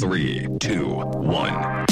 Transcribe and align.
Three, 0.00 0.46
two, 0.60 1.02
one. 1.10 1.84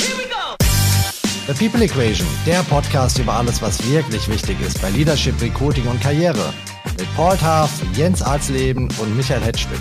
The 1.48 1.54
People 1.58 1.82
Equation, 1.82 2.24
der 2.46 2.62
Podcast 2.62 3.18
über 3.18 3.32
alles, 3.32 3.60
was 3.60 3.84
wirklich 3.90 4.28
wichtig 4.28 4.60
ist 4.60 4.80
bei 4.80 4.90
Leadership, 4.90 5.34
Recruiting 5.42 5.88
und 5.88 6.00
Karriere. 6.00 6.54
Mit 6.96 7.12
Paul 7.16 7.36
Taff, 7.36 7.82
Jens 7.96 8.22
Arzleben 8.22 8.88
und 9.00 9.16
Michael 9.16 9.40
Hetschwin. 9.40 9.80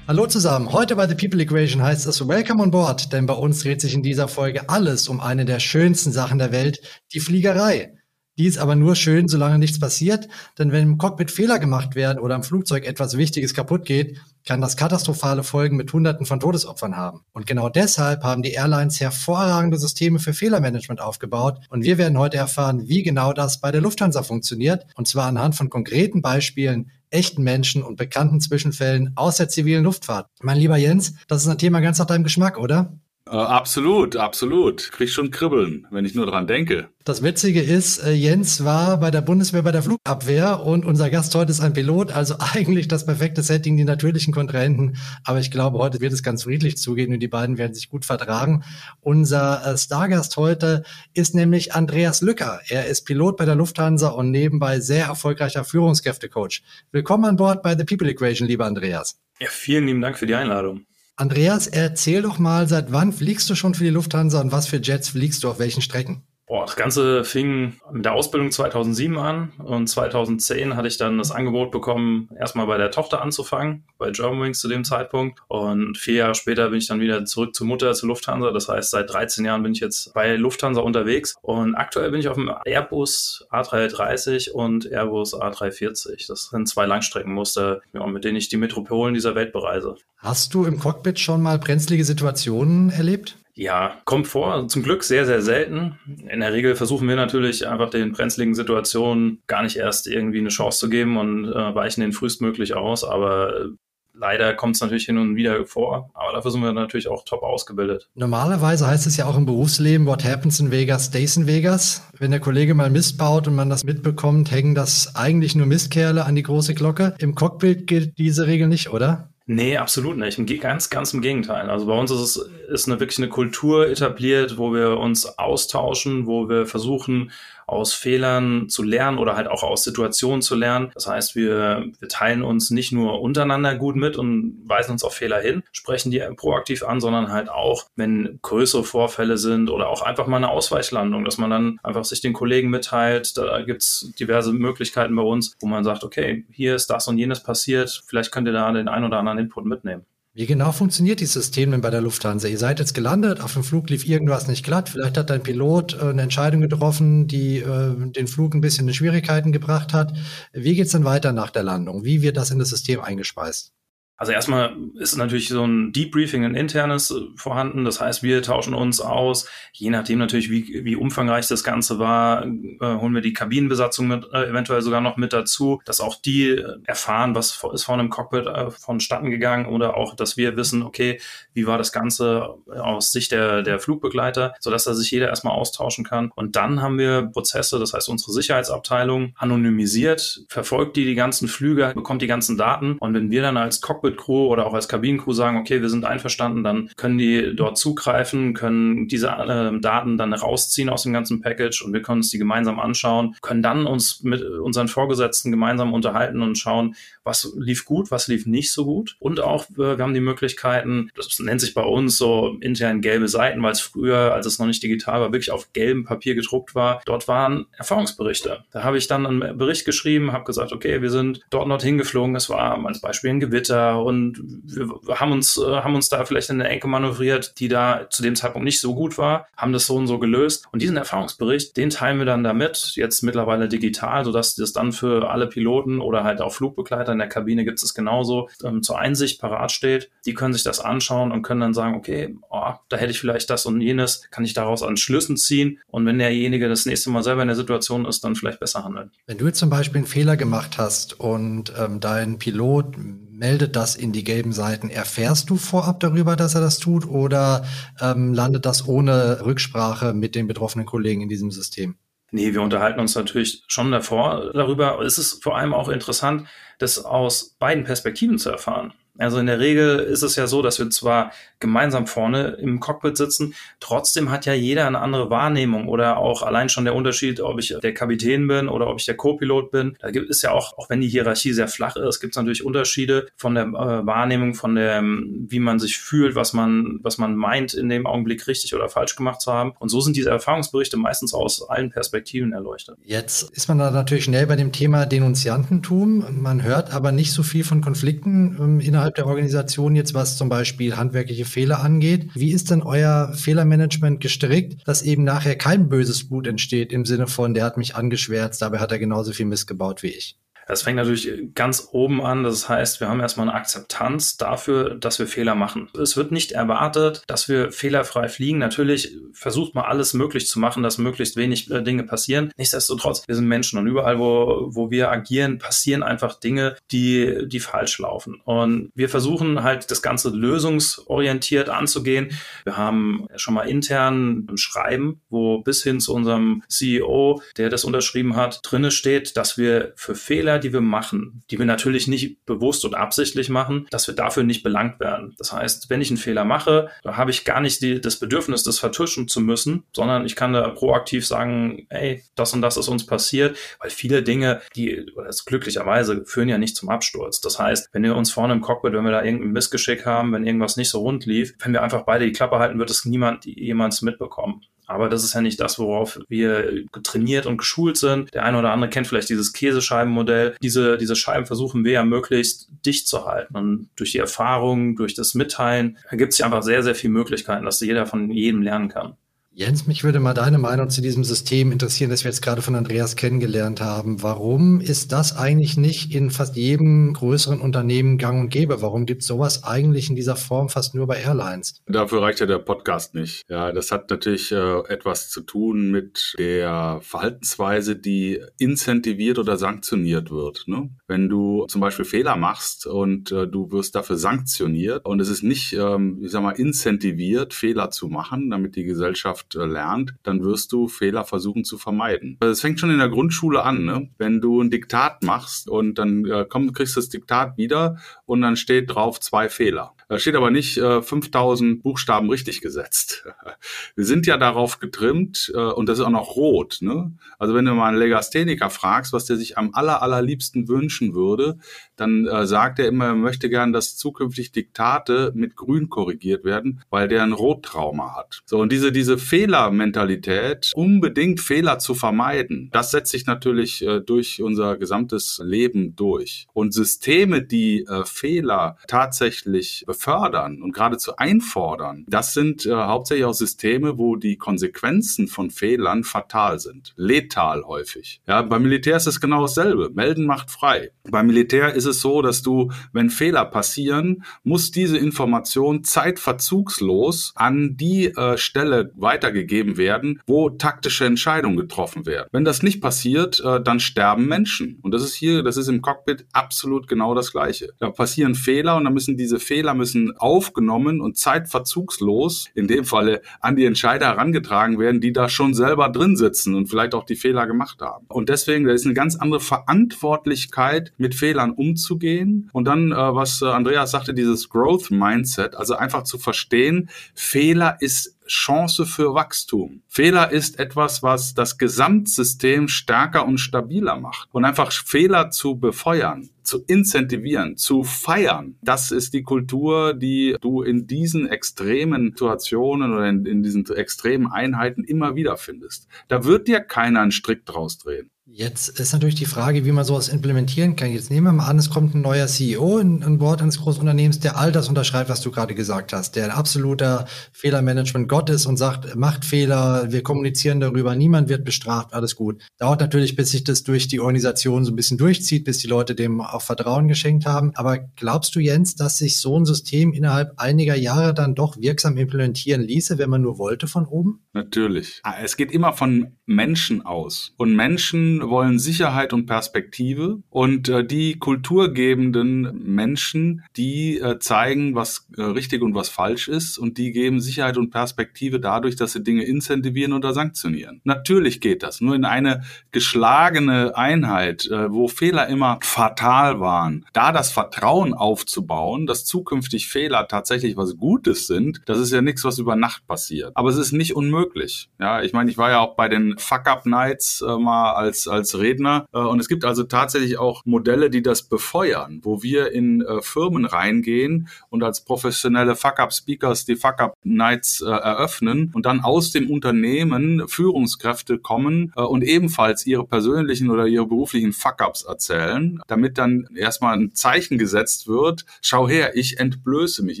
Hallo 0.06 0.26
zusammen, 0.28 0.72
heute 0.72 0.94
bei 0.94 1.08
The 1.08 1.16
People 1.16 1.42
Equation 1.42 1.82
heißt 1.82 2.06
es 2.06 2.28
Welcome 2.28 2.62
on 2.62 2.70
Board, 2.70 3.12
denn 3.12 3.26
bei 3.26 3.34
uns 3.34 3.58
dreht 3.64 3.80
sich 3.80 3.94
in 3.94 4.04
dieser 4.04 4.28
Folge 4.28 4.68
alles 4.68 5.08
um 5.08 5.18
eine 5.18 5.44
der 5.44 5.58
schönsten 5.58 6.12
Sachen 6.12 6.38
der 6.38 6.52
Welt, 6.52 6.80
die 7.12 7.18
Fliegerei. 7.18 7.92
Die 8.38 8.46
ist 8.46 8.56
aber 8.56 8.76
nur 8.76 8.96
schön, 8.96 9.28
solange 9.28 9.58
nichts 9.58 9.78
passiert, 9.78 10.26
denn 10.58 10.72
wenn 10.72 10.82
im 10.84 10.98
Cockpit 10.98 11.30
Fehler 11.30 11.58
gemacht 11.58 11.94
werden 11.94 12.18
oder 12.18 12.34
im 12.34 12.42
Flugzeug 12.42 12.86
etwas 12.86 13.18
Wichtiges 13.18 13.52
kaputt 13.52 13.84
geht, 13.84 14.18
kann 14.46 14.62
das 14.62 14.78
katastrophale 14.78 15.42
Folgen 15.42 15.76
mit 15.76 15.92
Hunderten 15.92 16.24
von 16.24 16.40
Todesopfern 16.40 16.96
haben. 16.96 17.20
Und 17.32 17.46
genau 17.46 17.68
deshalb 17.68 18.22
haben 18.22 18.42
die 18.42 18.52
Airlines 18.52 19.00
hervorragende 19.00 19.76
Systeme 19.76 20.18
für 20.18 20.32
Fehlermanagement 20.32 21.00
aufgebaut 21.00 21.58
und 21.68 21.84
wir 21.84 21.98
werden 21.98 22.18
heute 22.18 22.38
erfahren, 22.38 22.88
wie 22.88 23.02
genau 23.02 23.34
das 23.34 23.60
bei 23.60 23.70
der 23.70 23.82
Lufthansa 23.82 24.22
funktioniert 24.22 24.86
und 24.96 25.06
zwar 25.06 25.26
anhand 25.26 25.54
von 25.54 25.68
konkreten 25.68 26.22
Beispielen, 26.22 26.90
echten 27.10 27.42
Menschen 27.42 27.82
und 27.82 27.96
bekannten 27.96 28.40
Zwischenfällen 28.40 29.12
aus 29.14 29.36
der 29.36 29.50
zivilen 29.50 29.84
Luftfahrt. 29.84 30.28
Mein 30.40 30.56
lieber 30.56 30.78
Jens, 30.78 31.14
das 31.28 31.42
ist 31.42 31.48
ein 31.48 31.58
Thema 31.58 31.80
ganz 31.80 31.98
nach 31.98 32.06
deinem 32.06 32.24
Geschmack, 32.24 32.58
oder? 32.58 32.94
Äh, 33.26 33.36
absolut, 33.36 34.16
absolut. 34.16 34.90
Krieg 34.90 35.08
schon 35.08 35.30
Kribbeln, 35.30 35.86
wenn 35.90 36.04
ich 36.04 36.14
nur 36.14 36.26
dran 36.26 36.46
denke. 36.46 36.88
Das 37.04 37.22
Witzige 37.22 37.62
ist, 37.62 37.98
äh, 37.98 38.12
Jens 38.12 38.64
war 38.64 38.98
bei 38.98 39.10
der 39.10 39.22
Bundeswehr 39.22 39.62
bei 39.62 39.70
der 39.70 39.82
Flugabwehr 39.82 40.60
und 40.64 40.84
unser 40.84 41.08
Gast 41.08 41.34
heute 41.34 41.52
ist 41.52 41.60
ein 41.60 41.72
Pilot, 41.72 42.12
also 42.12 42.36
eigentlich 42.54 42.88
das 42.88 43.06
perfekte 43.06 43.42
Setting, 43.42 43.76
die 43.76 43.84
natürlichen 43.84 44.34
Kontrahenten. 44.34 44.96
Aber 45.24 45.38
ich 45.38 45.50
glaube, 45.50 45.78
heute 45.78 46.00
wird 46.00 46.12
es 46.12 46.22
ganz 46.22 46.42
friedlich 46.42 46.76
zugehen 46.76 47.12
und 47.12 47.20
die 47.20 47.28
beiden 47.28 47.58
werden 47.58 47.74
sich 47.74 47.88
gut 47.88 48.04
vertragen. 48.04 48.64
Unser 49.00 49.66
äh, 49.66 49.78
Stargast 49.78 50.36
heute 50.36 50.82
ist 51.14 51.34
nämlich 51.34 51.74
Andreas 51.74 52.22
Lücker. 52.22 52.60
Er 52.68 52.86
ist 52.86 53.02
Pilot 53.02 53.36
bei 53.36 53.44
der 53.44 53.54
Lufthansa 53.54 54.08
und 54.08 54.30
nebenbei 54.30 54.80
sehr 54.80 55.06
erfolgreicher 55.06 55.64
Führungskräftecoach. 55.64 56.62
Willkommen 56.90 57.24
an 57.24 57.36
Bord 57.36 57.62
bei 57.62 57.76
The 57.76 57.84
People 57.84 58.10
Equation, 58.10 58.48
lieber 58.48 58.66
Andreas. 58.66 59.20
Ja, 59.40 59.48
vielen 59.48 59.86
lieben 59.86 60.00
Dank 60.00 60.18
für 60.18 60.26
die 60.26 60.34
Einladung. 60.34 60.86
Andreas, 61.16 61.66
erzähl 61.66 62.22
doch 62.22 62.38
mal, 62.38 62.68
seit 62.68 62.90
wann 62.90 63.12
fliegst 63.12 63.48
du 63.50 63.54
schon 63.54 63.74
für 63.74 63.84
die 63.84 63.90
Lufthansa 63.90 64.40
und 64.40 64.52
was 64.52 64.66
für 64.66 64.80
Jets 64.82 65.10
fliegst 65.10 65.44
du 65.44 65.50
auf 65.50 65.58
welchen 65.58 65.82
Strecken? 65.82 66.22
Boah, 66.52 66.66
das 66.66 66.76
Ganze 66.76 67.24
fing 67.24 67.80
mit 67.92 68.04
der 68.04 68.12
Ausbildung 68.12 68.50
2007 68.50 69.16
an 69.16 69.52
und 69.64 69.86
2010 69.86 70.76
hatte 70.76 70.86
ich 70.86 70.98
dann 70.98 71.16
das 71.16 71.30
Angebot 71.30 71.70
bekommen, 71.70 72.28
erstmal 72.38 72.66
bei 72.66 72.76
der 72.76 72.90
Tochter 72.90 73.22
anzufangen, 73.22 73.84
bei 73.96 74.10
Germanwings 74.10 74.60
zu 74.60 74.68
dem 74.68 74.84
Zeitpunkt. 74.84 75.40
Und 75.48 75.96
vier 75.96 76.16
Jahre 76.16 76.34
später 76.34 76.68
bin 76.68 76.76
ich 76.76 76.88
dann 76.88 77.00
wieder 77.00 77.24
zurück 77.24 77.54
zur 77.54 77.66
Mutter, 77.66 77.94
zur 77.94 78.10
Lufthansa. 78.10 78.50
Das 78.50 78.68
heißt, 78.68 78.90
seit 78.90 79.10
13 79.10 79.46
Jahren 79.46 79.62
bin 79.62 79.72
ich 79.72 79.80
jetzt 79.80 80.12
bei 80.12 80.36
Lufthansa 80.36 80.82
unterwegs 80.82 81.36
und 81.40 81.74
aktuell 81.74 82.10
bin 82.10 82.20
ich 82.20 82.28
auf 82.28 82.36
dem 82.36 82.52
Airbus 82.66 83.46
A330 83.50 84.50
und 84.50 84.84
Airbus 84.84 85.32
A340. 85.32 86.26
Das 86.28 86.50
sind 86.50 86.68
zwei 86.68 86.84
Langstreckenmuster, 86.84 87.80
ja, 87.94 88.06
mit 88.06 88.24
denen 88.24 88.36
ich 88.36 88.50
die 88.50 88.58
Metropolen 88.58 89.14
dieser 89.14 89.34
Welt 89.34 89.54
bereise. 89.54 89.96
Hast 90.18 90.52
du 90.52 90.66
im 90.66 90.78
Cockpit 90.78 91.18
schon 91.18 91.40
mal 91.40 91.58
brenzlige 91.58 92.04
Situationen 92.04 92.90
erlebt? 92.90 93.38
Ja, 93.54 94.00
kommt 94.04 94.28
vor. 94.28 94.66
Zum 94.68 94.82
Glück 94.82 95.04
sehr, 95.04 95.26
sehr 95.26 95.42
selten. 95.42 95.98
In 96.28 96.40
der 96.40 96.52
Regel 96.52 96.74
versuchen 96.74 97.06
wir 97.06 97.16
natürlich 97.16 97.68
einfach 97.68 97.90
den 97.90 98.12
brenzligen 98.12 98.54
Situationen 98.54 99.42
gar 99.46 99.62
nicht 99.62 99.76
erst 99.76 100.06
irgendwie 100.06 100.38
eine 100.38 100.48
Chance 100.48 100.78
zu 100.78 100.88
geben 100.88 101.18
und 101.18 101.44
äh, 101.52 101.74
weichen 101.74 102.00
den 102.00 102.12
frühestmöglich 102.12 102.74
aus. 102.74 103.04
Aber 103.04 103.72
leider 104.14 104.54
kommt 104.54 104.76
es 104.76 104.80
natürlich 104.80 105.04
hin 105.04 105.18
und 105.18 105.36
wieder 105.36 105.66
vor. 105.66 106.10
Aber 106.14 106.32
dafür 106.32 106.50
sind 106.50 106.62
wir 106.62 106.72
natürlich 106.72 107.08
auch 107.08 107.24
top 107.24 107.42
ausgebildet. 107.42 108.08
Normalerweise 108.14 108.86
heißt 108.86 109.06
es 109.06 109.16
ja 109.18 109.26
auch 109.26 109.36
im 109.36 109.44
Berufsleben, 109.44 110.06
what 110.06 110.24
happens 110.24 110.58
in 110.60 110.70
Vegas 110.70 111.06
stays 111.06 111.36
in 111.36 111.46
Vegas. 111.46 112.08
Wenn 112.18 112.30
der 112.30 112.40
Kollege 112.40 112.74
mal 112.74 112.88
Mist 112.88 113.18
baut 113.18 113.48
und 113.48 113.54
man 113.54 113.68
das 113.68 113.84
mitbekommt, 113.84 114.50
hängen 114.50 114.74
das 114.74 115.14
eigentlich 115.14 115.54
nur 115.54 115.66
Mistkerle 115.66 116.24
an 116.24 116.36
die 116.36 116.42
große 116.42 116.74
Glocke. 116.74 117.14
Im 117.18 117.34
Cockpit 117.34 117.86
gilt 117.86 118.16
diese 118.18 118.46
Regel 118.46 118.68
nicht, 118.68 118.90
oder? 118.92 119.31
Nee, 119.46 119.76
absolut 119.76 120.16
nicht. 120.16 120.38
Ganz, 120.60 120.88
ganz 120.88 121.12
im 121.12 121.20
Gegenteil. 121.20 121.68
Also 121.68 121.86
bei 121.86 121.98
uns 121.98 122.10
ist 122.10 122.20
es 122.20 122.36
ist 122.68 122.88
eine, 122.88 123.00
wirklich 123.00 123.18
eine 123.18 123.28
Kultur 123.28 123.88
etabliert, 123.88 124.56
wo 124.56 124.72
wir 124.72 124.98
uns 124.98 125.26
austauschen, 125.38 126.26
wo 126.26 126.48
wir 126.48 126.66
versuchen, 126.66 127.32
aus 127.72 127.94
Fehlern 127.94 128.68
zu 128.68 128.82
lernen 128.82 129.18
oder 129.18 129.36
halt 129.36 129.48
auch 129.48 129.62
aus 129.62 129.84
Situationen 129.84 130.42
zu 130.42 130.54
lernen. 130.54 130.90
Das 130.94 131.06
heißt, 131.06 131.34
wir, 131.34 131.86
wir 131.98 132.08
teilen 132.08 132.42
uns 132.42 132.70
nicht 132.70 132.92
nur 132.92 133.20
untereinander 133.20 133.74
gut 133.74 133.96
mit 133.96 134.16
und 134.16 134.62
weisen 134.64 134.92
uns 134.92 135.04
auf 135.04 135.14
Fehler 135.14 135.40
hin, 135.40 135.62
sprechen 135.72 136.10
die 136.10 136.20
proaktiv 136.36 136.82
an, 136.84 137.00
sondern 137.00 137.32
halt 137.32 137.48
auch, 137.48 137.86
wenn 137.96 138.38
größere 138.42 138.84
Vorfälle 138.84 139.38
sind 139.38 139.70
oder 139.70 139.88
auch 139.88 140.02
einfach 140.02 140.26
mal 140.26 140.36
eine 140.36 140.50
Ausweichlandung, 140.50 141.24
dass 141.24 141.38
man 141.38 141.50
dann 141.50 141.78
einfach 141.82 142.04
sich 142.04 142.20
den 142.20 142.32
Kollegen 142.32 142.70
mitteilt. 142.70 143.36
Da 143.36 143.62
gibt's 143.62 144.12
diverse 144.18 144.52
Möglichkeiten 144.52 145.16
bei 145.16 145.22
uns, 145.22 145.56
wo 145.60 145.66
man 145.66 145.84
sagt, 145.84 146.04
okay, 146.04 146.44
hier 146.50 146.74
ist 146.74 146.88
das 146.88 147.08
und 147.08 147.18
jenes 147.18 147.42
passiert, 147.42 148.02
vielleicht 148.06 148.32
könnt 148.32 148.46
ihr 148.46 148.52
da 148.52 148.70
den 148.72 148.88
ein 148.88 149.04
oder 149.04 149.18
anderen 149.18 149.38
Input 149.38 149.64
mitnehmen. 149.64 150.04
Wie 150.34 150.46
genau 150.46 150.72
funktioniert 150.72 151.20
dieses 151.20 151.34
System 151.34 151.72
denn 151.72 151.82
bei 151.82 151.90
der 151.90 152.00
Lufthansa? 152.00 152.48
Ihr 152.48 152.56
seid 152.56 152.78
jetzt 152.78 152.94
gelandet, 152.94 153.42
auf 153.42 153.52
dem 153.52 153.62
Flug 153.62 153.90
lief 153.90 154.06
irgendwas 154.06 154.48
nicht 154.48 154.64
glatt, 154.64 154.88
vielleicht 154.88 155.18
hat 155.18 155.28
dein 155.28 155.42
Pilot 155.42 155.92
äh, 155.92 156.08
eine 156.08 156.22
Entscheidung 156.22 156.62
getroffen, 156.62 157.26
die 157.26 157.58
äh, 157.58 157.94
den 158.12 158.26
Flug 158.26 158.54
ein 158.54 158.62
bisschen 158.62 158.88
in 158.88 158.94
Schwierigkeiten 158.94 159.52
gebracht 159.52 159.92
hat. 159.92 160.14
Wie 160.54 160.74
geht's 160.74 160.92
dann 160.92 161.04
weiter 161.04 161.32
nach 161.32 161.50
der 161.50 161.64
Landung? 161.64 162.04
Wie 162.04 162.22
wird 162.22 162.38
das 162.38 162.50
in 162.50 162.58
das 162.58 162.70
System 162.70 163.00
eingespeist? 163.00 163.74
Also 164.22 164.30
erstmal 164.30 164.76
ist 164.94 165.16
natürlich 165.16 165.48
so 165.48 165.64
ein 165.64 165.90
Debriefing, 165.90 166.44
ein 166.44 166.54
internes 166.54 167.10
äh, 167.10 167.22
vorhanden. 167.34 167.84
Das 167.84 168.00
heißt, 168.00 168.22
wir 168.22 168.40
tauschen 168.40 168.72
uns 168.72 169.00
aus. 169.00 169.48
Je 169.72 169.90
nachdem 169.90 170.20
natürlich, 170.20 170.48
wie, 170.48 170.84
wie 170.84 170.94
umfangreich 170.94 171.48
das 171.48 171.64
Ganze 171.64 171.98
war, 171.98 172.46
äh, 172.46 172.78
holen 172.80 173.14
wir 173.14 173.20
die 173.20 173.32
Kabinenbesatzung 173.32 174.06
mit, 174.06 174.24
äh, 174.32 174.44
eventuell 174.44 174.80
sogar 174.80 175.00
noch 175.00 175.16
mit 175.16 175.32
dazu, 175.32 175.82
dass 175.86 176.00
auch 176.00 176.14
die 176.14 176.50
äh, 176.50 176.78
erfahren, 176.84 177.34
was 177.34 177.64
ist 177.72 177.82
vorne 177.82 178.04
im 178.04 178.10
Cockpit 178.10 178.46
äh, 178.46 178.70
vonstatten 178.70 179.28
gegangen 179.28 179.66
oder 179.66 179.96
auch, 179.96 180.14
dass 180.14 180.36
wir 180.36 180.56
wissen, 180.56 180.84
okay, 180.84 181.18
wie 181.52 181.66
war 181.66 181.76
das 181.76 181.90
Ganze 181.90 182.54
aus 182.68 183.10
Sicht 183.10 183.32
der, 183.32 183.62
der 183.62 183.80
Flugbegleiter, 183.80 184.54
sodass 184.60 184.84
da 184.84 184.94
sich 184.94 185.10
jeder 185.10 185.30
erstmal 185.30 185.54
austauschen 185.54 186.04
kann. 186.04 186.30
Und 186.36 186.54
dann 186.54 186.80
haben 186.80 186.96
wir 186.96 187.22
Prozesse, 187.22 187.80
das 187.80 187.92
heißt, 187.92 188.08
unsere 188.08 188.30
Sicherheitsabteilung 188.30 189.34
anonymisiert, 189.36 190.44
verfolgt 190.48 190.96
die 190.96 191.06
die 191.06 191.16
ganzen 191.16 191.48
Flüge, 191.48 191.90
bekommt 191.92 192.22
die 192.22 192.28
ganzen 192.28 192.56
Daten. 192.56 192.98
Und 192.98 193.14
wenn 193.14 193.32
wir 193.32 193.42
dann 193.42 193.56
als 193.56 193.80
Cockpit 193.80 194.11
Cockpit-Crew 194.12 194.46
oder 194.46 194.66
auch 194.66 194.74
als 194.74 194.88
Kabinencrew 194.88 195.32
sagen, 195.32 195.56
okay, 195.56 195.80
wir 195.80 195.88
sind 195.88 196.04
einverstanden, 196.04 196.62
dann 196.62 196.90
können 196.96 197.18
die 197.18 197.54
dort 197.54 197.78
zugreifen, 197.78 198.54
können 198.54 199.08
diese 199.08 199.28
äh, 199.28 199.78
Daten 199.80 200.16
dann 200.16 200.32
rausziehen 200.32 200.88
aus 200.88 201.02
dem 201.02 201.12
ganzen 201.12 201.40
Package 201.40 201.82
und 201.82 201.92
wir 201.92 202.02
können 202.02 202.18
uns 202.18 202.30
die 202.30 202.38
gemeinsam 202.38 202.78
anschauen, 202.78 203.36
können 203.42 203.62
dann 203.62 203.86
uns 203.86 204.22
mit 204.22 204.42
unseren 204.42 204.88
Vorgesetzten 204.88 205.50
gemeinsam 205.50 205.92
unterhalten 205.92 206.42
und 206.42 206.58
schauen, 206.58 206.94
was 207.24 207.52
lief 207.56 207.84
gut, 207.84 208.10
was 208.10 208.28
lief 208.28 208.46
nicht 208.46 208.72
so 208.72 208.84
gut. 208.84 209.16
Und 209.18 209.40
auch, 209.40 209.70
äh, 209.70 209.96
wir 209.96 209.98
haben 209.98 210.14
die 210.14 210.20
Möglichkeiten, 210.20 211.10
das 211.16 211.38
nennt 211.38 211.60
sich 211.60 211.74
bei 211.74 211.82
uns 211.82 212.18
so 212.18 212.56
intern 212.60 213.00
gelbe 213.00 213.28
Seiten, 213.28 213.62
weil 213.62 213.72
es 213.72 213.80
früher, 213.80 214.34
als 214.34 214.46
es 214.46 214.58
noch 214.58 214.66
nicht 214.66 214.82
digital 214.82 215.20
war, 215.20 215.32
wirklich 215.32 215.50
auf 215.50 215.72
gelbem 215.72 216.04
Papier 216.04 216.34
gedruckt 216.34 216.74
war. 216.74 217.02
Dort 217.06 217.28
waren 217.28 217.66
Erfahrungsberichte. 217.76 218.64
Da 218.72 218.82
habe 218.82 218.98
ich 218.98 219.06
dann 219.06 219.26
einen 219.26 219.58
Bericht 219.58 219.84
geschrieben, 219.84 220.32
habe 220.32 220.44
gesagt, 220.44 220.72
okay, 220.72 221.02
wir 221.02 221.10
sind 221.10 221.40
dort 221.50 221.64
und 221.64 221.70
dorthin 221.70 221.98
geflogen. 221.98 222.34
Es 222.36 222.48
war 222.48 222.84
als 222.84 223.00
Beispiel 223.00 223.30
ein 223.30 223.40
Gewitter 223.40 224.01
und 224.02 224.42
wir 224.64 225.20
haben 225.20 225.32
uns, 225.32 225.56
äh, 225.56 225.62
haben 225.62 225.94
uns 225.94 226.08
da 226.08 226.24
vielleicht 226.24 226.50
in 226.50 226.60
eine 226.60 226.70
Ecke 226.70 226.88
manövriert, 226.88 227.58
die 227.58 227.68
da 227.68 228.06
zu 228.10 228.22
dem 228.22 228.36
Zeitpunkt 228.36 228.64
nicht 228.64 228.80
so 228.80 228.94
gut 228.94 229.18
war, 229.18 229.46
haben 229.56 229.72
das 229.72 229.86
so 229.86 229.96
und 229.96 230.06
so 230.06 230.18
gelöst. 230.18 230.66
Und 230.72 230.82
diesen 230.82 230.96
Erfahrungsbericht, 230.96 231.76
den 231.76 231.90
teilen 231.90 232.18
wir 232.18 232.26
dann 232.26 232.44
damit, 232.44 232.92
jetzt 232.94 233.22
mittlerweile 233.22 233.68
digital, 233.68 234.24
sodass 234.24 234.54
das 234.54 234.72
dann 234.72 234.92
für 234.92 235.30
alle 235.30 235.46
Piloten 235.46 236.00
oder 236.00 236.24
halt 236.24 236.40
auch 236.40 236.52
Flugbegleiter 236.52 237.12
in 237.12 237.18
der 237.18 237.28
Kabine 237.28 237.64
gibt 237.64 237.82
es 237.82 237.94
genauso 237.94 238.48
ähm, 238.64 238.82
zur 238.82 238.98
Einsicht 238.98 239.40
parat 239.40 239.72
steht. 239.72 240.10
Die 240.26 240.34
können 240.34 240.54
sich 240.54 240.62
das 240.62 240.80
anschauen 240.80 241.32
und 241.32 241.42
können 241.42 241.60
dann 241.60 241.74
sagen, 241.74 241.94
okay, 241.94 242.36
oh, 242.50 242.72
da 242.88 242.96
hätte 242.96 243.10
ich 243.10 243.20
vielleicht 243.20 243.50
das 243.50 243.66
und 243.66 243.80
jenes, 243.80 244.28
kann 244.30 244.44
ich 244.44 244.54
daraus 244.54 244.82
an 244.82 244.96
Schlüssen 244.96 245.36
ziehen. 245.36 245.78
Und 245.88 246.06
wenn 246.06 246.18
derjenige 246.18 246.68
das 246.68 246.86
nächste 246.86 247.10
Mal 247.10 247.22
selber 247.22 247.42
in 247.42 247.48
der 247.48 247.56
Situation 247.56 248.04
ist, 248.04 248.24
dann 248.24 248.36
vielleicht 248.36 248.60
besser 248.60 248.84
handeln. 248.84 249.10
Wenn 249.26 249.38
du 249.38 249.46
jetzt 249.46 249.58
zum 249.58 249.70
Beispiel 249.70 249.98
einen 249.98 250.06
Fehler 250.06 250.36
gemacht 250.36 250.78
hast 250.78 251.18
und 251.18 251.72
ähm, 251.78 252.00
dein 252.00 252.38
Pilot 252.38 252.96
meldet 253.42 253.74
das 253.74 253.96
in 253.96 254.12
die 254.12 254.22
gelben 254.22 254.52
Seiten. 254.52 254.88
Erfährst 254.88 255.50
du 255.50 255.56
vorab 255.56 255.98
darüber, 255.98 256.36
dass 256.36 256.54
er 256.54 256.60
das 256.60 256.78
tut 256.78 257.04
oder 257.04 257.64
ähm, 258.00 258.32
landet 258.32 258.64
das 258.66 258.86
ohne 258.86 259.44
Rücksprache 259.44 260.14
mit 260.14 260.36
den 260.36 260.46
betroffenen 260.46 260.86
Kollegen 260.86 261.22
in 261.22 261.28
diesem 261.28 261.50
System? 261.50 261.96
Nee, 262.30 262.54
wir 262.54 262.62
unterhalten 262.62 263.00
uns 263.00 263.16
natürlich 263.16 263.64
schon 263.66 263.90
davor 263.90 264.52
darüber. 264.54 265.00
Es 265.00 265.18
ist 265.18 265.42
vor 265.42 265.56
allem 265.56 265.74
auch 265.74 265.88
interessant, 265.88 266.46
das 266.78 267.04
aus 267.04 267.56
beiden 267.58 267.82
Perspektiven 267.82 268.38
zu 268.38 268.48
erfahren. 268.48 268.94
Also 269.18 269.38
in 269.38 269.46
der 269.46 269.60
Regel 269.60 269.98
ist 269.98 270.22
es 270.22 270.36
ja 270.36 270.46
so, 270.46 270.62
dass 270.62 270.78
wir 270.78 270.88
zwar 270.90 271.32
gemeinsam 271.60 272.06
vorne 272.06 272.56
im 272.60 272.80
Cockpit 272.80 273.16
sitzen, 273.16 273.54
trotzdem 273.78 274.30
hat 274.30 274.46
ja 274.46 274.54
jeder 274.54 274.86
eine 274.86 275.00
andere 275.00 275.30
Wahrnehmung 275.30 275.86
oder 275.88 276.16
auch 276.16 276.42
allein 276.42 276.68
schon 276.68 276.84
der 276.84 276.94
Unterschied, 276.94 277.40
ob 277.40 277.58
ich 277.58 277.74
der 277.82 277.94
Kapitän 277.94 278.48
bin 278.48 278.68
oder 278.68 278.88
ob 278.88 278.98
ich 278.98 279.06
der 279.06 279.16
Co-Pilot 279.16 279.70
bin. 279.70 279.96
Da 280.00 280.10
gibt 280.10 280.30
es 280.30 280.42
ja 280.42 280.50
auch, 280.50 280.76
auch 280.76 280.90
wenn 280.90 281.00
die 281.00 281.08
Hierarchie 281.08 281.52
sehr 281.52 281.68
flach 281.68 281.96
ist, 281.96 282.20
gibt 282.20 282.34
es 282.34 282.36
natürlich 282.36 282.64
Unterschiede 282.64 283.28
von 283.36 283.54
der 283.54 283.64
äh, 283.64 284.06
Wahrnehmung, 284.06 284.54
von 284.54 284.74
der, 284.74 285.02
wie 285.02 285.60
man 285.60 285.78
sich 285.78 285.98
fühlt, 285.98 286.34
was 286.34 286.52
man, 286.52 286.98
was 287.02 287.18
man 287.18 287.36
meint, 287.36 287.74
in 287.74 287.88
dem 287.88 288.06
Augenblick 288.06 288.46
richtig 288.48 288.74
oder 288.74 288.88
falsch 288.88 289.14
gemacht 289.14 289.40
zu 289.40 289.52
haben. 289.52 289.74
Und 289.78 289.88
so 289.88 290.00
sind 290.00 290.16
diese 290.16 290.30
Erfahrungsberichte 290.30 290.96
meistens 290.96 291.32
aus 291.32 291.68
allen 291.68 291.90
Perspektiven 291.90 292.52
erleuchtet. 292.52 292.96
Jetzt 293.04 293.50
ist 293.50 293.68
man 293.68 293.78
da 293.78 293.90
natürlich 293.90 294.24
schnell 294.24 294.46
bei 294.46 294.56
dem 294.56 294.72
Thema 294.72 295.06
Denunziantentum. 295.06 296.42
Man 296.42 296.62
hört 296.62 296.92
aber 296.92 297.12
nicht 297.12 297.32
so 297.32 297.42
viel 297.42 297.62
von 297.62 297.82
Konflikten 297.82 298.56
ähm, 298.58 298.80
innerhalb 298.80 299.01
der 299.10 299.26
Organisation 299.26 299.96
jetzt, 299.96 300.14
was 300.14 300.36
zum 300.36 300.48
Beispiel 300.48 300.96
handwerkliche 300.96 301.44
Fehler 301.44 301.80
angeht. 301.80 302.30
Wie 302.34 302.52
ist 302.52 302.70
denn 302.70 302.82
euer 302.82 303.32
Fehlermanagement 303.34 304.20
gestrickt, 304.20 304.86
dass 304.86 305.02
eben 305.02 305.24
nachher 305.24 305.56
kein 305.56 305.88
böses 305.88 306.28
Blut 306.28 306.46
entsteht 306.46 306.92
im 306.92 307.04
Sinne 307.04 307.26
von, 307.26 307.54
der 307.54 307.64
hat 307.64 307.76
mich 307.76 307.96
angeschwärzt, 307.96 308.62
dabei 308.62 308.78
hat 308.78 308.92
er 308.92 308.98
genauso 308.98 309.32
viel 309.32 309.46
Mist 309.46 309.66
gebaut 309.66 310.02
wie 310.02 310.08
ich? 310.08 310.38
Das 310.66 310.82
fängt 310.82 310.96
natürlich 310.96 311.54
ganz 311.54 311.88
oben 311.92 312.22
an. 312.22 312.44
Das 312.44 312.68
heißt, 312.68 313.00
wir 313.00 313.08
haben 313.08 313.20
erstmal 313.20 313.48
eine 313.48 313.56
Akzeptanz 313.56 314.36
dafür, 314.36 314.94
dass 314.94 315.18
wir 315.18 315.26
Fehler 315.26 315.54
machen. 315.54 315.88
Es 316.00 316.16
wird 316.16 316.32
nicht 316.32 316.52
erwartet, 316.52 317.22
dass 317.26 317.48
wir 317.48 317.72
fehlerfrei 317.72 318.28
fliegen. 318.28 318.58
Natürlich 318.58 319.16
versucht 319.32 319.74
man 319.74 319.84
alles 319.84 320.14
möglich 320.14 320.46
zu 320.46 320.58
machen, 320.58 320.82
dass 320.82 320.98
möglichst 320.98 321.36
wenig 321.36 321.70
äh, 321.70 321.82
Dinge 321.82 322.04
passieren. 322.04 322.52
Nichtsdestotrotz, 322.56 323.24
wir 323.26 323.34
sind 323.34 323.46
Menschen 323.46 323.78
und 323.78 323.86
überall, 323.86 324.18
wo, 324.18 324.68
wo 324.70 324.90
wir 324.90 325.10
agieren, 325.10 325.58
passieren 325.58 326.02
einfach 326.02 326.38
Dinge, 326.38 326.76
die, 326.90 327.46
die 327.46 327.60
falsch 327.60 327.98
laufen. 327.98 328.40
Und 328.44 328.90
wir 328.94 329.08
versuchen 329.08 329.62
halt 329.62 329.90
das 329.90 330.02
Ganze 330.02 330.30
lösungsorientiert 330.30 331.68
anzugehen. 331.68 332.30
Wir 332.64 332.76
haben 332.76 333.26
schon 333.36 333.54
mal 333.54 333.68
intern 333.68 334.46
ein 334.50 334.56
Schreiben, 334.56 335.20
wo 335.28 335.58
bis 335.58 335.82
hin 335.82 336.00
zu 336.00 336.14
unserem 336.14 336.62
CEO, 336.68 337.42
der 337.56 337.68
das 337.68 337.84
unterschrieben 337.84 338.36
hat, 338.36 338.60
drinne 338.62 338.90
steht, 338.90 339.36
dass 339.36 339.58
wir 339.58 339.92
für 339.96 340.14
Fehler, 340.14 340.51
die 340.58 340.72
wir 340.72 340.80
machen, 340.80 341.42
die 341.50 341.58
wir 341.58 341.66
natürlich 341.66 342.08
nicht 342.08 342.44
bewusst 342.46 342.84
und 342.84 342.94
absichtlich 342.94 343.48
machen, 343.48 343.86
dass 343.90 344.06
wir 344.06 344.14
dafür 344.14 344.42
nicht 344.42 344.62
belangt 344.62 345.00
werden. 345.00 345.34
Das 345.38 345.52
heißt, 345.52 345.90
wenn 345.90 346.00
ich 346.00 346.10
einen 346.10 346.16
Fehler 346.16 346.44
mache, 346.44 346.90
da 347.02 347.16
habe 347.16 347.30
ich 347.30 347.44
gar 347.44 347.60
nicht 347.60 347.80
die, 347.82 348.00
das 348.00 348.18
Bedürfnis, 348.18 348.62
das 348.62 348.78
vertuschen 348.78 349.28
zu 349.28 349.40
müssen, 349.40 349.84
sondern 349.94 350.24
ich 350.26 350.36
kann 350.36 350.52
da 350.52 350.68
proaktiv 350.68 351.26
sagen, 351.26 351.86
ey, 351.88 352.22
das 352.34 352.52
und 352.52 352.62
das 352.62 352.76
ist 352.76 352.88
uns 352.88 353.06
passiert, 353.06 353.56
weil 353.80 353.90
viele 353.90 354.22
Dinge, 354.22 354.60
die, 354.76 355.10
oder 355.14 355.26
das 355.26 355.44
glücklicherweise, 355.44 356.24
führen 356.24 356.48
ja 356.48 356.58
nicht 356.58 356.76
zum 356.76 356.88
Absturz. 356.88 357.40
Das 357.40 357.58
heißt, 357.58 357.90
wenn 357.92 358.02
wir 358.02 358.16
uns 358.16 358.32
vorne 358.32 358.54
im 358.54 358.60
Cockpit, 358.60 358.92
wenn 358.92 359.04
wir 359.04 359.12
da 359.12 359.22
irgendein 359.22 359.52
Missgeschick 359.52 360.06
haben, 360.06 360.32
wenn 360.32 360.46
irgendwas 360.46 360.76
nicht 360.76 360.90
so 360.90 361.00
rund 361.00 361.26
lief, 361.26 361.54
wenn 361.60 361.72
wir 361.72 361.82
einfach 361.82 362.02
beide 362.02 362.24
die 362.24 362.32
Klappe 362.32 362.58
halten, 362.58 362.78
wird 362.78 362.90
es 362.90 363.04
niemand 363.04 363.44
jemals 363.44 364.02
mitbekommen. 364.02 364.62
Aber 364.86 365.08
das 365.08 365.24
ist 365.24 365.34
ja 365.34 365.40
nicht 365.40 365.60
das, 365.60 365.78
worauf 365.78 366.18
wir 366.28 366.84
trainiert 367.02 367.46
und 367.46 367.56
geschult 367.56 367.96
sind. 367.96 368.32
Der 368.34 368.44
eine 368.44 368.58
oder 368.58 368.72
andere 368.72 368.90
kennt 368.90 369.06
vielleicht 369.06 369.28
dieses 369.28 369.52
Käsescheibenmodell. 369.52 370.56
Diese, 370.62 370.98
diese 370.98 371.16
Scheiben 371.16 371.46
versuchen 371.46 371.84
wir 371.84 371.92
ja 371.92 372.04
möglichst 372.04 372.68
dicht 372.84 373.08
zu 373.08 373.24
halten. 373.26 373.56
Und 373.56 373.88
durch 373.96 374.12
die 374.12 374.18
Erfahrung, 374.18 374.96
durch 374.96 375.14
das 375.14 375.34
Mitteilen 375.34 375.98
ergibt 376.08 376.32
sich 376.32 376.44
einfach 376.44 376.62
sehr, 376.62 376.82
sehr 376.82 376.94
viele 376.94 377.12
Möglichkeiten, 377.12 377.64
dass 377.64 377.80
jeder 377.80 378.06
von 378.06 378.30
jedem 378.30 378.62
lernen 378.62 378.88
kann. 378.88 379.16
Jens, 379.54 379.86
mich 379.86 380.02
würde 380.02 380.18
mal 380.18 380.32
deine 380.32 380.56
Meinung 380.56 380.88
zu 380.88 381.02
diesem 381.02 381.24
System 381.24 381.72
interessieren, 381.72 382.08
das 382.08 382.24
wir 382.24 382.30
jetzt 382.30 382.40
gerade 382.40 382.62
von 382.62 382.74
Andreas 382.74 383.16
kennengelernt 383.16 383.82
haben. 383.82 384.22
Warum 384.22 384.80
ist 384.80 385.12
das 385.12 385.36
eigentlich 385.36 385.76
nicht 385.76 386.14
in 386.14 386.30
fast 386.30 386.56
jedem 386.56 387.12
größeren 387.12 387.60
Unternehmen 387.60 388.16
gang 388.16 388.40
und 388.40 388.48
gäbe? 388.48 388.80
Warum 388.80 389.04
gibt 389.04 389.20
es 389.20 389.28
sowas 389.28 389.62
eigentlich 389.62 390.08
in 390.08 390.16
dieser 390.16 390.36
Form 390.36 390.70
fast 390.70 390.94
nur 390.94 391.06
bei 391.06 391.20
Airlines? 391.20 391.82
Dafür 391.84 392.22
reicht 392.22 392.40
ja 392.40 392.46
der 392.46 392.60
Podcast 392.60 393.14
nicht. 393.14 393.42
Ja, 393.50 393.72
das 393.72 393.92
hat 393.92 394.08
natürlich 394.08 394.52
äh, 394.52 394.78
etwas 394.88 395.28
zu 395.28 395.42
tun 395.42 395.90
mit 395.90 396.34
der 396.38 397.00
Verhaltensweise, 397.02 397.94
die 397.94 398.40
incentiviert 398.56 399.38
oder 399.38 399.58
sanktioniert 399.58 400.30
wird. 400.30 400.64
Ne? 400.66 400.88
Wenn 401.06 401.28
du 401.28 401.66
zum 401.66 401.82
Beispiel 401.82 402.06
Fehler 402.06 402.36
machst 402.36 402.86
und 402.86 403.30
äh, 403.30 403.46
du 403.46 403.70
wirst 403.70 403.96
dafür 403.96 404.16
sanktioniert 404.16 405.04
und 405.04 405.20
es 405.20 405.28
ist 405.28 405.42
nicht, 405.42 405.74
ähm, 405.74 406.22
ich 406.24 406.30
sag 406.30 406.42
mal, 406.42 406.52
incentiviert, 406.52 407.52
Fehler 407.52 407.90
zu 407.90 408.08
machen, 408.08 408.48
damit 408.48 408.76
die 408.76 408.84
Gesellschaft 408.84 409.41
Gesellschaft 409.42 409.54
äh, 409.54 409.64
lernt, 409.64 410.14
dann 410.22 410.42
wirst 410.42 410.72
du 410.72 410.88
Fehler 410.88 411.24
versuchen 411.24 411.64
zu 411.64 411.78
vermeiden. 411.78 412.38
Es 412.40 412.60
fängt 412.60 412.80
schon 412.80 412.90
in 412.90 412.98
der 412.98 413.08
Grundschule 413.08 413.62
an, 413.62 413.84
ne? 413.84 414.08
wenn 414.18 414.40
du 414.40 414.60
ein 414.60 414.70
Diktat 414.70 415.22
machst 415.22 415.68
und 415.68 415.98
dann 415.98 416.24
äh, 416.26 416.46
komm, 416.48 416.72
kriegst 416.72 416.96
du 416.96 417.00
das 417.00 417.08
Diktat 417.08 417.56
wieder 417.56 417.98
und 418.24 418.42
dann 418.42 418.56
steht 418.56 418.94
drauf 418.94 419.20
zwei 419.20 419.48
Fehler. 419.48 419.94
Da 420.12 420.18
steht 420.18 420.34
aber 420.34 420.50
nicht 420.50 420.76
äh, 420.76 421.00
5000 421.00 421.82
Buchstaben 421.82 422.28
richtig 422.28 422.60
gesetzt. 422.60 423.24
Wir 423.96 424.04
sind 424.04 424.26
ja 424.26 424.36
darauf 424.36 424.78
getrimmt 424.78 425.50
äh, 425.54 425.58
und 425.58 425.88
das 425.88 426.00
ist 426.00 426.04
auch 426.04 426.10
noch 426.10 426.36
rot. 426.36 426.80
Ne? 426.82 427.14
Also 427.38 427.54
wenn 427.54 427.64
du 427.64 427.72
mal 427.72 427.88
einen 427.88 427.96
Legastheniker 427.96 428.68
fragst, 428.68 429.14
was 429.14 429.24
der 429.24 429.38
sich 429.38 429.56
am 429.56 429.70
aller, 429.72 430.02
allerliebsten 430.02 430.68
wünschen 430.68 431.14
würde, 431.14 431.56
dann 431.96 432.26
äh, 432.26 432.46
sagt 432.46 432.78
er 432.78 432.88
immer, 432.88 433.06
er 433.06 433.14
möchte 433.14 433.48
gern, 433.48 433.72
dass 433.72 433.96
zukünftig 433.96 434.52
Diktate 434.52 435.32
mit 435.34 435.56
grün 435.56 435.88
korrigiert 435.88 436.44
werden, 436.44 436.82
weil 436.90 437.08
der 437.08 437.22
ein 437.22 437.32
Rottrauma 437.32 438.14
hat. 438.14 438.42
So, 438.44 438.58
und 438.58 438.70
diese, 438.70 438.92
diese 438.92 439.16
Fehlermentalität, 439.16 440.72
unbedingt 440.74 441.40
Fehler 441.40 441.78
zu 441.78 441.94
vermeiden, 441.94 442.68
das 442.70 442.90
setzt 442.90 443.12
sich 443.12 443.24
natürlich 443.24 443.80
äh, 443.80 444.00
durch 444.00 444.42
unser 444.42 444.76
gesamtes 444.76 445.40
Leben 445.42 445.96
durch. 445.96 446.48
Und 446.52 446.74
Systeme, 446.74 447.40
die 447.40 447.86
äh, 447.86 448.04
Fehler 448.04 448.76
tatsächlich 448.86 449.86
fördern 450.02 450.62
und 450.62 450.72
geradezu 450.72 451.16
einfordern, 451.16 452.04
das 452.08 452.34
sind 452.34 452.66
äh, 452.66 452.74
hauptsächlich 452.74 453.24
auch 453.24 453.34
Systeme, 453.34 453.98
wo 453.98 454.16
die 454.16 454.36
Konsequenzen 454.36 455.28
von 455.28 455.50
Fehlern 455.50 456.02
fatal 456.02 456.58
sind. 456.58 456.92
Letal 456.96 457.62
häufig. 457.64 458.20
Ja, 458.26 458.42
beim 458.42 458.62
Militär 458.62 458.96
ist 458.96 459.06
es 459.06 459.20
genau 459.20 459.42
dasselbe. 459.42 459.90
Melden 459.94 460.26
macht 460.26 460.50
frei. 460.50 460.90
Beim 461.08 461.28
Militär 461.28 461.74
ist 461.74 461.84
es 461.84 462.00
so, 462.00 462.20
dass 462.20 462.42
du, 462.42 462.72
wenn 462.92 463.10
Fehler 463.10 463.44
passieren, 463.44 464.24
muss 464.42 464.72
diese 464.72 464.98
Information 464.98 465.84
zeitverzugslos 465.84 467.32
an 467.36 467.76
die 467.76 468.06
äh, 468.06 468.36
Stelle 468.38 468.92
weitergegeben 468.96 469.76
werden, 469.76 470.20
wo 470.26 470.50
taktische 470.50 471.04
Entscheidungen 471.04 471.56
getroffen 471.56 472.06
werden. 472.06 472.28
Wenn 472.32 472.44
das 472.44 472.62
nicht 472.62 472.80
passiert, 472.80 473.40
äh, 473.44 473.62
dann 473.62 473.78
sterben 473.78 474.26
Menschen. 474.26 474.78
Und 474.82 474.92
das 474.92 475.02
ist 475.02 475.14
hier, 475.14 475.42
das 475.42 475.56
ist 475.56 475.68
im 475.68 475.80
Cockpit 475.80 476.26
absolut 476.32 476.88
genau 476.88 477.14
das 477.14 477.30
Gleiche. 477.30 477.70
Da 477.78 477.90
passieren 477.90 478.34
Fehler 478.34 478.76
und 478.76 478.84
dann 478.84 478.94
müssen 478.94 479.16
diese 479.16 479.38
Fehler 479.38 479.74
müssen 479.74 479.91
müssen 479.92 480.16
aufgenommen 480.16 481.00
und 481.00 481.16
zeitverzugslos, 481.16 482.48
in 482.54 482.66
dem 482.66 482.84
Falle 482.84 483.22
an 483.40 483.56
die 483.56 483.64
Entscheider 483.64 484.06
herangetragen 484.06 484.78
werden, 484.78 485.00
die 485.00 485.12
da 485.12 485.28
schon 485.28 485.54
selber 485.54 485.88
drin 485.88 486.16
sitzen 486.16 486.54
und 486.54 486.66
vielleicht 486.68 486.94
auch 486.94 487.04
die 487.04 487.16
Fehler 487.16 487.46
gemacht 487.46 487.80
haben. 487.80 488.06
Und 488.08 488.28
deswegen, 488.28 488.66
da 488.66 488.72
ist 488.72 488.84
eine 488.84 488.94
ganz 488.94 489.16
andere 489.16 489.40
Verantwortlichkeit, 489.40 490.92
mit 490.96 491.14
Fehlern 491.14 491.52
umzugehen. 491.52 492.50
Und 492.52 492.64
dann, 492.66 492.92
äh, 492.92 492.94
was 492.94 493.42
Andreas 493.42 493.90
sagte, 493.90 494.14
dieses 494.14 494.48
Growth 494.48 494.90
Mindset, 494.90 495.54
also 495.54 495.74
einfach 495.74 496.04
zu 496.04 496.18
verstehen, 496.18 496.88
Fehler 497.14 497.76
ist 497.80 498.16
Chance 498.32 498.86
für 498.86 499.12
Wachstum. 499.14 499.82
Fehler 499.88 500.30
ist 500.32 500.58
etwas, 500.58 501.02
was 501.02 501.34
das 501.34 501.58
Gesamtsystem 501.58 502.66
stärker 502.66 503.26
und 503.26 503.36
stabiler 503.36 504.00
macht. 504.00 504.28
Und 504.32 504.46
einfach 504.46 504.72
Fehler 504.72 505.30
zu 505.30 505.56
befeuern, 505.56 506.30
zu 506.42 506.64
incentivieren, 506.64 507.58
zu 507.58 507.84
feiern, 507.84 508.56
das 508.62 508.90
ist 508.90 509.12
die 509.12 509.22
Kultur, 509.22 509.92
die 509.92 510.36
du 510.40 510.62
in 510.62 510.86
diesen 510.86 511.28
extremen 511.28 512.12
Situationen 512.12 512.94
oder 512.94 513.06
in, 513.06 513.26
in 513.26 513.42
diesen 513.42 513.66
extremen 513.66 514.32
Einheiten 514.32 514.82
immer 514.82 515.14
wieder 515.14 515.36
findest. 515.36 515.86
Da 516.08 516.24
wird 516.24 516.48
dir 516.48 516.60
keiner 516.60 517.02
einen 517.02 517.12
Strick 517.12 517.44
draus 517.44 517.76
drehen. 517.76 518.10
Jetzt 518.34 518.80
ist 518.80 518.94
natürlich 518.94 519.16
die 519.16 519.26
Frage, 519.26 519.66
wie 519.66 519.72
man 519.72 519.84
sowas 519.84 520.08
implementieren 520.08 520.74
kann. 520.74 520.90
Jetzt 520.90 521.10
nehmen 521.10 521.26
wir 521.26 521.32
mal 521.32 521.48
an, 521.48 521.58
es 521.58 521.68
kommt 521.68 521.94
ein 521.94 522.00
neuer 522.00 522.26
CEO 522.26 522.78
an 522.78 523.18
Bord 523.18 523.42
eines 523.42 523.58
großen 523.58 523.80
Unternehmens, 523.80 524.20
der 524.20 524.38
all 524.38 524.52
das 524.52 524.70
unterschreibt, 524.70 525.10
was 525.10 525.20
du 525.20 525.30
gerade 525.30 525.54
gesagt 525.54 525.92
hast, 525.92 526.16
der 526.16 526.24
ein 526.24 526.30
absoluter 526.30 527.04
Fehlermanagement-Gott 527.32 528.30
ist 528.30 528.46
und 528.46 528.56
sagt, 528.56 528.96
macht 528.96 529.26
Fehler, 529.26 529.92
wir 529.92 530.02
kommunizieren 530.02 530.60
darüber, 530.60 530.94
niemand 530.94 531.28
wird 531.28 531.44
bestraft, 531.44 531.92
alles 531.92 532.16
gut. 532.16 532.40
Dauert 532.56 532.80
natürlich, 532.80 533.16
bis 533.16 533.32
sich 533.32 533.44
das 533.44 533.64
durch 533.64 533.86
die 533.88 534.00
Organisation 534.00 534.64
so 534.64 534.72
ein 534.72 534.76
bisschen 534.76 534.96
durchzieht, 534.96 535.44
bis 535.44 535.58
die 535.58 535.68
Leute 535.68 535.94
dem 535.94 536.22
auch 536.22 536.40
Vertrauen 536.40 536.88
geschenkt 536.88 537.26
haben. 537.26 537.52
Aber 537.54 537.80
glaubst 537.96 538.34
du, 538.34 538.40
Jens, 538.40 538.76
dass 538.76 538.96
sich 538.96 539.20
so 539.20 539.38
ein 539.38 539.44
System 539.44 539.92
innerhalb 539.92 540.32
einiger 540.38 540.74
Jahre 540.74 541.12
dann 541.12 541.34
doch 541.34 541.58
wirksam 541.58 541.98
implementieren 541.98 542.62
ließe, 542.62 542.96
wenn 542.96 543.10
man 543.10 543.20
nur 543.20 543.36
wollte 543.36 543.66
von 543.66 543.84
oben? 543.84 544.24
Natürlich. 544.32 545.02
Es 545.22 545.36
geht 545.36 545.52
immer 545.52 545.74
von 545.74 546.16
Menschen 546.24 546.80
aus. 546.80 547.34
Und 547.36 547.54
Menschen 547.54 548.21
Wollen 548.28 548.58
Sicherheit 548.58 549.12
und 549.12 549.26
Perspektive 549.26 550.22
und 550.30 550.68
äh, 550.68 550.84
die 550.84 551.18
kulturgebenden 551.18 552.74
Menschen, 552.74 553.44
die 553.56 553.98
äh, 553.98 554.18
zeigen, 554.18 554.74
was 554.74 555.08
äh, 555.16 555.22
richtig 555.22 555.62
und 555.62 555.74
was 555.74 555.88
falsch 555.88 556.28
ist 556.28 556.58
und 556.58 556.78
die 556.78 556.92
geben 556.92 557.20
Sicherheit 557.20 557.56
und 557.56 557.70
Perspektive 557.70 558.40
dadurch, 558.40 558.76
dass 558.76 558.92
sie 558.92 559.02
Dinge 559.02 559.24
incentivieren 559.24 559.92
oder 559.92 560.12
sanktionieren. 560.12 560.80
Natürlich 560.84 561.40
geht 561.40 561.62
das. 561.62 561.80
Nur 561.80 561.94
in 561.94 562.04
eine 562.04 562.42
geschlagene 562.70 563.76
Einheit, 563.76 564.46
äh, 564.46 564.72
wo 564.72 564.88
Fehler 564.88 565.28
immer 565.28 565.58
fatal 565.62 566.40
waren, 566.40 566.86
da 566.92 567.12
das 567.12 567.32
Vertrauen 567.32 567.94
aufzubauen, 567.94 568.86
dass 568.86 569.04
zukünftig 569.04 569.68
Fehler 569.68 570.08
tatsächlich 570.08 570.56
was 570.56 570.76
Gutes 570.76 571.26
sind, 571.26 571.62
das 571.66 571.78
ist 571.78 571.92
ja 571.92 572.02
nichts, 572.02 572.24
was 572.24 572.38
über 572.38 572.56
Nacht 572.56 572.86
passiert. 572.86 573.32
Aber 573.34 573.48
es 573.50 573.56
ist 573.56 573.72
nicht 573.72 573.94
unmöglich. 573.94 574.68
Ja, 574.78 575.02
ich 575.02 575.12
meine, 575.12 575.30
ich 575.30 575.38
war 575.38 575.50
ja 575.50 575.60
auch 575.60 575.76
bei 575.76 575.88
den 575.88 576.16
Fuck-Up-Nights 576.18 577.22
äh, 577.26 577.38
mal 577.38 577.72
als, 577.72 578.01
als 578.08 578.38
Redner 578.38 578.86
äh, 578.92 578.98
und 578.98 579.20
es 579.20 579.28
gibt 579.28 579.44
also 579.44 579.64
tatsächlich 579.64 580.18
auch 580.18 580.44
Modelle, 580.44 580.90
die 580.90 581.02
das 581.02 581.22
befeuern, 581.22 582.00
wo 582.02 582.22
wir 582.22 582.52
in 582.52 582.82
äh, 582.82 583.02
Firmen 583.02 583.44
reingehen 583.44 584.28
und 584.50 584.62
als 584.62 584.84
professionelle 584.84 585.56
Fuck-Up-Speakers 585.56 586.44
die 586.44 586.56
Fuck-Up-Nights 586.56 587.62
äh, 587.62 587.70
eröffnen 587.70 588.50
und 588.54 588.66
dann 588.66 588.80
aus 588.80 589.12
dem 589.12 589.30
Unternehmen 589.30 590.28
Führungskräfte 590.28 591.18
kommen 591.18 591.72
und 591.74 592.02
ebenfalls 592.02 592.66
ihre 592.66 592.86
persönlichen 592.86 593.50
oder 593.50 593.66
ihre 593.66 593.86
beruflichen 593.86 594.32
Fuck-Ups 594.32 594.82
erzählen, 594.82 595.60
damit 595.66 595.98
dann 595.98 596.28
erstmal 596.34 596.76
ein 596.76 596.94
Zeichen 596.94 597.38
gesetzt 597.38 597.88
wird, 597.88 598.24
schau 598.40 598.68
her, 598.68 598.96
ich 598.96 599.18
entblöße 599.18 599.84
mich, 599.84 600.00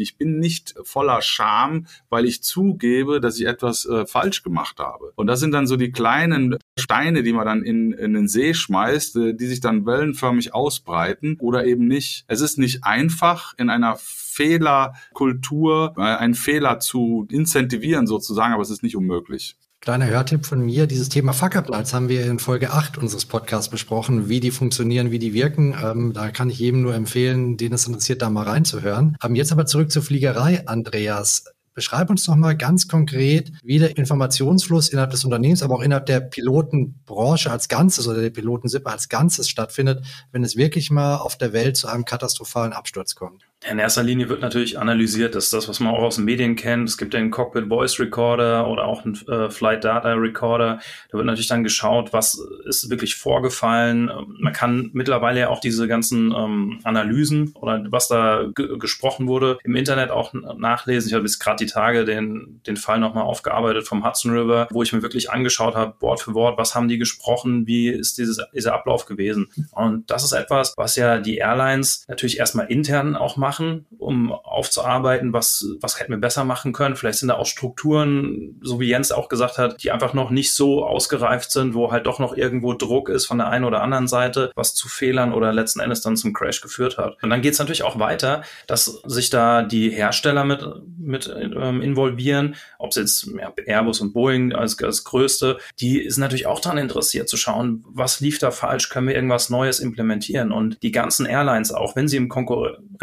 ich 0.00 0.16
bin 0.16 0.38
nicht 0.38 0.74
voller 0.82 1.22
Scham, 1.22 1.86
weil 2.08 2.24
ich 2.24 2.42
zugebe, 2.42 3.20
dass 3.20 3.38
ich 3.38 3.46
etwas 3.46 3.88
falsch 4.06 4.42
gemacht 4.42 4.78
habe. 4.78 5.12
Und 5.14 5.26
das 5.26 5.40
sind 5.40 5.52
dann 5.52 5.66
so 5.66 5.76
die 5.76 5.92
kleinen 5.92 6.58
Steine, 6.78 7.22
die 7.22 7.32
man 7.32 7.46
dann 7.46 7.62
in, 7.62 7.91
in 7.92 8.14
den 8.14 8.28
See 8.28 8.54
schmeißt, 8.54 9.16
äh, 9.16 9.34
die 9.34 9.46
sich 9.46 9.60
dann 9.60 9.86
wellenförmig 9.86 10.54
ausbreiten 10.54 11.36
oder 11.40 11.64
eben 11.64 11.86
nicht. 11.86 12.24
Es 12.28 12.40
ist 12.40 12.58
nicht 12.58 12.84
einfach 12.84 13.54
in 13.58 13.70
einer 13.70 13.96
Fehlerkultur, 13.98 15.94
äh, 15.96 16.02
einen 16.02 16.34
Fehler 16.34 16.78
zu 16.80 17.26
incentivieren 17.30 18.06
sozusagen, 18.06 18.54
aber 18.54 18.62
es 18.62 18.70
ist 18.70 18.82
nicht 18.82 18.96
unmöglich. 18.96 19.56
Kleiner 19.82 20.06
Hörtipp 20.06 20.46
von 20.46 20.64
mir, 20.64 20.86
dieses 20.86 21.08
Thema 21.08 21.32
Fuck-Up-Lights 21.32 21.92
haben 21.92 22.08
wir 22.08 22.24
in 22.26 22.38
Folge 22.38 22.70
8 22.70 22.98
unseres 22.98 23.26
Podcasts 23.26 23.68
besprochen, 23.68 24.28
wie 24.28 24.38
die 24.38 24.52
funktionieren, 24.52 25.10
wie 25.10 25.18
die 25.18 25.34
wirken. 25.34 25.74
Ähm, 25.82 26.12
da 26.12 26.30
kann 26.30 26.50
ich 26.50 26.60
jedem 26.60 26.82
nur 26.82 26.94
empfehlen, 26.94 27.56
den 27.56 27.72
es 27.72 27.88
interessiert, 27.88 28.22
da 28.22 28.30
mal 28.30 28.44
reinzuhören. 28.44 29.16
Haben 29.20 29.34
jetzt 29.34 29.50
aber 29.50 29.66
zurück 29.66 29.90
zur 29.90 30.02
Fliegerei, 30.02 30.68
Andreas. 30.68 31.46
Beschreib 31.74 32.10
uns 32.10 32.24
doch 32.24 32.36
mal 32.36 32.56
ganz 32.56 32.86
konkret, 32.86 33.50
wie 33.62 33.78
der 33.78 33.96
Informationsfluss 33.96 34.90
innerhalb 34.90 35.10
des 35.10 35.24
Unternehmens, 35.24 35.62
aber 35.62 35.76
auch 35.76 35.82
innerhalb 35.82 36.06
der 36.06 36.20
Pilotenbranche 36.20 37.50
als 37.50 37.68
Ganzes 37.68 38.06
oder 38.06 38.20
der 38.20 38.30
Pilotensippe 38.30 38.90
als 38.90 39.08
Ganzes 39.08 39.48
stattfindet, 39.48 40.04
wenn 40.32 40.44
es 40.44 40.56
wirklich 40.56 40.90
mal 40.90 41.16
auf 41.16 41.38
der 41.38 41.52
Welt 41.52 41.76
zu 41.76 41.88
einem 41.88 42.04
katastrophalen 42.04 42.72
Absturz 42.72 43.14
kommt. 43.14 43.46
In 43.70 43.78
erster 43.78 44.02
Linie 44.02 44.28
wird 44.28 44.40
natürlich 44.40 44.78
analysiert, 44.78 45.34
das 45.34 45.44
ist 45.44 45.52
das, 45.52 45.68
was 45.68 45.78
man 45.78 45.94
auch 45.94 46.02
aus 46.02 46.16
den 46.16 46.24
Medien 46.24 46.56
kennt. 46.56 46.88
Es 46.88 46.98
gibt 46.98 47.14
den 47.14 47.30
Cockpit 47.30 47.68
Voice 47.68 48.00
Recorder 48.00 48.66
oder 48.66 48.86
auch 48.86 49.04
einen 49.04 49.14
äh, 49.28 49.50
Flight 49.50 49.84
Data 49.84 50.14
Recorder. 50.14 50.80
Da 51.10 51.18
wird 51.18 51.26
natürlich 51.26 51.46
dann 51.48 51.62
geschaut, 51.62 52.12
was 52.12 52.40
ist 52.64 52.90
wirklich 52.90 53.14
vorgefallen. 53.14 54.10
Man 54.40 54.52
kann 54.52 54.90
mittlerweile 54.94 55.40
ja 55.40 55.48
auch 55.48 55.60
diese 55.60 55.86
ganzen 55.86 56.32
ähm, 56.32 56.80
Analysen 56.82 57.52
oder 57.54 57.84
was 57.90 58.08
da 58.08 58.46
gesprochen 58.54 59.28
wurde 59.28 59.58
im 59.62 59.76
Internet 59.76 60.10
auch 60.10 60.32
nachlesen. 60.32 61.08
Ich 61.08 61.14
habe 61.14 61.24
jetzt 61.24 61.38
gerade 61.38 61.64
die 61.64 61.70
Tage 61.70 62.04
den, 62.04 62.60
den 62.66 62.76
Fall 62.76 62.98
nochmal 62.98 63.24
aufgearbeitet 63.24 63.86
vom 63.86 64.04
Hudson 64.04 64.32
River, 64.32 64.66
wo 64.70 64.82
ich 64.82 64.92
mir 64.92 65.02
wirklich 65.02 65.30
angeschaut 65.30 65.76
habe, 65.76 65.94
Wort 66.00 66.20
für 66.20 66.34
Wort, 66.34 66.58
was 66.58 66.74
haben 66.74 66.88
die 66.88 66.98
gesprochen, 66.98 67.66
wie 67.66 67.88
ist 67.88 68.18
dieses, 68.18 68.40
dieser 68.52 68.74
Ablauf 68.74 69.06
gewesen. 69.06 69.48
Und 69.70 70.10
das 70.10 70.24
ist 70.24 70.32
etwas, 70.32 70.74
was 70.76 70.96
ja 70.96 71.18
die 71.18 71.36
Airlines 71.36 72.04
natürlich 72.08 72.38
erstmal 72.38 72.66
intern 72.66 73.14
auch 73.14 73.36
machen 73.36 73.51
machen, 73.52 73.84
um 73.98 74.32
aufzuarbeiten, 74.32 75.34
was, 75.34 75.66
was 75.80 76.00
hätten 76.00 76.12
wir 76.12 76.18
besser 76.18 76.44
machen 76.44 76.72
können. 76.72 76.96
Vielleicht 76.96 77.18
sind 77.18 77.28
da 77.28 77.34
auch 77.34 77.44
Strukturen, 77.44 78.58
so 78.62 78.80
wie 78.80 78.88
Jens 78.88 79.12
auch 79.12 79.28
gesagt 79.28 79.58
hat, 79.58 79.82
die 79.82 79.90
einfach 79.90 80.14
noch 80.14 80.30
nicht 80.30 80.54
so 80.54 80.86
ausgereift 80.86 81.50
sind, 81.50 81.74
wo 81.74 81.92
halt 81.92 82.06
doch 82.06 82.18
noch 82.18 82.34
irgendwo 82.34 82.72
Druck 82.72 83.10
ist 83.10 83.26
von 83.26 83.36
der 83.36 83.48
einen 83.48 83.66
oder 83.66 83.82
anderen 83.82 84.08
Seite, 84.08 84.52
was 84.54 84.74
zu 84.74 84.88
Fehlern 84.88 85.34
oder 85.34 85.52
letzten 85.52 85.80
Endes 85.80 86.00
dann 86.00 86.16
zum 86.16 86.32
Crash 86.32 86.62
geführt 86.62 86.96
hat. 86.96 87.22
Und 87.22 87.28
dann 87.28 87.42
geht 87.42 87.52
es 87.52 87.58
natürlich 87.58 87.82
auch 87.82 87.98
weiter, 87.98 88.42
dass 88.66 88.86
sich 89.04 89.28
da 89.28 89.62
die 89.62 89.90
Hersteller 89.90 90.44
mit, 90.44 90.66
mit 90.98 91.30
ähm, 91.36 91.82
involvieren, 91.82 92.54
ob 92.78 92.90
es 92.90 92.96
jetzt 92.96 93.28
Airbus 93.66 94.00
und 94.00 94.14
Boeing 94.14 94.54
als, 94.54 94.82
als 94.82 95.04
größte, 95.04 95.58
die 95.78 96.08
sind 96.08 96.22
natürlich 96.22 96.46
auch 96.46 96.60
daran 96.60 96.78
interessiert 96.78 97.28
zu 97.28 97.36
schauen, 97.36 97.84
was 97.86 98.20
lief 98.20 98.38
da 98.38 98.50
falsch, 98.50 98.88
können 98.88 99.08
wir 99.08 99.14
irgendwas 99.14 99.50
Neues 99.50 99.78
implementieren. 99.78 100.52
Und 100.52 100.82
die 100.82 100.92
ganzen 100.92 101.26
Airlines, 101.26 101.70
auch 101.70 101.96
wenn 101.96 102.08
sie 102.08 102.16
im 102.16 102.30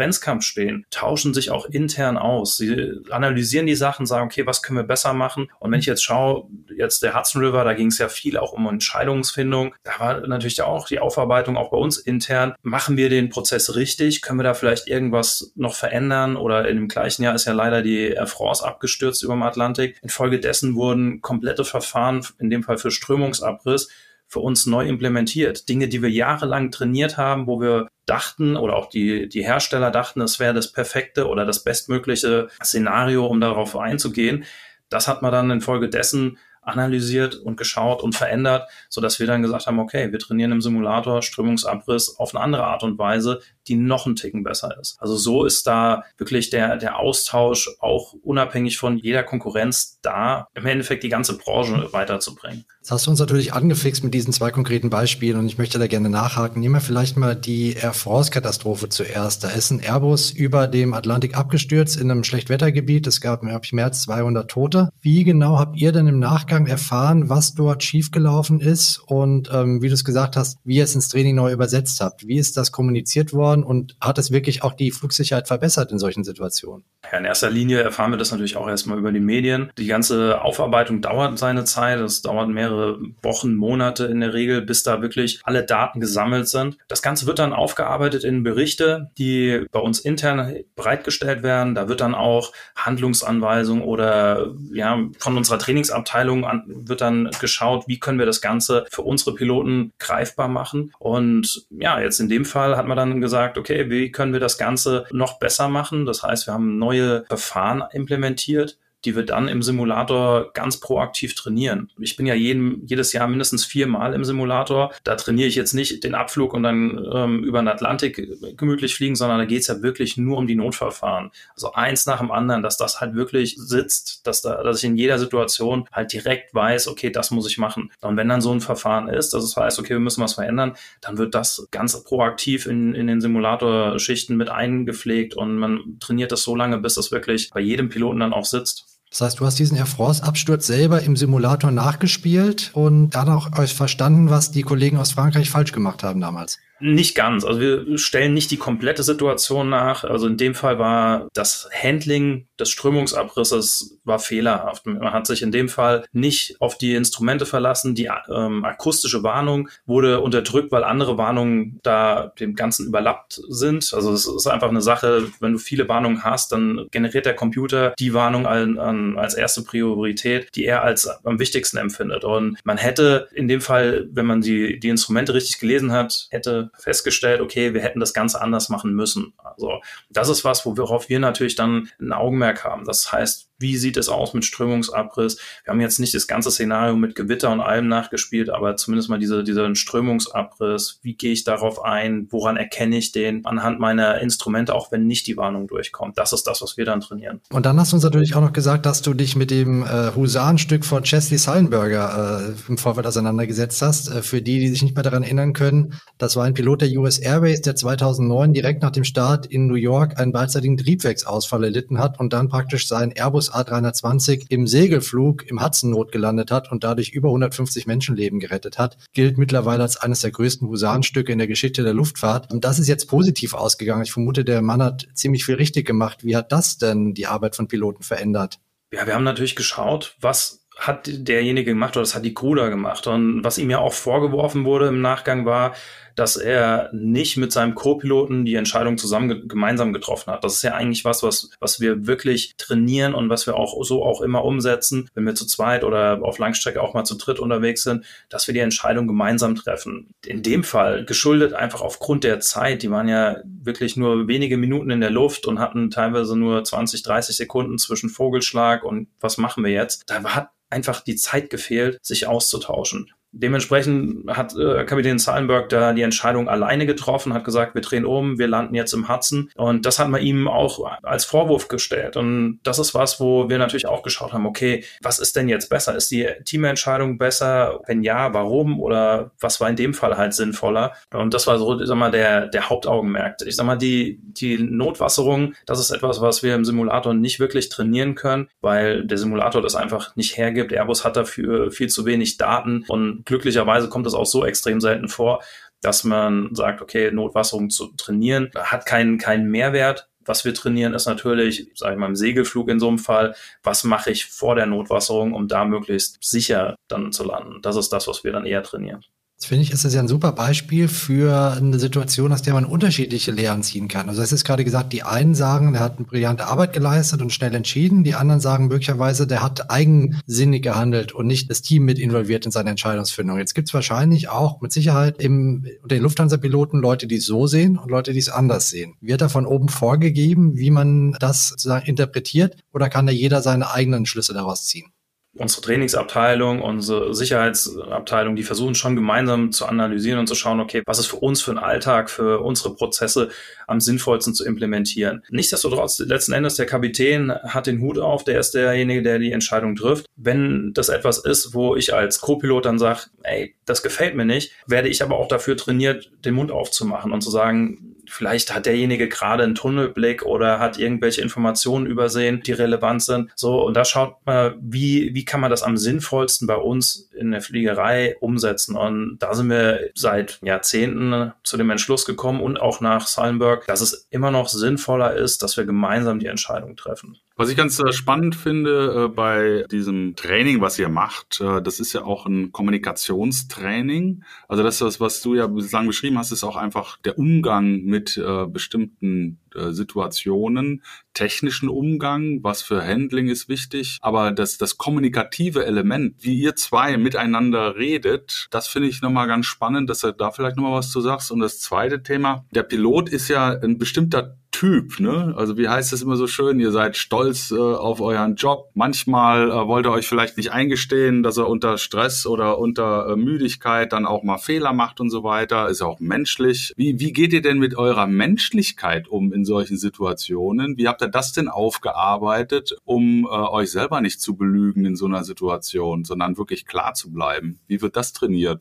Konkurrenzkampf 0.00 0.44
stehen, 0.44 0.86
tauschen 0.90 1.34
sich 1.34 1.50
auch 1.50 1.66
intern 1.66 2.16
aus. 2.16 2.56
Sie 2.56 3.02
analysieren 3.10 3.66
die 3.66 3.74
Sachen, 3.74 4.06
sagen, 4.06 4.26
okay, 4.26 4.46
was 4.46 4.62
können 4.62 4.78
wir 4.78 4.84
besser 4.84 5.12
machen? 5.12 5.50
Und 5.58 5.70
wenn 5.70 5.78
ich 5.78 5.86
jetzt 5.86 6.02
schaue, 6.02 6.48
jetzt 6.74 7.02
der 7.02 7.14
Hudson 7.14 7.44
River, 7.44 7.64
da 7.64 7.74
ging 7.74 7.88
es 7.88 7.98
ja 7.98 8.08
viel 8.08 8.38
auch 8.38 8.52
um 8.52 8.66
Entscheidungsfindung. 8.66 9.74
Da 9.84 9.92
war 9.98 10.26
natürlich 10.26 10.62
auch 10.62 10.88
die 10.88 11.00
Aufarbeitung 11.00 11.58
auch 11.58 11.70
bei 11.70 11.76
uns 11.76 11.98
intern. 11.98 12.54
Machen 12.62 12.96
wir 12.96 13.10
den 13.10 13.28
Prozess 13.28 13.74
richtig? 13.74 14.22
Können 14.22 14.38
wir 14.38 14.44
da 14.44 14.54
vielleicht 14.54 14.88
irgendwas 14.88 15.52
noch 15.54 15.74
verändern? 15.74 16.36
Oder 16.36 16.66
in 16.68 16.76
dem 16.76 16.88
gleichen 16.88 17.22
Jahr 17.22 17.34
ist 17.34 17.44
ja 17.44 17.52
leider 17.52 17.82
die 17.82 18.08
Air 18.08 18.26
France 18.26 18.64
abgestürzt 18.64 19.22
über 19.22 19.34
dem 19.34 19.42
Atlantik. 19.42 19.98
Infolgedessen 20.02 20.74
wurden 20.74 21.20
komplette 21.20 21.64
Verfahren, 21.64 22.24
in 22.38 22.48
dem 22.48 22.62
Fall 22.62 22.78
für 22.78 22.90
Strömungsabriss, 22.90 23.88
für 24.30 24.38
uns 24.38 24.64
neu 24.64 24.86
implementiert. 24.86 25.68
Dinge, 25.68 25.88
die 25.88 26.02
wir 26.02 26.10
jahrelang 26.10 26.70
trainiert 26.70 27.16
haben, 27.16 27.48
wo 27.48 27.60
wir 27.60 27.88
dachten 28.06 28.56
oder 28.56 28.76
auch 28.76 28.88
die, 28.88 29.28
die 29.28 29.44
Hersteller 29.44 29.90
dachten, 29.90 30.20
es 30.20 30.38
wäre 30.38 30.54
das 30.54 30.72
perfekte 30.72 31.26
oder 31.26 31.44
das 31.44 31.64
bestmögliche 31.64 32.48
Szenario, 32.62 33.26
um 33.26 33.40
darauf 33.40 33.76
einzugehen. 33.76 34.44
Das 34.88 35.08
hat 35.08 35.20
man 35.22 35.32
dann 35.32 35.50
infolgedessen 35.50 36.38
analysiert 36.70 37.34
und 37.34 37.56
geschaut 37.56 38.02
und 38.02 38.14
verändert, 38.14 38.68
so 38.88 39.00
dass 39.00 39.18
wir 39.18 39.26
dann 39.26 39.42
gesagt 39.42 39.66
haben, 39.66 39.78
okay, 39.78 40.12
wir 40.12 40.18
trainieren 40.18 40.52
im 40.52 40.60
Simulator 40.60 41.22
Strömungsabriss 41.22 42.16
auf 42.18 42.34
eine 42.34 42.42
andere 42.42 42.64
Art 42.64 42.82
und 42.82 42.98
Weise, 42.98 43.40
die 43.68 43.76
noch 43.76 44.06
einen 44.06 44.16
Ticken 44.16 44.42
besser 44.42 44.76
ist. 44.80 44.96
Also 45.00 45.16
so 45.16 45.44
ist 45.44 45.66
da 45.66 46.02
wirklich 46.18 46.50
der, 46.50 46.76
der 46.76 46.98
Austausch 46.98 47.70
auch 47.78 48.14
unabhängig 48.22 48.78
von 48.78 48.98
jeder 48.98 49.22
Konkurrenz 49.22 49.98
da, 50.02 50.48
im 50.54 50.66
Endeffekt 50.66 51.04
die 51.04 51.08
ganze 51.08 51.36
Branche 51.36 51.92
weiterzubringen. 51.92 52.64
Das 52.80 52.90
hast 52.92 53.06
du 53.06 53.10
uns 53.10 53.20
natürlich 53.20 53.52
angefixt 53.52 54.02
mit 54.02 54.14
diesen 54.14 54.32
zwei 54.32 54.50
konkreten 54.50 54.90
Beispielen 54.90 55.38
und 55.38 55.46
ich 55.46 55.58
möchte 55.58 55.78
da 55.78 55.86
gerne 55.86 56.08
nachhaken. 56.08 56.60
Nehmen 56.60 56.74
wir 56.74 56.80
vielleicht 56.80 57.16
mal 57.16 57.36
die 57.36 57.74
Air 57.74 57.92
France-Katastrophe 57.92 58.88
zuerst. 58.88 59.44
Da 59.44 59.50
ist 59.50 59.70
ein 59.70 59.80
Airbus 59.80 60.30
über 60.30 60.66
dem 60.66 60.94
Atlantik 60.94 61.36
abgestürzt 61.36 61.96
in 61.96 62.10
einem 62.10 62.24
Schlechtwettergebiet. 62.24 63.06
Es 63.06 63.20
gab 63.20 63.42
im 63.42 63.50
März 63.72 64.02
200 64.02 64.50
Tote. 64.50 64.88
Wie 65.00 65.24
genau 65.24 65.58
habt 65.58 65.76
ihr 65.76 65.92
denn 65.92 66.06
im 66.06 66.18
Nachgang 66.18 66.59
erfahren, 66.66 67.28
was 67.28 67.54
dort 67.54 67.82
schiefgelaufen 67.82 68.60
ist 68.60 68.98
und 69.06 69.50
ähm, 69.52 69.82
wie 69.82 69.88
du 69.88 69.94
es 69.94 70.04
gesagt 70.04 70.36
hast, 70.36 70.58
wie 70.64 70.76
ihr 70.76 70.84
es 70.84 70.94
ins 70.94 71.08
Training 71.08 71.36
neu 71.36 71.52
übersetzt 71.52 72.00
habt? 72.00 72.26
Wie 72.26 72.38
ist 72.38 72.56
das 72.56 72.72
kommuniziert 72.72 73.32
worden 73.32 73.62
und 73.62 73.96
hat 74.00 74.18
es 74.18 74.30
wirklich 74.30 74.62
auch 74.62 74.72
die 74.72 74.90
Flugsicherheit 74.90 75.48
verbessert 75.48 75.92
in 75.92 75.98
solchen 75.98 76.24
Situationen? 76.24 76.84
Ja, 77.10 77.18
in 77.18 77.24
erster 77.24 77.50
Linie 77.50 77.80
erfahren 77.80 78.10
wir 78.10 78.18
das 78.18 78.30
natürlich 78.30 78.56
auch 78.56 78.68
erstmal 78.68 78.98
über 78.98 79.10
die 79.10 79.20
Medien. 79.20 79.70
Die 79.78 79.86
ganze 79.86 80.42
Aufarbeitung 80.42 81.00
dauert 81.00 81.38
seine 81.38 81.64
Zeit. 81.64 81.98
Es 82.00 82.22
dauert 82.22 82.48
mehrere 82.48 82.98
Wochen, 83.22 83.54
Monate 83.54 84.04
in 84.04 84.20
der 84.20 84.34
Regel, 84.34 84.62
bis 84.62 84.82
da 84.82 85.02
wirklich 85.02 85.40
alle 85.44 85.64
Daten 85.64 86.00
gesammelt 86.00 86.48
sind. 86.48 86.76
Das 86.88 87.02
Ganze 87.02 87.26
wird 87.26 87.38
dann 87.38 87.52
aufgearbeitet 87.52 88.24
in 88.24 88.42
Berichte, 88.42 89.10
die 89.18 89.64
bei 89.72 89.80
uns 89.80 90.00
intern 90.00 90.54
bereitgestellt 90.76 91.42
werden. 91.42 91.74
Da 91.74 91.88
wird 91.88 92.00
dann 92.00 92.14
auch 92.14 92.52
Handlungsanweisung 92.76 93.82
oder 93.82 94.54
ja, 94.72 94.98
von 95.18 95.36
unserer 95.36 95.58
Trainingsabteilung 95.58 96.39
an, 96.44 96.64
wird 96.66 97.00
dann 97.00 97.30
geschaut, 97.40 97.86
wie 97.86 97.98
können 97.98 98.18
wir 98.18 98.26
das 98.26 98.40
Ganze 98.40 98.86
für 98.90 99.02
unsere 99.02 99.34
Piloten 99.34 99.92
greifbar 99.98 100.48
machen. 100.48 100.92
Und 100.98 101.66
ja, 101.70 102.00
jetzt 102.00 102.20
in 102.20 102.28
dem 102.28 102.44
Fall 102.44 102.76
hat 102.76 102.86
man 102.86 102.96
dann 102.96 103.20
gesagt, 103.20 103.58
okay, 103.58 103.90
wie 103.90 104.12
können 104.12 104.32
wir 104.32 104.40
das 104.40 104.58
Ganze 104.58 105.06
noch 105.10 105.38
besser 105.38 105.68
machen? 105.68 106.06
Das 106.06 106.22
heißt, 106.22 106.46
wir 106.46 106.54
haben 106.54 106.78
neue 106.78 107.24
Verfahren 107.26 107.82
implementiert 107.92 108.78
die 109.04 109.16
wir 109.16 109.24
dann 109.24 109.48
im 109.48 109.62
Simulator 109.62 110.52
ganz 110.52 110.78
proaktiv 110.78 111.34
trainieren. 111.34 111.90
Ich 111.98 112.16
bin 112.16 112.26
ja 112.26 112.34
jeden, 112.34 112.86
jedes 112.86 113.12
Jahr 113.12 113.28
mindestens 113.28 113.64
viermal 113.64 114.14
im 114.14 114.24
Simulator. 114.24 114.92
Da 115.04 115.16
trainiere 115.16 115.48
ich 115.48 115.54
jetzt 115.54 115.72
nicht 115.72 116.04
den 116.04 116.14
Abflug 116.14 116.52
und 116.52 116.62
dann 116.62 117.06
ähm, 117.12 117.44
über 117.44 117.60
den 117.60 117.68
Atlantik 117.68 118.28
gemütlich 118.56 118.94
fliegen, 118.94 119.16
sondern 119.16 119.38
da 119.38 119.44
geht 119.44 119.62
es 119.62 119.68
ja 119.68 119.82
wirklich 119.82 120.16
nur 120.16 120.36
um 120.36 120.46
die 120.46 120.54
Notverfahren. 120.54 121.30
Also 121.54 121.72
eins 121.72 122.06
nach 122.06 122.18
dem 122.18 122.30
anderen, 122.30 122.62
dass 122.62 122.76
das 122.76 123.00
halt 123.00 123.14
wirklich 123.14 123.56
sitzt, 123.56 124.26
dass, 124.26 124.42
da, 124.42 124.62
dass 124.62 124.78
ich 124.78 124.84
in 124.84 124.96
jeder 124.96 125.18
Situation 125.18 125.86
halt 125.92 126.12
direkt 126.12 126.54
weiß, 126.54 126.88
okay, 126.88 127.10
das 127.10 127.30
muss 127.30 127.50
ich 127.50 127.58
machen. 127.58 127.90
Und 128.00 128.16
wenn 128.16 128.28
dann 128.28 128.40
so 128.40 128.52
ein 128.52 128.60
Verfahren 128.60 129.08
ist, 129.08 129.32
dass 129.32 129.44
es 129.44 129.56
heißt, 129.56 129.78
okay, 129.78 129.90
wir 129.90 130.00
müssen 130.00 130.22
was 130.22 130.34
verändern, 130.34 130.74
dann 131.00 131.18
wird 131.18 131.34
das 131.34 131.66
ganz 131.70 132.02
proaktiv 132.04 132.66
in, 132.66 132.94
in 132.94 133.06
den 133.06 133.20
Simulatorschichten 133.20 134.36
mit 134.36 134.50
eingepflegt 134.50 135.34
und 135.34 135.56
man 135.56 135.96
trainiert 136.00 136.32
das 136.32 136.42
so 136.42 136.54
lange, 136.54 136.78
bis 136.78 136.94
das 136.94 137.12
wirklich 137.12 137.50
bei 137.50 137.60
jedem 137.60 137.88
Piloten 137.88 138.20
dann 138.20 138.32
auch 138.32 138.44
sitzt. 138.44 138.89
Das 139.10 139.20
heißt, 139.22 139.40
du 139.40 139.46
hast 139.46 139.58
diesen 139.58 139.76
Air 139.76 139.86
France-Absturz 139.86 140.66
selber 140.66 141.02
im 141.02 141.16
Simulator 141.16 141.72
nachgespielt 141.72 142.70
und 142.74 143.10
dann 143.10 143.28
auch 143.28 143.58
euch 143.58 143.74
verstanden, 143.74 144.30
was 144.30 144.52
die 144.52 144.62
Kollegen 144.62 144.98
aus 144.98 145.12
Frankreich 145.12 145.50
falsch 145.50 145.72
gemacht 145.72 146.04
haben 146.04 146.20
damals. 146.20 146.58
Nicht 146.80 147.14
ganz. 147.14 147.44
Also 147.44 147.60
wir 147.60 147.98
stellen 147.98 148.34
nicht 148.34 148.50
die 148.50 148.56
komplette 148.56 149.02
Situation 149.02 149.68
nach. 149.68 150.04
Also 150.04 150.26
in 150.26 150.36
dem 150.36 150.54
Fall 150.54 150.78
war 150.78 151.28
das 151.34 151.68
Handling 151.72 152.46
des 152.58 152.70
Strömungsabrisses 152.70 153.98
war 154.04 154.18
fehlerhaft. 154.18 154.86
Man 154.86 155.12
hat 155.12 155.26
sich 155.26 155.42
in 155.42 155.52
dem 155.52 155.68
Fall 155.68 156.04
nicht 156.12 156.60
auf 156.60 156.78
die 156.78 156.94
Instrumente 156.94 157.46
verlassen. 157.46 157.94
Die 157.94 158.10
ähm, 158.32 158.64
akustische 158.64 159.22
Warnung 159.22 159.68
wurde 159.86 160.20
unterdrückt, 160.20 160.72
weil 160.72 160.84
andere 160.84 161.18
Warnungen 161.18 161.80
da 161.82 162.32
dem 162.38 162.54
Ganzen 162.54 162.86
überlappt 162.86 163.40
sind. 163.48 163.92
Also 163.94 164.12
es 164.12 164.26
ist 164.26 164.46
einfach 164.46 164.68
eine 164.68 164.82
Sache, 164.82 165.28
wenn 165.40 165.52
du 165.52 165.58
viele 165.58 165.88
Warnungen 165.88 166.24
hast, 166.24 166.52
dann 166.52 166.86
generiert 166.90 167.26
der 167.26 167.34
Computer 167.34 167.94
die 167.98 168.14
Warnung 168.14 168.46
an, 168.46 168.78
an, 168.78 169.18
als 169.18 169.34
erste 169.34 169.62
Priorität, 169.62 170.48
die 170.54 170.64
er 170.64 170.82
als 170.82 171.08
am 171.24 171.38
wichtigsten 171.38 171.76
empfindet. 171.76 172.24
Und 172.24 172.58
man 172.64 172.78
hätte 172.78 173.28
in 173.32 173.48
dem 173.48 173.60
Fall, 173.60 174.08
wenn 174.12 174.26
man 174.26 174.40
die, 174.40 174.80
die 174.80 174.88
Instrumente 174.88 175.34
richtig 175.34 175.58
gelesen 175.58 175.92
hat, 175.92 176.28
hätte 176.30 176.69
festgestellt, 176.78 177.40
okay, 177.40 177.74
wir 177.74 177.82
hätten 177.82 178.00
das 178.00 178.14
Ganze 178.14 178.40
anders 178.40 178.68
machen 178.68 178.94
müssen. 178.94 179.34
Also 179.42 179.80
das 180.08 180.28
ist 180.28 180.44
was, 180.44 180.64
worauf 180.64 181.08
wir 181.08 181.20
natürlich 181.20 181.54
dann 181.54 181.90
ein 182.00 182.12
Augenmerk 182.12 182.64
haben. 182.64 182.84
Das 182.84 183.12
heißt, 183.12 183.49
wie 183.60 183.76
sieht 183.76 183.96
es 183.96 184.08
aus 184.08 184.34
mit 184.34 184.44
Strömungsabriss? 184.44 185.36
Wir 185.64 185.72
haben 185.72 185.80
jetzt 185.80 186.00
nicht 186.00 186.14
das 186.14 186.26
ganze 186.26 186.50
Szenario 186.50 186.96
mit 186.96 187.14
Gewitter 187.14 187.50
und 187.50 187.60
allem 187.60 187.88
nachgespielt, 187.88 188.50
aber 188.50 188.76
zumindest 188.76 189.10
mal 189.10 189.18
diese, 189.18 189.44
diesen 189.44 189.76
Strömungsabriss. 189.76 190.98
Wie 191.02 191.14
gehe 191.14 191.32
ich 191.32 191.44
darauf 191.44 191.84
ein? 191.84 192.26
Woran 192.30 192.56
erkenne 192.56 192.96
ich 192.96 193.12
den? 193.12 193.44
Anhand 193.44 193.78
meiner 193.78 194.20
Instrumente, 194.20 194.74
auch 194.74 194.90
wenn 194.90 195.06
nicht 195.06 195.26
die 195.26 195.36
Warnung 195.36 195.66
durchkommt. 195.66 196.16
Das 196.18 196.32
ist 196.32 196.46
das, 196.46 196.62
was 196.62 196.76
wir 196.76 196.86
dann 196.86 197.00
trainieren. 197.00 197.40
Und 197.52 197.66
dann 197.66 197.78
hast 197.78 197.92
du 197.92 197.96
uns 197.96 198.04
natürlich 198.04 198.34
auch 198.34 198.40
noch 198.40 198.52
gesagt, 198.52 198.86
dass 198.86 199.02
du 199.02 199.14
dich 199.14 199.36
mit 199.36 199.50
dem 199.50 199.82
äh, 199.82 200.14
Husarenstück 200.16 200.84
von 200.84 201.02
Chesley 201.02 201.38
Sullenberger 201.38 202.54
äh, 202.54 202.68
im 202.68 202.78
Vorfeld 202.78 203.06
auseinandergesetzt 203.06 203.82
hast. 203.82 204.08
Äh, 204.08 204.22
für 204.22 204.40
die, 204.40 204.58
die 204.58 204.68
sich 204.68 204.82
nicht 204.82 204.94
mehr 204.94 205.04
daran 205.04 205.22
erinnern 205.22 205.52
können, 205.52 206.00
das 206.16 206.36
war 206.36 206.44
ein 206.44 206.54
Pilot 206.54 206.80
der 206.82 206.90
US 206.98 207.18
Airways, 207.18 207.60
der 207.60 207.76
2009 207.76 208.54
direkt 208.54 208.82
nach 208.82 208.90
dem 208.90 209.04
Start 209.04 209.46
in 209.46 209.66
New 209.66 209.74
York 209.74 210.18
einen 210.18 210.32
beidseitigen 210.32 210.76
Triebwerksausfall 210.76 211.64
erlitten 211.64 211.98
hat 211.98 212.18
und 212.18 212.32
dann 212.32 212.48
praktisch 212.48 212.88
seinen 212.88 213.12
Airbus 213.50 213.70
A320 213.70 214.46
im 214.48 214.66
Segelflug 214.66 215.46
im 215.48 215.62
Hudson-Not 215.62 216.12
gelandet 216.12 216.50
hat 216.50 216.70
und 216.70 216.84
dadurch 216.84 217.10
über 217.10 217.28
150 217.28 217.86
Menschenleben 217.86 218.40
gerettet 218.40 218.78
hat, 218.78 218.96
gilt 219.12 219.38
mittlerweile 219.38 219.82
als 219.82 219.96
eines 219.96 220.20
der 220.20 220.30
größten 220.30 220.68
Husarenstücke 220.68 221.32
in 221.32 221.38
der 221.38 221.46
Geschichte 221.46 221.82
der 221.82 221.94
Luftfahrt. 221.94 222.52
Und 222.52 222.64
das 222.64 222.78
ist 222.78 222.88
jetzt 222.88 223.06
positiv 223.06 223.54
ausgegangen. 223.54 224.02
Ich 224.02 224.12
vermute, 224.12 224.44
der 224.44 224.62
Mann 224.62 224.82
hat 224.82 225.08
ziemlich 225.14 225.44
viel 225.44 225.56
richtig 225.56 225.86
gemacht. 225.86 226.24
Wie 226.24 226.36
hat 226.36 226.52
das 226.52 226.78
denn 226.78 227.14
die 227.14 227.26
Arbeit 227.26 227.56
von 227.56 227.68
Piloten 227.68 228.02
verändert? 228.02 228.58
Ja, 228.92 229.06
wir 229.06 229.14
haben 229.14 229.24
natürlich 229.24 229.56
geschaut, 229.56 230.16
was 230.20 230.66
hat 230.76 231.10
derjenige 231.12 231.72
gemacht 231.72 231.96
oder 231.96 232.04
das 232.04 232.14
hat 232.14 232.24
die 232.24 232.34
Crew 232.34 232.54
da 232.54 232.68
gemacht. 232.68 233.06
Und 233.06 233.44
was 233.44 233.58
ihm 233.58 233.70
ja 233.70 233.78
auch 233.78 233.92
vorgeworfen 233.92 234.64
wurde 234.64 234.88
im 234.88 235.02
Nachgang 235.02 235.44
war, 235.44 235.74
dass 236.16 236.36
er 236.36 236.90
nicht 236.92 237.36
mit 237.36 237.52
seinem 237.52 237.74
Co-Piloten 237.74 238.44
die 238.44 238.54
Entscheidung 238.54 238.98
zusammen 238.98 239.48
gemeinsam 239.48 239.92
getroffen 239.92 240.32
hat. 240.32 240.44
Das 240.44 240.54
ist 240.54 240.62
ja 240.62 240.74
eigentlich 240.74 241.04
was, 241.04 241.22
was, 241.22 241.50
was 241.60 241.80
wir 241.80 242.06
wirklich 242.06 242.54
trainieren 242.56 243.14
und 243.14 243.28
was 243.28 243.46
wir 243.46 243.56
auch 243.56 243.82
so 243.84 244.04
auch 244.04 244.20
immer 244.20 244.44
umsetzen, 244.44 245.08
wenn 245.14 245.26
wir 245.26 245.34
zu 245.34 245.46
zweit 245.46 245.84
oder 245.84 246.20
auf 246.22 246.38
Langstrecke 246.38 246.82
auch 246.82 246.94
mal 246.94 247.04
zu 247.04 247.16
dritt 247.16 247.38
unterwegs 247.38 247.82
sind, 247.82 248.04
dass 248.28 248.46
wir 248.46 248.54
die 248.54 248.60
Entscheidung 248.60 249.06
gemeinsam 249.06 249.54
treffen. 249.54 250.14
In 250.24 250.42
dem 250.42 250.64
Fall 250.64 251.04
geschuldet 251.04 251.52
einfach 251.52 251.80
aufgrund 251.80 252.24
der 252.24 252.40
Zeit, 252.40 252.82
die 252.82 252.90
waren 252.90 253.08
ja 253.08 253.38
wirklich 253.44 253.96
nur 253.96 254.28
wenige 254.28 254.56
Minuten 254.56 254.90
in 254.90 255.00
der 255.00 255.10
Luft 255.10 255.46
und 255.46 255.58
hatten 255.58 255.90
teilweise 255.90 256.36
nur 256.36 256.62
20, 256.64 257.02
30 257.02 257.36
Sekunden 257.36 257.78
zwischen 257.78 258.10
Vogelschlag 258.10 258.84
und 258.84 259.08
was 259.20 259.38
machen 259.38 259.64
wir 259.64 259.70
jetzt? 259.70 260.04
Da 260.06 260.22
hat 260.22 260.50
einfach 260.70 261.00
die 261.00 261.16
Zeit 261.16 261.50
gefehlt, 261.50 261.98
sich 262.02 262.26
auszutauschen. 262.26 263.10
Dementsprechend 263.32 264.28
hat 264.28 264.56
äh, 264.56 264.84
Kapitän 264.84 265.18
Zahlenberg 265.18 265.68
da 265.68 265.92
die 265.92 266.02
Entscheidung 266.02 266.48
alleine 266.48 266.84
getroffen, 266.84 267.32
hat 267.32 267.44
gesagt, 267.44 267.74
wir 267.74 267.82
drehen 267.82 268.04
um, 268.04 268.38
wir 268.38 268.48
landen 268.48 268.74
jetzt 268.74 268.92
im 268.92 269.08
Hudson. 269.08 269.50
Und 269.54 269.86
das 269.86 269.98
hat 269.98 270.08
man 270.08 270.20
ihm 270.20 270.48
auch 270.48 270.84
als 271.02 271.24
Vorwurf 271.24 271.68
gestellt. 271.68 272.16
Und 272.16 272.58
das 272.64 272.78
ist 272.78 272.94
was, 272.94 273.20
wo 273.20 273.48
wir 273.48 273.58
natürlich 273.58 273.86
auch 273.86 274.02
geschaut 274.02 274.32
haben, 274.32 274.46
okay, 274.46 274.84
was 275.00 275.20
ist 275.20 275.36
denn 275.36 275.48
jetzt 275.48 275.70
besser? 275.70 275.94
Ist 275.94 276.10
die 276.10 276.28
Teamentscheidung 276.44 277.18
besser? 277.18 277.80
Wenn 277.86 278.02
ja, 278.02 278.34
warum? 278.34 278.80
Oder 278.80 279.30
was 279.38 279.60
war 279.60 279.68
in 279.68 279.76
dem 279.76 279.94
Fall 279.94 280.16
halt 280.16 280.34
sinnvoller? 280.34 280.94
Und 281.12 281.32
das 281.32 281.46
war 281.46 281.58
so, 281.58 281.80
ich 281.80 281.86
sag 281.86 281.96
mal, 281.96 282.10
der, 282.10 282.48
der 282.48 282.68
Hauptaugenmerk. 282.68 283.36
Ich 283.46 283.54
sag 283.54 283.66
mal, 283.66 283.76
die, 283.76 284.18
die 284.22 284.58
Notwasserung, 284.58 285.54
das 285.66 285.78
ist 285.78 285.90
etwas, 285.90 286.20
was 286.20 286.42
wir 286.42 286.56
im 286.56 286.64
Simulator 286.64 287.14
nicht 287.14 287.38
wirklich 287.38 287.68
trainieren 287.68 288.16
können, 288.16 288.48
weil 288.60 289.06
der 289.06 289.18
Simulator 289.18 289.62
das 289.62 289.76
einfach 289.76 290.16
nicht 290.16 290.36
hergibt. 290.36 290.72
Airbus 290.72 291.04
hat 291.04 291.16
dafür 291.16 291.70
viel 291.70 291.88
zu 291.88 292.04
wenig 292.04 292.36
Daten 292.36 292.84
und 292.88 293.19
glücklicherweise 293.24 293.88
kommt 293.88 294.06
es 294.06 294.14
auch 294.14 294.26
so 294.26 294.44
extrem 294.44 294.80
selten 294.80 295.08
vor, 295.08 295.42
dass 295.80 296.04
man 296.04 296.54
sagt, 296.54 296.82
okay, 296.82 297.10
Notwasserung 297.10 297.70
zu 297.70 297.88
trainieren 297.96 298.50
hat 298.54 298.86
keinen, 298.86 299.18
keinen 299.18 299.50
Mehrwert. 299.50 300.08
Was 300.26 300.44
wir 300.44 300.52
trainieren, 300.52 300.92
ist 300.92 301.06
natürlich, 301.06 301.70
sage 301.74 301.94
ich 301.94 301.98
mal, 301.98 302.06
im 302.06 302.16
Segelflug 302.16 302.68
in 302.68 302.78
so 302.78 302.88
einem 302.88 302.98
Fall, 302.98 303.34
was 303.62 303.84
mache 303.84 304.10
ich 304.10 304.26
vor 304.26 304.54
der 304.54 304.66
Notwasserung, 304.66 305.32
um 305.32 305.48
da 305.48 305.64
möglichst 305.64 306.18
sicher 306.20 306.76
dann 306.88 307.12
zu 307.12 307.24
landen. 307.24 307.62
Das 307.62 307.76
ist 307.76 307.88
das, 307.88 308.06
was 308.06 308.22
wir 308.22 308.32
dann 308.32 308.44
eher 308.44 308.62
trainieren. 308.62 309.04
Das 309.40 309.48
finde 309.48 309.62
ich, 309.62 309.70
ist 309.72 309.86
das 309.86 309.94
ja 309.94 310.00
ein 310.00 310.08
super 310.08 310.32
Beispiel 310.32 310.86
für 310.86 311.52
eine 311.56 311.78
Situation, 311.78 312.30
aus 312.30 312.42
der 312.42 312.52
man 312.52 312.66
unterschiedliche 312.66 313.30
Lehren 313.30 313.62
ziehen 313.62 313.88
kann. 313.88 314.10
Also 314.10 314.20
es 314.20 314.32
ist 314.32 314.44
gerade 314.44 314.64
gesagt, 314.64 314.92
die 314.92 315.02
einen 315.02 315.34
sagen, 315.34 315.72
der 315.72 315.80
hat 315.80 315.96
eine 315.96 316.06
brillante 316.06 316.46
Arbeit 316.46 316.74
geleistet 316.74 317.22
und 317.22 317.32
schnell 317.32 317.54
entschieden. 317.54 318.04
Die 318.04 318.14
anderen 318.14 318.42
sagen 318.42 318.68
möglicherweise, 318.68 319.26
der 319.26 319.42
hat 319.42 319.70
eigensinnig 319.70 320.62
gehandelt 320.62 321.12
und 321.12 321.26
nicht 321.26 321.48
das 321.48 321.62
Team 321.62 321.86
mit 321.86 321.98
involviert 321.98 322.44
in 322.44 322.52
seine 322.52 322.68
Entscheidungsfindung. 322.68 323.38
Jetzt 323.38 323.54
gibt 323.54 323.68
es 323.68 323.74
wahrscheinlich 323.74 324.28
auch 324.28 324.60
mit 324.60 324.72
Sicherheit 324.72 325.18
im, 325.22 325.66
unter 325.82 325.96
den 325.96 326.02
Lufthansa-Piloten 326.02 326.78
Leute, 326.78 327.06
die 327.06 327.16
es 327.16 327.24
so 327.24 327.46
sehen 327.46 327.78
und 327.78 327.90
Leute, 327.90 328.12
die 328.12 328.18
es 328.18 328.28
anders 328.28 328.68
sehen. 328.68 328.96
Wird 329.00 329.22
da 329.22 329.30
von 329.30 329.46
oben 329.46 329.70
vorgegeben, 329.70 330.58
wie 330.58 330.70
man 330.70 331.16
das 331.18 331.56
interpretiert 331.86 332.56
oder 332.74 332.90
kann 332.90 333.06
da 333.06 333.12
jeder 333.12 333.40
seine 333.40 333.70
eigenen 333.70 334.04
Schlüsse 334.04 334.34
daraus 334.34 334.66
ziehen? 334.66 334.92
Unsere 335.36 335.62
Trainingsabteilung, 335.62 336.60
unsere 336.60 337.14
Sicherheitsabteilung, 337.14 338.36
die 338.36 338.42
versuchen 338.42 338.74
schon 338.74 338.96
gemeinsam 338.96 339.52
zu 339.52 339.66
analysieren 339.66 340.18
und 340.18 340.26
zu 340.26 340.34
schauen, 340.34 340.60
okay, 340.60 340.82
was 340.86 340.98
ist 340.98 341.06
für 341.06 341.16
uns 341.16 341.40
für 341.40 341.52
einen 341.52 341.60
Alltag, 341.60 342.10
für 342.10 342.40
unsere 342.40 342.74
Prozesse 342.74 343.30
am 343.66 343.80
sinnvollsten 343.80 344.34
zu 344.34 344.44
implementieren. 344.44 345.22
Nichtsdestotrotz, 345.30 345.98
letzten 346.00 346.32
Endes, 346.32 346.56
der 346.56 346.66
Kapitän 346.66 347.32
hat 347.32 347.66
den 347.66 347.80
Hut 347.80 347.98
auf, 347.98 348.24
der 348.24 348.40
ist 348.40 348.54
derjenige, 348.54 349.02
der 349.02 349.18
die 349.18 349.32
Entscheidung 349.32 349.76
trifft. 349.76 350.06
Wenn 350.16 350.72
das 350.74 350.88
etwas 350.88 351.18
ist, 351.18 351.54
wo 351.54 351.76
ich 351.76 351.94
als 351.94 352.20
Co-Pilot 352.20 352.64
dann 352.64 352.78
sage, 352.78 353.02
ey, 353.22 353.54
das 353.66 353.82
gefällt 353.82 354.16
mir 354.16 354.24
nicht, 354.24 354.52
werde 354.66 354.88
ich 354.88 355.02
aber 355.02 355.16
auch 355.18 355.28
dafür 355.28 355.56
trainiert, 355.56 356.10
den 356.24 356.34
Mund 356.34 356.50
aufzumachen 356.50 357.12
und 357.12 357.20
zu 357.20 357.30
sagen, 357.30 357.96
vielleicht 358.10 358.54
hat 358.54 358.66
derjenige 358.66 359.08
gerade 359.08 359.44
einen 359.44 359.54
Tunnelblick 359.54 360.24
oder 360.24 360.58
hat 360.58 360.78
irgendwelche 360.78 361.20
Informationen 361.20 361.86
übersehen, 361.86 362.42
die 362.42 362.52
relevant 362.52 363.02
sind. 363.02 363.30
So, 363.36 363.64
und 363.64 363.74
da 363.74 363.84
schaut 363.84 364.16
man, 364.26 364.54
wie, 364.60 365.14
wie 365.14 365.24
kann 365.24 365.40
man 365.40 365.50
das 365.50 365.62
am 365.62 365.76
sinnvollsten 365.76 366.46
bei 366.46 366.56
uns 366.56 367.08
in 367.14 367.30
der 367.30 367.40
Fliegerei 367.40 368.16
umsetzen. 368.20 368.76
Und 368.76 369.18
da 369.18 369.34
sind 369.34 369.50
wir 369.50 369.90
seit 369.94 370.38
Jahrzehnten 370.42 371.32
zu 371.44 371.56
dem 371.56 371.70
Entschluss 371.70 372.04
gekommen 372.04 372.40
und 372.40 372.60
auch 372.60 372.80
nach 372.80 373.06
Sallenberg, 373.06 373.66
dass 373.66 373.80
es 373.80 374.06
immer 374.10 374.30
noch 374.30 374.48
sinnvoller 374.48 375.14
ist, 375.14 375.42
dass 375.42 375.56
wir 375.56 375.64
gemeinsam 375.64 376.18
die 376.18 376.26
Entscheidung 376.26 376.76
treffen. 376.76 377.18
Was 377.40 377.48
ich 377.48 377.56
ganz 377.56 377.80
äh, 377.80 377.90
spannend 377.90 378.36
finde 378.36 379.06
äh, 379.06 379.08
bei 379.08 379.64
diesem 379.70 380.14
Training, 380.14 380.60
was 380.60 380.78
ihr 380.78 380.90
macht, 380.90 381.40
äh, 381.40 381.62
das 381.62 381.80
ist 381.80 381.94
ja 381.94 382.04
auch 382.04 382.26
ein 382.26 382.52
Kommunikationstraining. 382.52 384.24
Also 384.46 384.62
das, 384.62 384.82
ist 384.82 385.00
was 385.00 385.22
du 385.22 385.34
ja 385.34 385.46
bislang 385.46 385.86
beschrieben 385.86 386.18
hast, 386.18 386.32
ist 386.32 386.44
auch 386.44 386.56
einfach 386.56 386.98
der 386.98 387.18
Umgang 387.18 387.80
mit 387.84 388.18
äh, 388.18 388.44
bestimmten 388.44 389.38
äh, 389.54 389.70
Situationen, 389.70 390.82
technischen 391.14 391.70
Umgang, 391.70 392.40
was 392.42 392.60
für 392.60 392.86
Handling 392.86 393.28
ist 393.28 393.48
wichtig, 393.48 393.96
aber 394.02 394.32
das, 394.32 394.58
das 394.58 394.76
kommunikative 394.76 395.64
Element, 395.64 396.16
wie 396.20 396.38
ihr 396.38 396.56
zwei 396.56 396.98
miteinander 396.98 397.74
redet, 397.74 398.48
das 398.50 398.68
finde 398.68 398.88
ich 398.88 399.00
nochmal 399.00 399.28
ganz 399.28 399.46
spannend, 399.46 399.88
dass 399.88 400.00
du 400.00 400.12
da 400.12 400.30
vielleicht 400.30 400.56
nochmal 400.56 400.74
was 400.78 400.90
zu 400.90 401.00
sagst. 401.00 401.30
Und 401.30 401.40
das 401.40 401.58
zweite 401.58 402.02
Thema, 402.02 402.44
der 402.50 402.64
Pilot 402.64 403.08
ist 403.08 403.28
ja 403.28 403.48
ein 403.48 403.78
bestimmter 403.78 404.36
Typ, 404.52 404.98
ne? 404.98 405.32
Also 405.36 405.56
wie 405.56 405.68
heißt 405.68 405.92
es 405.92 406.02
immer 406.02 406.16
so 406.16 406.26
schön, 406.26 406.58
ihr 406.58 406.72
seid 406.72 406.96
stolz 406.96 407.50
äh, 407.52 407.56
auf 407.56 408.00
euren 408.00 408.34
Job. 408.34 408.70
Manchmal 408.74 409.50
äh, 409.50 409.66
wollt 409.68 409.86
ihr 409.86 409.92
euch 409.92 410.08
vielleicht 410.08 410.36
nicht 410.36 410.52
eingestehen, 410.52 411.22
dass 411.22 411.36
er 411.36 411.48
unter 411.48 411.78
Stress 411.78 412.26
oder 412.26 412.58
unter 412.58 413.08
äh, 413.10 413.16
Müdigkeit 413.16 413.92
dann 413.92 414.06
auch 414.06 414.24
mal 414.24 414.38
Fehler 414.38 414.72
macht 414.72 415.00
und 415.00 415.08
so 415.08 415.22
weiter. 415.22 415.68
Ist 415.68 415.80
ja 415.80 415.86
auch 415.86 416.00
menschlich. 416.00 416.74
Wie, 416.76 416.98
wie 416.98 417.12
geht 417.12 417.32
ihr 417.32 417.42
denn 417.42 417.58
mit 417.58 417.76
eurer 417.76 418.06
Menschlichkeit 418.06 419.06
um 419.08 419.32
in 419.32 419.44
solchen 419.44 419.78
Situationen? 419.78 420.76
Wie 420.76 420.88
habt 420.88 421.00
ihr 421.00 421.08
das 421.08 421.32
denn 421.32 421.48
aufgearbeitet, 421.48 422.76
um 422.84 423.24
äh, 423.24 423.28
euch 423.28 423.70
selber 423.70 424.00
nicht 424.00 424.20
zu 424.20 424.36
belügen 424.36 424.84
in 424.84 424.96
so 424.96 425.06
einer 425.06 425.22
Situation, 425.22 426.04
sondern 426.04 426.36
wirklich 426.36 426.66
klar 426.66 426.94
zu 426.94 427.12
bleiben? 427.12 427.60
Wie 427.68 427.80
wird 427.80 427.96
das 427.96 428.12
trainiert? 428.12 428.60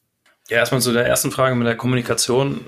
Ja, 0.50 0.58
erstmal 0.58 0.82
zu 0.82 0.92
der 0.92 1.06
ersten 1.06 1.30
Frage 1.32 1.56
mit 1.56 1.68
der 1.68 1.78
Kommunikation 1.78 2.62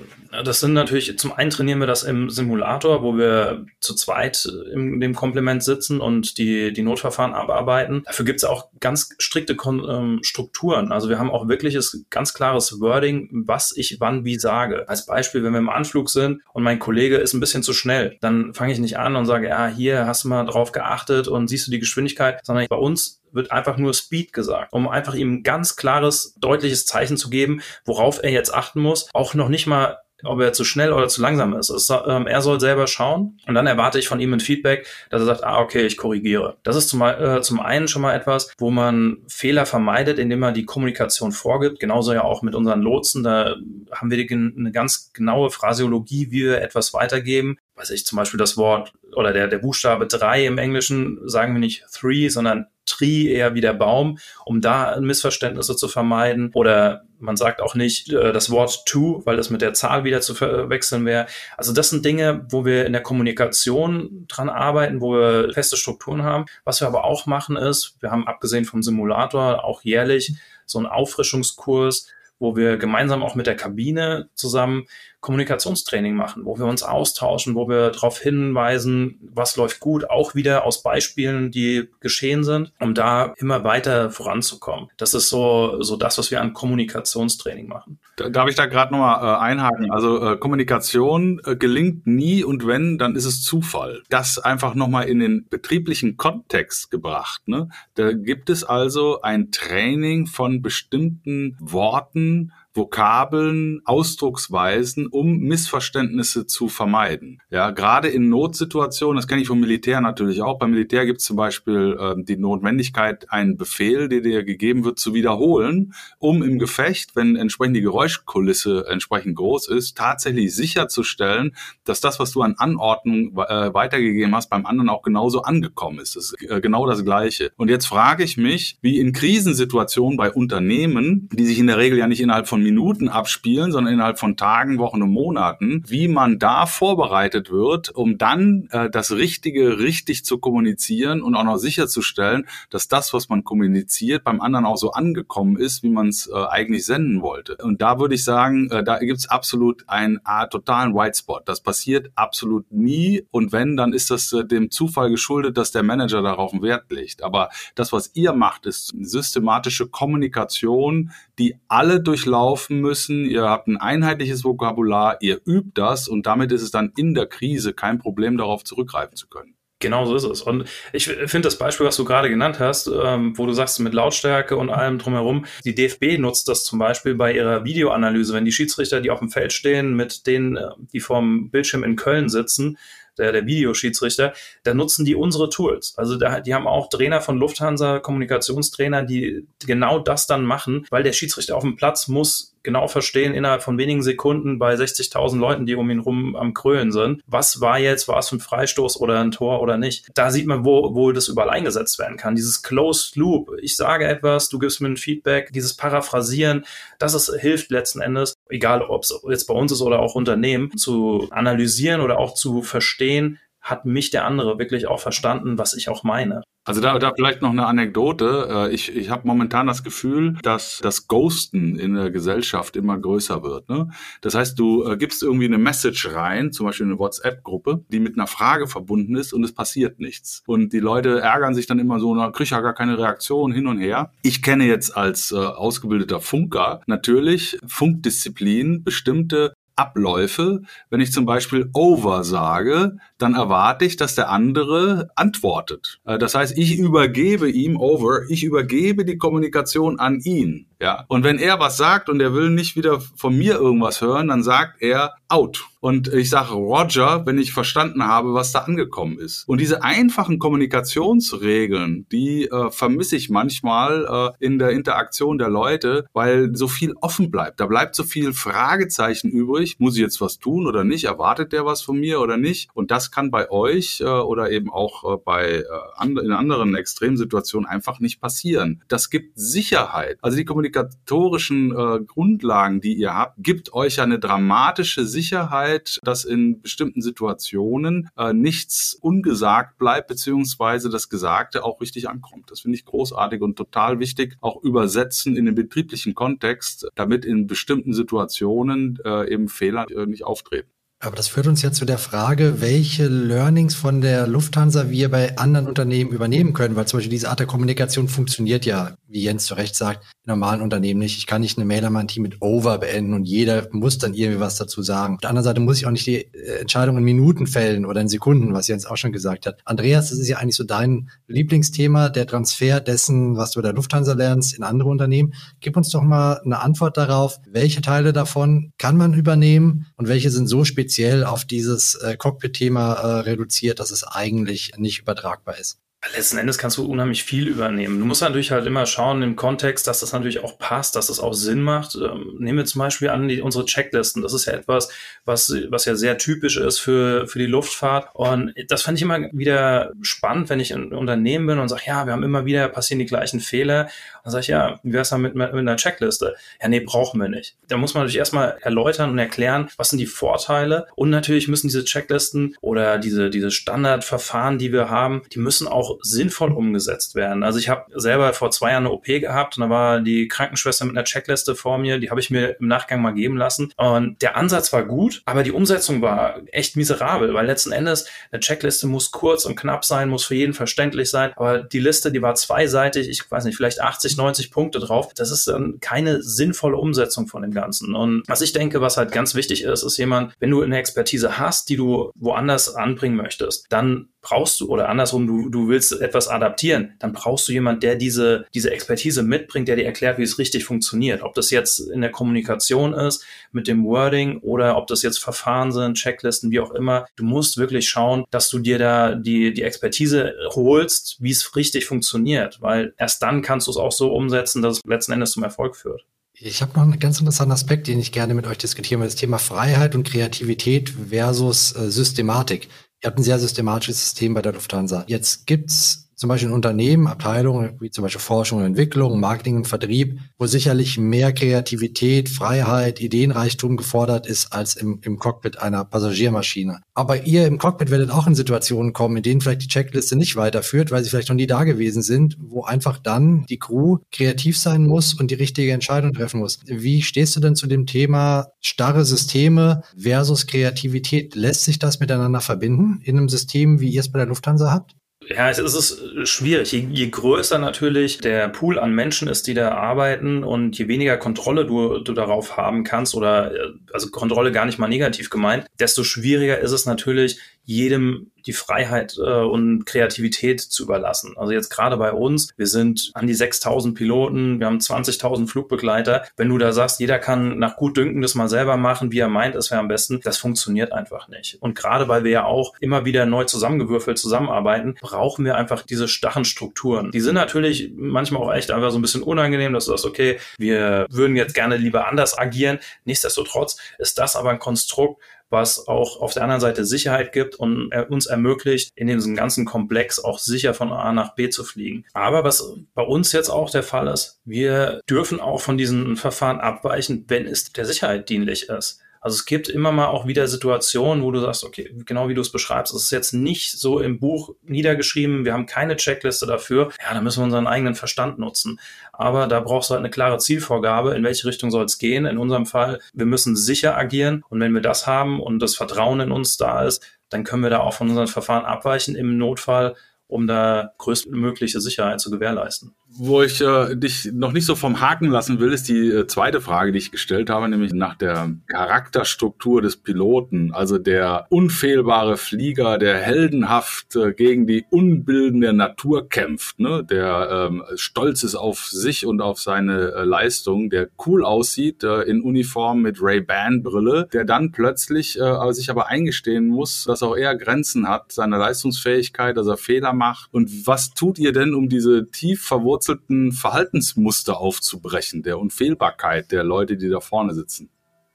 Das 0.44 0.60
sind 0.60 0.72
natürlich, 0.72 1.18
zum 1.18 1.32
einen 1.32 1.50
trainieren 1.50 1.80
wir 1.80 1.88
das 1.88 2.04
im 2.04 2.30
Simulator, 2.30 3.02
wo 3.02 3.18
wir 3.18 3.66
zu 3.80 3.94
zweit 3.96 4.48
in 4.72 5.00
dem 5.00 5.16
Komplement 5.16 5.64
sitzen 5.64 6.00
und 6.00 6.38
die, 6.38 6.72
die 6.72 6.82
Notverfahren 6.82 7.34
abarbeiten. 7.34 8.04
Dafür 8.06 8.24
gibt 8.24 8.38
es 8.38 8.44
auch 8.44 8.68
ganz 8.78 9.10
strikte 9.18 9.56
Kon 9.56 9.84
ähm, 9.86 10.20
Strukturen. 10.22 10.92
Also 10.92 11.08
wir 11.08 11.18
haben 11.18 11.30
auch 11.30 11.48
wirkliches, 11.48 12.04
ganz 12.08 12.32
klares 12.34 12.80
Wording, 12.80 13.28
was 13.46 13.76
ich 13.76 13.98
wann 13.98 14.24
wie 14.24 14.38
sage. 14.38 14.88
Als 14.88 15.04
Beispiel, 15.04 15.42
wenn 15.42 15.52
wir 15.52 15.58
im 15.58 15.68
Anflug 15.68 16.08
sind 16.08 16.40
und 16.52 16.62
mein 16.62 16.78
Kollege 16.78 17.16
ist 17.16 17.34
ein 17.34 17.40
bisschen 17.40 17.64
zu 17.64 17.72
schnell, 17.72 18.16
dann 18.20 18.54
fange 18.54 18.72
ich 18.72 18.78
nicht 18.78 18.96
an 18.96 19.16
und 19.16 19.26
sage, 19.26 19.48
ja, 19.48 19.66
hier 19.66 20.06
hast 20.06 20.22
du 20.22 20.28
mal 20.28 20.44
drauf 20.44 20.70
geachtet 20.70 21.26
und 21.26 21.48
siehst 21.48 21.66
du 21.66 21.72
die 21.72 21.80
Geschwindigkeit, 21.80 22.40
sondern 22.44 22.68
bei 22.68 22.76
uns 22.76 23.21
wird 23.32 23.52
einfach 23.52 23.76
nur 23.76 23.94
Speed 23.94 24.32
gesagt, 24.32 24.72
um 24.72 24.88
einfach 24.88 25.14
ihm 25.14 25.42
ganz 25.42 25.76
klares, 25.76 26.34
deutliches 26.38 26.86
Zeichen 26.86 27.16
zu 27.16 27.30
geben, 27.30 27.62
worauf 27.84 28.22
er 28.22 28.30
jetzt 28.30 28.54
achten 28.54 28.80
muss. 28.80 29.08
Auch 29.12 29.34
noch 29.34 29.48
nicht 29.48 29.66
mal 29.66 29.98
ob 30.24 30.40
er 30.40 30.52
zu 30.52 30.64
schnell 30.64 30.92
oder 30.92 31.08
zu 31.08 31.20
langsam 31.20 31.54
ist. 31.54 31.70
Es, 31.70 31.90
ähm, 31.90 32.26
er 32.26 32.42
soll 32.42 32.60
selber 32.60 32.86
schauen 32.86 33.38
und 33.46 33.54
dann 33.54 33.66
erwarte 33.66 33.98
ich 33.98 34.08
von 34.08 34.20
ihm 34.20 34.32
ein 34.32 34.40
Feedback, 34.40 34.86
dass 35.10 35.22
er 35.22 35.26
sagt, 35.26 35.44
ah, 35.44 35.60
okay, 35.60 35.86
ich 35.86 35.96
korrigiere. 35.96 36.56
Das 36.62 36.76
ist 36.76 36.88
zum, 36.88 37.02
äh, 37.02 37.40
zum 37.42 37.60
einen 37.60 37.88
schon 37.88 38.02
mal 38.02 38.14
etwas, 38.14 38.52
wo 38.58 38.70
man 38.70 39.18
Fehler 39.28 39.66
vermeidet, 39.66 40.18
indem 40.18 40.40
man 40.40 40.54
die 40.54 40.64
Kommunikation 40.64 41.32
vorgibt. 41.32 41.80
Genauso 41.80 42.12
ja 42.12 42.24
auch 42.24 42.42
mit 42.42 42.54
unseren 42.54 42.82
Lotsen. 42.82 43.22
Da 43.22 43.56
haben 43.90 44.10
wir 44.10 44.16
die, 44.16 44.32
eine 44.32 44.72
ganz 44.72 45.12
genaue 45.12 45.50
Phraseologie, 45.50 46.30
wie 46.30 46.42
wir 46.42 46.62
etwas 46.62 46.94
weitergeben. 46.94 47.58
Weiß 47.76 47.90
ich, 47.90 48.06
zum 48.06 48.16
Beispiel 48.16 48.38
das 48.38 48.56
Wort 48.56 48.92
oder 49.14 49.32
der, 49.32 49.48
der 49.48 49.58
Buchstabe 49.58 50.06
drei 50.06 50.46
im 50.46 50.58
Englischen 50.58 51.20
sagen 51.28 51.54
wir 51.54 51.60
nicht 51.60 51.84
three, 51.92 52.28
sondern 52.28 52.66
Tree 52.86 53.28
eher 53.28 53.54
wie 53.54 53.60
der 53.60 53.74
Baum, 53.74 54.18
um 54.44 54.60
da 54.60 54.98
Missverständnisse 55.00 55.76
zu 55.76 55.88
vermeiden. 55.88 56.50
Oder 56.54 57.02
man 57.18 57.36
sagt 57.36 57.60
auch 57.60 57.74
nicht 57.74 58.12
äh, 58.12 58.32
das 58.32 58.50
Wort 58.50 58.84
to, 58.86 59.22
weil 59.24 59.36
das 59.36 59.50
mit 59.50 59.62
der 59.62 59.74
Zahl 59.74 60.04
wieder 60.04 60.20
zu 60.20 60.34
verwechseln 60.34 61.04
wäre. 61.04 61.26
Also 61.56 61.72
das 61.72 61.90
sind 61.90 62.04
Dinge, 62.04 62.46
wo 62.50 62.64
wir 62.64 62.86
in 62.86 62.92
der 62.92 63.02
Kommunikation 63.02 64.26
dran 64.28 64.48
arbeiten, 64.48 65.00
wo 65.00 65.14
wir 65.14 65.52
feste 65.52 65.76
Strukturen 65.76 66.22
haben. 66.22 66.46
Was 66.64 66.80
wir 66.80 66.88
aber 66.88 67.04
auch 67.04 67.26
machen 67.26 67.56
ist, 67.56 67.96
wir 68.00 68.10
haben 68.10 68.26
abgesehen 68.26 68.64
vom 68.64 68.82
Simulator 68.82 69.64
auch 69.64 69.82
jährlich 69.82 70.34
so 70.66 70.78
einen 70.78 70.86
Auffrischungskurs, 70.86 72.08
wo 72.42 72.56
wir 72.56 72.76
gemeinsam 72.76 73.22
auch 73.22 73.36
mit 73.36 73.46
der 73.46 73.56
Kabine 73.56 74.28
zusammen 74.34 74.86
Kommunikationstraining 75.20 76.16
machen, 76.16 76.44
wo 76.44 76.58
wir 76.58 76.66
uns 76.66 76.82
austauschen, 76.82 77.54
wo 77.54 77.68
wir 77.68 77.90
darauf 77.90 78.18
hinweisen, 78.18 79.20
was 79.32 79.56
läuft 79.56 79.78
gut, 79.78 80.10
auch 80.10 80.34
wieder 80.34 80.66
aus 80.66 80.82
Beispielen, 80.82 81.52
die 81.52 81.88
geschehen 82.00 82.42
sind, 82.42 82.72
um 82.80 82.94
da 82.94 83.32
immer 83.38 83.62
weiter 83.62 84.10
voranzukommen. 84.10 84.88
Das 84.96 85.14
ist 85.14 85.28
so, 85.28 85.80
so 85.80 85.96
das, 85.96 86.18
was 86.18 86.32
wir 86.32 86.40
an 86.40 86.52
Kommunikationstraining 86.52 87.68
machen. 87.68 88.00
Darf 88.16 88.48
ich 88.48 88.54
da 88.56 88.66
gerade 88.66 88.92
nochmal 88.92 89.22
äh, 89.22 89.40
einhaken? 89.40 89.90
Also 89.90 90.22
äh, 90.22 90.36
Kommunikation 90.36 91.40
äh, 91.44 91.56
gelingt 91.56 92.06
nie 92.06 92.44
und 92.44 92.66
wenn, 92.66 92.98
dann 92.98 93.16
ist 93.16 93.24
es 93.24 93.42
Zufall. 93.42 94.02
Das 94.10 94.38
einfach 94.38 94.74
nochmal 94.74 95.04
in 95.08 95.18
den 95.18 95.46
betrieblichen 95.48 96.18
Kontext 96.18 96.90
gebracht. 96.90 97.48
Ne? 97.48 97.68
Da 97.94 98.12
gibt 98.12 98.50
es 98.50 98.64
also 98.64 99.22
ein 99.22 99.50
Training 99.50 100.26
von 100.26 100.60
bestimmten 100.60 101.56
Worten, 101.58 102.52
Vokabeln, 102.74 103.82
Ausdrucksweisen, 103.84 105.06
um 105.06 105.38
Missverständnisse 105.38 106.46
zu 106.46 106.68
vermeiden. 106.68 107.42
Ja, 107.50 107.70
gerade 107.70 108.08
in 108.08 108.30
Notsituationen, 108.30 109.16
das 109.16 109.28
kenne 109.28 109.42
ich 109.42 109.48
vom 109.48 109.60
Militär 109.60 110.00
natürlich 110.00 110.40
auch. 110.40 110.58
Beim 110.58 110.70
Militär 110.70 111.04
gibt 111.04 111.20
es 111.20 111.26
zum 111.26 111.36
Beispiel 111.36 111.96
äh, 112.00 112.14
die 112.16 112.36
Notwendigkeit, 112.36 113.30
einen 113.30 113.58
Befehl, 113.58 114.08
der 114.08 114.20
dir 114.20 114.42
gegeben 114.42 114.84
wird, 114.84 114.98
zu 114.98 115.12
wiederholen, 115.12 115.92
um 116.18 116.42
im 116.42 116.58
Gefecht, 116.58 117.14
wenn 117.14 117.36
entsprechend 117.36 117.76
die 117.76 117.82
Geräuschkulisse 117.82 118.86
entsprechend 118.88 119.36
groß 119.36 119.68
ist, 119.68 119.98
tatsächlich 119.98 120.54
sicherzustellen, 120.54 121.54
dass 121.84 122.00
das, 122.00 122.18
was 122.20 122.32
du 122.32 122.40
an 122.40 122.54
Anordnung 122.56 123.36
äh, 123.36 123.74
weitergegeben 123.74 124.34
hast, 124.34 124.48
beim 124.48 124.64
anderen 124.64 124.88
auch 124.88 125.02
genauso 125.02 125.42
angekommen 125.42 125.98
ist. 125.98 126.16
Das 126.16 126.32
ist 126.32 126.50
äh, 126.50 126.60
genau 126.62 126.86
das 126.86 127.04
Gleiche. 127.04 127.52
Und 127.56 127.68
jetzt 127.68 127.86
frage 127.86 128.24
ich 128.24 128.38
mich, 128.38 128.78
wie 128.80 128.98
in 128.98 129.12
Krisensituationen 129.12 130.16
bei 130.16 130.32
Unternehmen, 130.32 131.28
die 131.32 131.44
sich 131.44 131.58
in 131.58 131.66
der 131.66 131.76
Regel 131.76 131.98
ja 131.98 132.06
nicht 132.06 132.20
innerhalb 132.20 132.48
von 132.48 132.61
Minuten 132.62 133.08
abspielen, 133.08 133.72
sondern 133.72 133.94
innerhalb 133.94 134.18
von 134.18 134.36
Tagen, 134.36 134.78
Wochen 134.78 135.02
und 135.02 135.10
Monaten, 135.10 135.82
wie 135.86 136.08
man 136.08 136.38
da 136.38 136.66
vorbereitet 136.66 137.50
wird, 137.50 137.90
um 137.90 138.18
dann 138.18 138.68
äh, 138.70 138.90
das 138.90 139.12
Richtige 139.12 139.78
richtig 139.78 140.24
zu 140.24 140.38
kommunizieren 140.38 141.22
und 141.22 141.34
auch 141.34 141.44
noch 141.44 141.58
sicherzustellen, 141.58 142.46
dass 142.70 142.88
das, 142.88 143.12
was 143.12 143.28
man 143.28 143.44
kommuniziert, 143.44 144.24
beim 144.24 144.40
anderen 144.40 144.66
auch 144.66 144.76
so 144.76 144.92
angekommen 144.92 145.56
ist, 145.56 145.82
wie 145.82 145.90
man 145.90 146.08
es 146.08 146.28
äh, 146.28 146.34
eigentlich 146.34 146.84
senden 146.86 147.22
wollte. 147.22 147.56
Und 147.56 147.82
da 147.82 147.98
würde 147.98 148.14
ich 148.14 148.24
sagen, 148.24 148.70
äh, 148.70 148.84
da 148.84 148.98
gibt 148.98 149.18
es 149.18 149.28
absolut 149.28 149.84
einen 149.88 150.20
äh, 150.26 150.46
totalen 150.48 150.94
White 150.94 151.18
Spot. 151.18 151.40
Das 151.44 151.60
passiert 151.60 152.10
absolut 152.14 152.70
nie. 152.70 153.26
Und 153.30 153.52
wenn, 153.52 153.76
dann 153.76 153.92
ist 153.92 154.10
das 154.10 154.32
äh, 154.32 154.44
dem 154.44 154.70
Zufall 154.70 155.10
geschuldet, 155.10 155.56
dass 155.56 155.72
der 155.72 155.82
Manager 155.82 156.22
darauf 156.22 156.52
einen 156.52 156.62
Wert 156.62 156.90
legt. 156.90 157.22
Aber 157.22 157.50
das, 157.74 157.92
was 157.92 158.10
ihr 158.14 158.32
macht, 158.32 158.66
ist 158.66 158.92
systematische 159.00 159.88
Kommunikation, 159.88 161.10
die 161.38 161.56
alle 161.68 162.00
durchlaufen 162.00 162.51
laufen 162.52 162.80
müssen, 162.80 163.24
ihr 163.24 163.44
habt 163.44 163.66
ein 163.66 163.78
einheitliches 163.78 164.44
Vokabular, 164.44 165.16
ihr 165.20 165.40
übt 165.46 165.70
das 165.72 166.06
und 166.06 166.26
damit 166.26 166.52
ist 166.52 166.60
es 166.60 166.70
dann 166.70 166.92
in 166.98 167.14
der 167.14 167.24
Krise 167.24 167.72
kein 167.72 167.98
Problem, 167.98 168.36
darauf 168.36 168.62
zurückgreifen 168.62 169.16
zu 169.16 169.26
können. 169.28 169.54
Genau 169.80 170.04
so 170.04 170.14
ist 170.14 170.24
es. 170.24 170.42
Und 170.42 170.68
ich 170.92 171.06
finde 171.06 171.40
das 171.40 171.56
Beispiel, 171.56 171.86
was 171.86 171.96
du 171.96 172.04
gerade 172.04 172.28
genannt 172.28 172.60
hast, 172.60 172.88
ähm, 172.88 173.36
wo 173.36 173.46
du 173.46 173.52
sagst, 173.52 173.80
mit 173.80 173.94
Lautstärke 173.94 174.56
und 174.56 174.70
allem 174.70 174.98
drumherum, 174.98 175.46
die 175.64 175.74
DFB 175.74 176.18
nutzt 176.18 176.46
das 176.46 176.62
zum 176.64 176.78
Beispiel 176.78 177.14
bei 177.14 177.32
ihrer 177.34 177.64
Videoanalyse, 177.64 178.34
wenn 178.34 178.44
die 178.44 178.52
Schiedsrichter, 178.52 179.00
die 179.00 179.10
auf 179.10 179.18
dem 179.18 179.30
Feld 179.30 179.52
stehen, 179.52 179.94
mit 179.94 180.26
denen, 180.26 180.56
äh, 180.56 180.68
die 180.92 181.00
vorm 181.00 181.50
Bildschirm 181.50 181.82
in 181.84 181.96
Köln 181.96 182.28
sitzen, 182.28 182.76
der, 183.18 183.32
der 183.32 183.46
Videoschiedsrichter, 183.46 184.32
da 184.64 184.74
nutzen 184.74 185.04
die 185.04 185.14
unsere 185.14 185.50
Tools. 185.50 185.94
Also 185.96 186.16
da, 186.16 186.40
die 186.40 186.54
haben 186.54 186.66
auch 186.66 186.88
Trainer 186.88 187.20
von 187.20 187.38
Lufthansa, 187.38 187.98
Kommunikationstrainer, 187.98 189.02
die 189.02 189.46
genau 189.64 189.98
das 189.98 190.26
dann 190.26 190.44
machen, 190.44 190.86
weil 190.90 191.02
der 191.02 191.12
Schiedsrichter 191.12 191.56
auf 191.56 191.62
dem 191.62 191.76
Platz 191.76 192.08
muss 192.08 192.51
genau 192.62 192.88
verstehen 192.88 193.34
innerhalb 193.34 193.62
von 193.62 193.78
wenigen 193.78 194.02
Sekunden 194.02 194.58
bei 194.58 194.74
60.000 194.74 195.38
Leuten, 195.38 195.66
die 195.66 195.74
um 195.74 195.90
ihn 195.90 196.00
rum 196.00 196.36
am 196.36 196.54
Krölen 196.54 196.92
sind, 196.92 197.22
was 197.26 197.60
war 197.60 197.78
jetzt, 197.78 198.08
war 198.08 198.18
es 198.18 198.32
ein 198.32 198.40
Freistoß 198.40 199.00
oder 199.00 199.20
ein 199.20 199.30
Tor 199.30 199.60
oder 199.60 199.76
nicht. 199.76 200.06
Da 200.14 200.30
sieht 200.30 200.46
man, 200.46 200.64
wo, 200.64 200.94
wo 200.94 201.12
das 201.12 201.28
überall 201.28 201.50
eingesetzt 201.50 201.98
werden 201.98 202.16
kann. 202.16 202.34
Dieses 202.34 202.62
Closed 202.62 203.16
Loop. 203.16 203.52
Ich 203.60 203.76
sage 203.76 204.06
etwas, 204.06 204.48
du 204.48 204.58
gibst 204.58 204.80
mir 204.80 204.88
ein 204.88 204.96
Feedback, 204.96 205.52
dieses 205.52 205.76
Paraphrasieren, 205.76 206.64
das 206.98 207.14
ist, 207.14 207.32
hilft 207.40 207.70
letzten 207.70 208.00
Endes, 208.00 208.34
egal 208.48 208.82
ob 208.82 209.02
es 209.02 209.20
jetzt 209.28 209.46
bei 209.46 209.54
uns 209.54 209.72
ist 209.72 209.82
oder 209.82 210.00
auch 210.00 210.14
Unternehmen, 210.14 210.76
zu 210.76 211.28
analysieren 211.30 212.00
oder 212.00 212.18
auch 212.18 212.34
zu 212.34 212.62
verstehen, 212.62 213.38
hat 213.62 213.84
mich 213.84 214.10
der 214.10 214.26
andere 214.26 214.58
wirklich 214.58 214.86
auch 214.88 215.00
verstanden, 215.00 215.56
was 215.56 215.74
ich 215.74 215.88
auch 215.88 216.02
meine. 216.02 216.42
Also 216.64 216.80
da, 216.80 216.96
da 216.98 217.12
vielleicht 217.14 217.42
noch 217.42 217.50
eine 217.50 217.66
Anekdote. 217.66 218.48
Äh, 218.48 218.74
ich, 218.74 218.94
ich 218.94 219.10
habe 219.10 219.26
momentan 219.26 219.66
das 219.66 219.82
Gefühl, 219.82 220.36
dass 220.42 220.78
das 220.80 221.08
Ghosten 221.08 221.76
in 221.76 221.94
der 221.94 222.10
Gesellschaft 222.10 222.76
immer 222.76 222.98
größer 222.98 223.42
wird. 223.42 223.68
Ne? 223.68 223.88
Das 224.20 224.36
heißt, 224.36 224.58
du 224.58 224.84
äh, 224.84 224.96
gibst 224.96 225.22
irgendwie 225.24 225.46
eine 225.46 225.58
Message 225.58 226.14
rein, 226.14 226.52
zum 226.52 226.66
Beispiel 226.66 226.86
eine 226.86 226.98
WhatsApp-Gruppe, 226.98 227.84
die 227.88 227.98
mit 227.98 228.16
einer 228.16 228.28
Frage 228.28 228.68
verbunden 228.68 229.16
ist 229.16 229.32
und 229.32 229.42
es 229.42 229.52
passiert 229.52 229.98
nichts. 229.98 230.42
Und 230.46 230.72
die 230.72 230.78
Leute 230.78 231.20
ärgern 231.20 231.54
sich 231.54 231.66
dann 231.66 231.80
immer 231.80 231.98
so, 231.98 232.14
na, 232.14 232.30
krieg 232.30 232.50
ja 232.50 232.60
gar 232.60 232.74
keine 232.74 232.96
Reaktion 232.96 233.52
hin 233.52 233.66
und 233.66 233.78
her. 233.78 234.12
Ich 234.22 234.42
kenne 234.42 234.64
jetzt 234.64 234.96
als 234.96 235.32
äh, 235.32 235.36
ausgebildeter 235.36 236.20
Funker 236.20 236.80
natürlich 236.86 237.58
Funkdisziplin 237.66 238.84
bestimmte 238.84 239.54
Abläufe. 239.76 240.62
Wenn 240.90 241.00
ich 241.00 241.12
zum 241.12 241.24
Beispiel 241.24 241.70
over 241.72 242.24
sage, 242.24 242.96
dann 243.18 243.34
erwarte 243.34 243.84
ich, 243.84 243.96
dass 243.96 244.14
der 244.14 244.30
andere 244.30 245.10
antwortet. 245.16 246.00
Äh, 246.04 246.18
das 246.18 246.34
heißt, 246.34 246.56
ich 246.56 246.78
übergebe 246.78 247.50
ihm 247.50 247.76
over, 247.76 248.22
ich 248.28 248.44
übergebe 248.44 249.04
die 249.04 249.18
Kommunikation 249.18 249.98
an 249.98 250.20
ihn. 250.20 250.66
Ja. 250.82 251.04
Und 251.06 251.22
wenn 251.22 251.38
er 251.38 251.60
was 251.60 251.76
sagt 251.76 252.08
und 252.08 252.20
er 252.20 252.34
will 252.34 252.50
nicht 252.50 252.74
wieder 252.74 253.00
von 253.00 253.38
mir 253.38 253.54
irgendwas 253.54 254.00
hören, 254.00 254.26
dann 254.26 254.42
sagt 254.42 254.82
er 254.82 255.14
out. 255.28 255.64
Und 255.78 256.12
ich 256.12 256.30
sage 256.30 256.52
Roger, 256.54 257.26
wenn 257.26 257.38
ich 257.38 257.52
verstanden 257.52 258.04
habe, 258.04 258.34
was 258.34 258.52
da 258.52 258.60
angekommen 258.60 259.18
ist. 259.18 259.48
Und 259.48 259.60
diese 259.60 259.82
einfachen 259.82 260.38
Kommunikationsregeln, 260.38 262.06
die 262.12 262.48
äh, 262.48 262.70
vermisse 262.70 263.16
ich 263.16 263.30
manchmal 263.30 264.34
äh, 264.40 264.44
in 264.44 264.60
der 264.60 264.70
Interaktion 264.70 265.38
der 265.38 265.48
Leute, 265.48 266.06
weil 266.12 266.54
so 266.54 266.68
viel 266.68 266.94
offen 267.00 267.32
bleibt. 267.32 267.58
Da 267.58 267.66
bleibt 267.66 267.96
so 267.96 268.04
viel 268.04 268.32
Fragezeichen 268.32 269.28
übrig. 269.28 269.76
Muss 269.80 269.96
ich 269.96 270.02
jetzt 270.02 270.20
was 270.20 270.38
tun 270.38 270.68
oder 270.68 270.84
nicht? 270.84 271.04
Erwartet 271.04 271.52
der 271.52 271.66
was 271.66 271.82
von 271.82 271.98
mir 271.98 272.20
oder 272.20 272.36
nicht? 272.36 272.70
Und 272.74 272.92
das 272.92 273.10
kann 273.10 273.32
bei 273.32 273.50
euch 273.50 274.00
äh, 274.00 274.04
oder 274.04 274.52
eben 274.52 274.70
auch 274.70 275.14
äh, 275.14 275.16
bei 275.24 275.50
äh, 275.50 275.64
and 275.96 276.16
in 276.20 276.30
anderen 276.30 276.76
Extremsituationen 276.76 277.68
einfach 277.68 277.98
nicht 277.98 278.20
passieren. 278.20 278.84
Das 278.86 279.10
gibt 279.10 279.36
Sicherheit. 279.36 280.18
Also 280.22 280.36
die 280.36 280.44
Kommunikation 280.44 280.71
kommunikatorischen 280.72 281.72
äh, 281.72 282.04
Grundlagen, 282.04 282.80
die 282.80 282.94
ihr 282.94 283.14
habt, 283.14 283.36
gibt 283.38 283.72
euch 283.72 284.00
eine 284.00 284.18
dramatische 284.18 285.06
Sicherheit, 285.06 285.98
dass 286.02 286.24
in 286.24 286.60
bestimmten 286.60 287.02
Situationen 287.02 288.08
äh, 288.16 288.32
nichts 288.32 288.96
ungesagt 289.00 289.78
bleibt, 289.78 290.08
beziehungsweise 290.08 290.90
das 290.90 291.08
Gesagte 291.08 291.64
auch 291.64 291.80
richtig 291.80 292.08
ankommt. 292.08 292.50
Das 292.50 292.60
finde 292.60 292.76
ich 292.76 292.84
großartig 292.84 293.42
und 293.42 293.56
total 293.56 293.98
wichtig, 293.98 294.36
auch 294.40 294.62
übersetzen 294.62 295.36
in 295.36 295.46
den 295.46 295.54
betrieblichen 295.54 296.14
Kontext, 296.14 296.88
damit 296.94 297.24
in 297.24 297.46
bestimmten 297.46 297.92
Situationen 297.92 298.98
äh, 299.04 299.32
eben 299.32 299.48
Fehler 299.48 299.86
äh, 299.90 300.06
nicht 300.06 300.24
auftreten. 300.24 300.71
Aber 301.04 301.16
das 301.16 301.26
führt 301.26 301.48
uns 301.48 301.62
jetzt 301.62 301.78
zu 301.78 301.84
der 301.84 301.98
Frage, 301.98 302.60
welche 302.60 303.08
Learnings 303.08 303.74
von 303.74 304.00
der 304.00 304.28
Lufthansa 304.28 304.88
wir 304.88 305.10
bei 305.10 305.36
anderen 305.36 305.66
Unternehmen 305.66 306.12
übernehmen 306.12 306.52
können, 306.52 306.76
weil 306.76 306.86
zum 306.86 306.98
Beispiel 306.98 307.10
diese 307.10 307.28
Art 307.28 307.40
der 307.40 307.48
Kommunikation 307.48 308.06
funktioniert 308.06 308.64
ja, 308.64 308.94
wie 309.08 309.24
Jens 309.24 309.46
zu 309.46 309.54
Recht 309.54 309.74
sagt, 309.74 310.04
in 310.24 310.30
normalen 310.30 310.60
Unternehmen 310.60 311.00
nicht. 311.00 311.18
Ich 311.18 311.26
kann 311.26 311.40
nicht 311.40 311.58
eine 311.58 311.64
Mail 311.64 311.84
an 311.84 311.92
mein 311.92 312.06
Team 312.06 312.22
mit 312.22 312.40
Over 312.40 312.78
beenden 312.78 313.14
und 313.14 313.24
jeder 313.24 313.66
muss 313.72 313.98
dann 313.98 314.14
irgendwie 314.14 314.38
was 314.38 314.54
dazu 314.54 314.80
sagen. 314.80 315.14
Auf 315.14 315.20
der 315.22 315.30
anderen 315.30 315.42
Seite 315.42 315.60
muss 315.60 315.78
ich 315.78 315.86
auch 315.86 315.90
nicht 315.90 316.06
die 316.06 316.18
äh, 316.18 316.60
Entscheidung 316.60 316.96
in 316.96 317.02
Minuten 317.02 317.48
fällen 317.48 317.84
oder 317.84 318.00
in 318.00 318.08
Sekunden, 318.08 318.54
was 318.54 318.68
Jens 318.68 318.86
auch 318.86 318.96
schon 318.96 319.10
gesagt 319.10 319.46
hat. 319.46 319.60
Andreas, 319.64 320.10
das 320.10 320.20
ist 320.20 320.28
ja 320.28 320.36
eigentlich 320.36 320.54
so 320.54 320.62
dein 320.62 321.10
Lieblingsthema, 321.26 322.10
der 322.10 322.28
Transfer 322.28 322.78
dessen, 322.78 323.36
was 323.36 323.50
du 323.50 323.58
bei 323.58 323.66
der 323.66 323.74
Lufthansa 323.74 324.12
lernst, 324.12 324.56
in 324.56 324.62
andere 324.62 324.88
Unternehmen. 324.88 325.34
Gib 325.58 325.76
uns 325.76 325.90
doch 325.90 326.02
mal 326.02 326.40
eine 326.44 326.60
Antwort 326.60 326.96
darauf, 326.96 327.40
welche 327.50 327.82
Teile 327.82 328.12
davon 328.12 328.72
kann 328.78 328.96
man 328.96 329.14
übernehmen 329.14 329.86
und 329.96 330.06
welche 330.06 330.30
sind 330.30 330.46
so 330.46 330.62
speziell 330.62 330.91
speziell 330.92 331.24
auf 331.24 331.46
dieses 331.46 331.94
äh, 331.94 332.18
Cockpit-Thema 332.18 332.92
äh, 332.92 333.20
reduziert, 333.20 333.80
dass 333.80 333.90
es 333.90 334.04
eigentlich 334.04 334.72
nicht 334.76 334.98
übertragbar 334.98 335.56
ist. 335.56 335.78
Letzten 336.10 336.36
Endes 336.36 336.58
kannst 336.58 336.78
du 336.78 336.84
unheimlich 336.84 337.22
viel 337.22 337.46
übernehmen. 337.46 338.00
Du 338.00 338.04
musst 338.04 338.22
natürlich 338.22 338.50
halt 338.50 338.66
immer 338.66 338.86
schauen 338.86 339.22
im 339.22 339.36
Kontext, 339.36 339.86
dass 339.86 340.00
das 340.00 340.12
natürlich 340.12 340.42
auch 340.42 340.58
passt, 340.58 340.96
dass 340.96 341.06
das 341.06 341.20
auch 341.20 341.32
Sinn 341.32 341.62
macht. 341.62 341.94
Ähm, 341.94 342.34
nehmen 342.40 342.58
wir 342.58 342.64
zum 342.64 342.80
Beispiel 342.80 343.08
an 343.08 343.28
die, 343.28 343.40
unsere 343.40 343.66
Checklisten. 343.66 344.20
Das 344.20 344.32
ist 344.32 344.46
ja 344.46 344.52
etwas, 344.52 344.90
was, 345.24 345.54
was 345.68 345.84
ja 345.84 345.94
sehr 345.94 346.18
typisch 346.18 346.56
ist 346.56 346.80
für, 346.80 347.28
für 347.28 347.38
die 347.38 347.46
Luftfahrt. 347.46 348.08
Und 348.14 348.52
das 348.66 348.82
fand 348.82 348.98
ich 348.98 349.02
immer 349.02 349.20
wieder 349.32 349.92
spannend, 350.02 350.50
wenn 350.50 350.58
ich 350.58 350.72
in 350.72 350.92
Unternehmen 350.92 351.46
bin 351.46 351.60
und 351.60 351.68
sage, 351.68 351.82
ja, 351.86 352.04
wir 352.04 352.12
haben 352.12 352.24
immer 352.24 352.44
wieder 352.44 352.68
passieren 352.68 352.98
die 352.98 353.06
gleichen 353.06 353.38
Fehler. 353.38 353.88
Dann 354.24 354.32
sage 354.32 354.42
ich, 354.42 354.48
ja, 354.48 354.80
wie 354.82 354.92
wär's 354.92 355.10
dann 355.10 355.22
mit, 355.22 355.36
mit 355.36 355.52
einer 355.54 355.76
Checkliste? 355.76 356.34
Ja, 356.60 356.68
nee, 356.68 356.80
brauchen 356.80 357.20
wir 357.20 357.28
nicht. 357.28 357.56
Da 357.68 357.76
muss 357.76 357.94
man 357.94 358.02
natürlich 358.02 358.18
erstmal 358.18 358.58
erläutern 358.60 359.10
und 359.10 359.18
erklären, 359.18 359.68
was 359.76 359.90
sind 359.90 360.00
die 360.00 360.06
Vorteile. 360.06 360.88
Und 360.96 361.10
natürlich 361.10 361.46
müssen 361.46 361.68
diese 361.68 361.84
Checklisten 361.84 362.56
oder 362.60 362.98
diese, 362.98 363.30
diese 363.30 363.52
Standardverfahren, 363.52 364.58
die 364.58 364.72
wir 364.72 364.90
haben, 364.90 365.22
die 365.32 365.38
müssen 365.38 365.68
auch 365.68 365.91
sinnvoll 366.02 366.52
umgesetzt 366.52 367.14
werden. 367.14 367.42
Also 367.42 367.58
ich 367.58 367.68
habe 367.68 367.86
selber 367.94 368.32
vor 368.32 368.50
zwei 368.50 368.70
Jahren 368.70 368.86
eine 368.86 368.94
OP 368.94 369.04
gehabt 369.04 369.56
und 369.56 369.62
da 369.62 369.70
war 369.70 370.00
die 370.00 370.28
Krankenschwester 370.28 370.84
mit 370.84 370.96
einer 370.96 371.04
Checkliste 371.04 371.54
vor 371.54 371.78
mir, 371.78 371.98
die 371.98 372.10
habe 372.10 372.20
ich 372.20 372.30
mir 372.30 372.56
im 372.60 372.68
Nachgang 372.68 373.02
mal 373.02 373.12
geben 373.12 373.36
lassen. 373.36 373.72
Und 373.76 374.20
der 374.22 374.36
Ansatz 374.36 374.72
war 374.72 374.84
gut, 374.84 375.22
aber 375.24 375.42
die 375.42 375.52
Umsetzung 375.52 376.02
war 376.02 376.40
echt 376.52 376.76
miserabel, 376.76 377.34
weil 377.34 377.46
letzten 377.46 377.72
Endes 377.72 378.06
eine 378.30 378.40
Checkliste 378.40 378.86
muss 378.86 379.10
kurz 379.10 379.44
und 379.44 379.56
knapp 379.56 379.84
sein, 379.84 380.08
muss 380.08 380.24
für 380.24 380.34
jeden 380.34 380.54
verständlich 380.54 381.10
sein. 381.10 381.32
Aber 381.36 381.62
die 381.62 381.80
Liste, 381.80 382.12
die 382.12 382.22
war 382.22 382.34
zweiseitig, 382.34 383.08
ich 383.08 383.30
weiß 383.30 383.44
nicht, 383.44 383.56
vielleicht 383.56 383.80
80, 383.80 384.16
90 384.16 384.50
Punkte 384.50 384.78
drauf. 384.78 385.12
Das 385.14 385.30
ist 385.30 385.48
dann 385.48 385.78
keine 385.80 386.22
sinnvolle 386.22 386.76
Umsetzung 386.76 387.26
von 387.26 387.42
dem 387.42 387.52
Ganzen. 387.52 387.94
Und 387.94 388.22
was 388.26 388.40
ich 388.40 388.52
denke, 388.52 388.80
was 388.80 388.96
halt 388.96 389.12
ganz 389.12 389.34
wichtig 389.34 389.64
ist, 389.64 389.82
ist 389.82 389.98
jemand, 389.98 390.34
wenn 390.38 390.50
du 390.50 390.62
eine 390.62 390.78
Expertise 390.78 391.38
hast, 391.38 391.68
die 391.68 391.76
du 391.76 392.10
woanders 392.14 392.74
anbringen 392.74 393.16
möchtest, 393.16 393.66
dann 393.70 394.08
brauchst 394.22 394.60
du, 394.60 394.68
oder 394.68 394.88
andersrum, 394.88 395.26
du, 395.26 395.48
du 395.48 395.68
willst 395.68 395.81
etwas 395.90 396.28
adaptieren, 396.28 396.94
dann 397.00 397.12
brauchst 397.12 397.48
du 397.48 397.52
jemand, 397.52 397.82
der 397.82 397.96
diese, 397.96 398.46
diese 398.54 398.70
Expertise 398.70 399.22
mitbringt, 399.24 399.66
der 399.66 399.76
dir 399.76 399.86
erklärt, 399.86 400.18
wie 400.18 400.22
es 400.22 400.38
richtig 400.38 400.64
funktioniert. 400.64 401.22
Ob 401.22 401.34
das 401.34 401.50
jetzt 401.50 401.80
in 401.80 402.02
der 402.02 402.12
Kommunikation 402.12 402.94
ist, 402.94 403.24
mit 403.50 403.66
dem 403.66 403.84
Wording 403.84 404.38
oder 404.38 404.76
ob 404.76 404.86
das 404.86 405.02
jetzt 405.02 405.18
Verfahren 405.18 405.72
sind, 405.72 405.96
Checklisten, 405.96 406.50
wie 406.50 406.60
auch 406.60 406.70
immer. 406.72 407.06
Du 407.16 407.24
musst 407.24 407.56
wirklich 407.56 407.88
schauen, 407.88 408.24
dass 408.30 408.48
du 408.48 408.58
dir 408.58 408.78
da 408.78 409.14
die, 409.14 409.52
die 409.52 409.62
Expertise 409.62 410.34
holst, 410.54 411.16
wie 411.20 411.30
es 411.30 411.56
richtig 411.56 411.86
funktioniert, 411.86 412.60
weil 412.60 412.94
erst 412.98 413.22
dann 413.22 413.42
kannst 413.42 413.66
du 413.66 413.72
es 413.72 413.76
auch 413.76 413.92
so 413.92 414.12
umsetzen, 414.12 414.62
dass 414.62 414.76
es 414.76 414.80
letzten 414.86 415.12
Endes 415.12 415.32
zum 415.32 415.42
Erfolg 415.42 415.76
führt. 415.76 416.04
Ich 416.34 416.60
habe 416.60 416.72
noch 416.74 416.82
einen 416.82 416.98
ganz 416.98 417.20
interessanten 417.20 417.52
Aspekt, 417.52 417.86
den 417.86 418.00
ich 418.00 418.10
gerne 418.10 418.34
mit 418.34 418.46
euch 418.46 418.58
diskutieren 418.58 419.00
will. 419.00 419.06
Das 419.06 419.14
Thema 419.14 419.38
Freiheit 419.38 419.94
und 419.94 420.04
Kreativität 420.04 420.92
versus 421.08 421.76
äh, 421.76 421.90
Systematik. 421.90 422.68
Ihr 423.02 423.08
habt 423.08 423.18
ein 423.18 423.24
sehr 423.24 423.40
systematisches 423.40 424.00
System 424.00 424.34
bei 424.34 424.42
der 424.42 424.52
Lufthansa. 424.52 425.04
Jetzt 425.08 425.46
gibt's 425.46 426.11
zum 426.22 426.28
Beispiel 426.28 426.50
in 426.50 426.54
Unternehmen, 426.54 427.08
Abteilungen 427.08 427.80
wie 427.80 427.90
zum 427.90 428.02
Beispiel 428.02 428.20
Forschung 428.20 428.60
und 428.60 428.64
Entwicklung, 428.64 429.18
Marketing 429.18 429.56
und 429.56 429.66
Vertrieb, 429.66 430.20
wo 430.38 430.46
sicherlich 430.46 430.96
mehr 430.96 431.32
Kreativität, 431.32 432.28
Freiheit, 432.28 433.00
Ideenreichtum 433.00 433.76
gefordert 433.76 434.28
ist 434.28 434.52
als 434.52 434.76
im, 434.76 435.00
im 435.02 435.18
Cockpit 435.18 435.58
einer 435.58 435.84
Passagiermaschine. 435.84 436.78
Aber 436.94 437.26
ihr 437.26 437.48
im 437.48 437.58
Cockpit 437.58 437.90
werdet 437.90 438.12
auch 438.12 438.28
in 438.28 438.36
Situationen 438.36 438.92
kommen, 438.92 439.16
in 439.16 439.24
denen 439.24 439.40
vielleicht 439.40 439.62
die 439.62 439.66
Checkliste 439.66 440.14
nicht 440.14 440.36
weiterführt, 440.36 440.92
weil 440.92 441.02
sie 441.02 441.10
vielleicht 441.10 441.28
noch 441.28 441.34
nie 441.34 441.48
da 441.48 441.64
gewesen 441.64 442.02
sind, 442.02 442.36
wo 442.38 442.62
einfach 442.62 442.98
dann 442.98 443.44
die 443.46 443.58
Crew 443.58 443.98
kreativ 444.12 444.56
sein 444.56 444.86
muss 444.86 445.14
und 445.14 445.32
die 445.32 445.34
richtige 445.34 445.72
Entscheidung 445.72 446.12
treffen 446.12 446.38
muss. 446.38 446.60
Wie 446.66 447.02
stehst 447.02 447.34
du 447.34 447.40
denn 447.40 447.56
zu 447.56 447.66
dem 447.66 447.84
Thema 447.86 448.46
starre 448.60 449.04
Systeme 449.04 449.82
versus 449.98 450.46
Kreativität? 450.46 451.34
Lässt 451.34 451.64
sich 451.64 451.80
das 451.80 451.98
miteinander 451.98 452.40
verbinden 452.40 453.00
in 453.02 453.18
einem 453.18 453.28
System, 453.28 453.80
wie 453.80 453.90
ihr 453.90 454.00
es 454.00 454.12
bei 454.12 454.20
der 454.20 454.28
Lufthansa 454.28 454.70
habt? 454.70 454.94
Ja, 455.28 455.50
es 455.50 455.58
ist 455.58 456.28
schwierig. 456.28 456.72
Je, 456.72 456.86
je, 456.90 457.08
größer 457.08 457.58
natürlich 457.58 458.18
der 458.18 458.48
Pool 458.48 458.78
an 458.78 458.92
Menschen 458.92 459.28
ist, 459.28 459.46
die 459.46 459.54
da 459.54 459.72
arbeiten 459.72 460.44
und 460.44 460.78
je 460.78 460.88
weniger 460.88 461.16
Kontrolle 461.16 461.64
du, 461.64 461.98
du 461.98 462.12
darauf 462.12 462.56
haben 462.56 462.84
kannst 462.84 463.14
oder 463.14 463.52
also 463.92 464.10
Kontrolle 464.10 464.52
gar 464.52 464.66
nicht 464.66 464.78
mal 464.78 464.88
negativ 464.88 465.30
gemeint, 465.30 465.66
desto 465.78 466.04
schwieriger 466.04 466.58
ist 466.58 466.72
es 466.72 466.86
natürlich, 466.86 467.38
jedem 467.64 468.32
die 468.46 468.52
Freiheit 468.52 469.16
äh, 469.18 469.42
und 469.42 469.86
Kreativität 469.86 470.60
zu 470.60 470.82
überlassen. 470.82 471.34
Also 471.36 471.52
jetzt 471.52 471.70
gerade 471.70 471.96
bei 471.96 472.12
uns, 472.12 472.50
wir 472.56 472.66
sind 472.66 473.10
an 473.14 473.26
die 473.26 473.34
6000 473.34 473.96
Piloten, 473.96 474.58
wir 474.58 474.66
haben 474.66 474.78
20.000 474.78 475.48
Flugbegleiter. 475.48 476.24
Wenn 476.36 476.48
du 476.48 476.58
da 476.58 476.72
sagst, 476.72 477.00
jeder 477.00 477.18
kann 477.18 477.58
nach 477.58 477.76
Gutdünken 477.76 478.22
das 478.22 478.34
mal 478.34 478.48
selber 478.48 478.76
machen, 478.76 479.12
wie 479.12 479.20
er 479.20 479.28
meint, 479.28 479.54
es 479.54 479.70
wäre 479.70 479.80
am 479.80 479.88
besten, 479.88 480.20
das 480.22 480.38
funktioniert 480.38 480.92
einfach 480.92 481.28
nicht. 481.28 481.58
Und 481.60 481.76
gerade 481.76 482.08
weil 482.08 482.24
wir 482.24 482.30
ja 482.30 482.44
auch 482.44 482.74
immer 482.80 483.04
wieder 483.04 483.26
neu 483.26 483.44
zusammengewürfelt 483.44 484.18
zusammenarbeiten, 484.18 484.96
brauchen 485.00 485.44
wir 485.44 485.56
einfach 485.56 485.82
diese 485.82 486.08
starren 486.08 486.44
Strukturen. 486.44 487.10
Die 487.12 487.20
sind 487.20 487.34
natürlich 487.34 487.92
manchmal 487.94 488.42
auch 488.42 488.52
echt 488.52 488.70
einfach 488.70 488.90
so 488.90 488.98
ein 488.98 489.02
bisschen 489.02 489.22
unangenehm, 489.22 489.72
dass 489.72 489.86
du 489.86 489.92
sagst, 489.92 490.04
okay, 490.04 490.38
wir 490.58 491.06
würden 491.10 491.36
jetzt 491.36 491.54
gerne 491.54 491.76
lieber 491.76 492.08
anders 492.08 492.36
agieren. 492.36 492.78
Nichtsdestotrotz 493.04 493.78
ist 493.98 494.18
das 494.18 494.36
aber 494.36 494.50
ein 494.50 494.58
Konstrukt, 494.58 495.22
was 495.52 495.86
auch 495.86 496.20
auf 496.20 496.34
der 496.34 496.42
anderen 496.42 496.60
Seite 496.60 496.84
Sicherheit 496.84 497.32
gibt 497.32 497.54
und 497.54 497.94
uns 498.08 498.26
ermöglicht, 498.26 498.90
in 498.96 499.06
diesem 499.06 499.36
ganzen 499.36 499.64
Komplex 499.64 500.18
auch 500.18 500.38
sicher 500.38 500.74
von 500.74 500.92
A 500.92 501.12
nach 501.12 501.34
B 501.34 501.50
zu 501.50 501.62
fliegen. 501.62 502.04
Aber 502.14 502.42
was 502.42 502.74
bei 502.94 503.02
uns 503.02 503.32
jetzt 503.32 503.50
auch 503.50 503.70
der 503.70 503.82
Fall 503.82 504.08
ist, 504.08 504.40
wir 504.44 505.00
dürfen 505.08 505.40
auch 505.40 505.60
von 505.60 505.78
diesen 505.78 506.16
Verfahren 506.16 506.60
abweichen, 506.60 507.26
wenn 507.28 507.46
es 507.46 507.72
der 507.72 507.84
Sicherheit 507.84 508.28
dienlich 508.28 508.68
ist. 508.68 509.00
Also 509.22 509.36
es 509.36 509.44
gibt 509.44 509.68
immer 509.68 509.92
mal 509.92 510.08
auch 510.08 510.26
wieder 510.26 510.48
Situationen, 510.48 511.22
wo 511.22 511.30
du 511.30 511.38
sagst, 511.38 511.62
okay, 511.62 511.94
genau 512.04 512.28
wie 512.28 512.34
du 512.34 512.40
es 512.40 512.50
beschreibst, 512.50 512.92
es 512.92 513.04
ist 513.04 513.12
jetzt 513.12 513.32
nicht 513.32 513.70
so 513.70 514.00
im 514.00 514.18
Buch 514.18 514.56
niedergeschrieben, 514.62 515.44
wir 515.44 515.52
haben 515.52 515.66
keine 515.66 515.94
Checkliste 515.94 516.44
dafür, 516.44 516.90
ja, 517.00 517.14
da 517.14 517.20
müssen 517.20 517.38
wir 517.38 517.44
unseren 517.44 517.68
eigenen 517.68 517.94
Verstand 517.94 518.40
nutzen. 518.40 518.80
Aber 519.12 519.46
da 519.46 519.60
brauchst 519.60 519.90
du 519.90 519.94
halt 519.94 520.00
eine 520.00 520.10
klare 520.10 520.38
Zielvorgabe, 520.38 521.14
in 521.14 521.22
welche 521.22 521.46
Richtung 521.46 521.70
soll 521.70 521.84
es 521.84 521.98
gehen. 521.98 522.24
In 522.24 522.38
unserem 522.38 522.66
Fall, 522.66 522.98
wir 523.12 523.26
müssen 523.26 523.56
sicher 523.56 523.96
agieren 523.96 524.42
und 524.48 524.60
wenn 524.60 524.72
wir 524.72 524.80
das 524.80 525.06
haben 525.06 525.40
und 525.40 525.60
das 525.60 525.76
Vertrauen 525.76 526.20
in 526.20 526.32
uns 526.32 526.56
da 526.56 526.82
ist, 526.84 527.02
dann 527.28 527.44
können 527.44 527.62
wir 527.62 527.70
da 527.70 527.80
auch 527.80 527.94
von 527.94 528.08
unseren 528.08 528.26
Verfahren 528.26 528.64
abweichen 528.64 529.14
im 529.14 529.36
Notfall, 529.38 529.94
um 530.26 530.46
da 530.46 530.92
größtmögliche 530.98 531.80
Sicherheit 531.80 532.20
zu 532.20 532.30
gewährleisten 532.30 532.94
wo 533.14 533.42
ich 533.42 533.60
äh, 533.60 533.94
dich 533.94 534.30
noch 534.32 534.52
nicht 534.52 534.66
so 534.66 534.74
vom 534.74 535.00
Haken 535.00 535.28
lassen 535.28 535.60
will, 535.60 535.72
ist 535.72 535.88
die 535.88 536.08
äh, 536.08 536.26
zweite 536.26 536.60
Frage, 536.60 536.92
die 536.92 536.98
ich 536.98 537.10
gestellt 537.10 537.50
habe, 537.50 537.68
nämlich 537.68 537.92
nach 537.92 538.14
der 538.14 538.50
Charakterstruktur 538.68 539.82
des 539.82 539.96
Piloten, 539.96 540.72
also 540.72 540.98
der 540.98 541.46
unfehlbare 541.50 542.36
Flieger, 542.36 542.98
der 542.98 543.16
heldenhaft 543.16 544.16
äh, 544.16 544.32
gegen 544.32 544.66
die 544.66 544.84
Unbilden 544.90 545.60
der 545.60 545.72
Natur 545.72 546.28
kämpft, 546.28 546.80
ne? 546.80 547.04
der 547.04 547.68
ähm, 547.70 547.82
stolz 547.96 548.42
ist 548.42 548.54
auf 548.54 548.86
sich 548.86 549.26
und 549.26 549.40
auf 549.40 549.60
seine 549.60 550.12
äh, 550.12 550.24
Leistung, 550.24 550.90
der 550.90 551.08
cool 551.26 551.44
aussieht 551.44 552.04
äh, 552.04 552.22
in 552.22 552.42
Uniform 552.42 553.02
mit 553.02 553.18
Ray-Ban-Brille, 553.20 554.28
der 554.32 554.44
dann 554.44 554.72
plötzlich 554.72 555.38
äh, 555.38 555.72
sich 555.72 555.90
aber 555.90 556.08
eingestehen 556.08 556.68
muss, 556.68 557.04
dass 557.04 557.22
auch 557.22 557.36
er 557.36 557.56
Grenzen 557.56 558.08
hat, 558.08 558.32
seine 558.32 558.58
Leistungsfähigkeit, 558.58 559.56
dass 559.56 559.66
er 559.66 559.76
Fehler 559.76 560.12
macht. 560.12 560.48
Und 560.52 560.86
was 560.86 561.10
tut 561.10 561.38
ihr 561.38 561.52
denn, 561.52 561.74
um 561.74 561.88
diese 561.88 562.30
tief 562.30 562.62
verwurzelten 562.62 563.01
verwurzelten 563.02 563.52
Verhaltensmuster 563.52 564.58
aufzubrechen, 564.58 565.42
der 565.42 565.58
Unfehlbarkeit 565.58 566.52
der 566.52 566.62
Leute, 566.62 566.96
die 566.96 567.08
da 567.08 567.20
vorne 567.20 567.54
sitzen. 567.54 567.90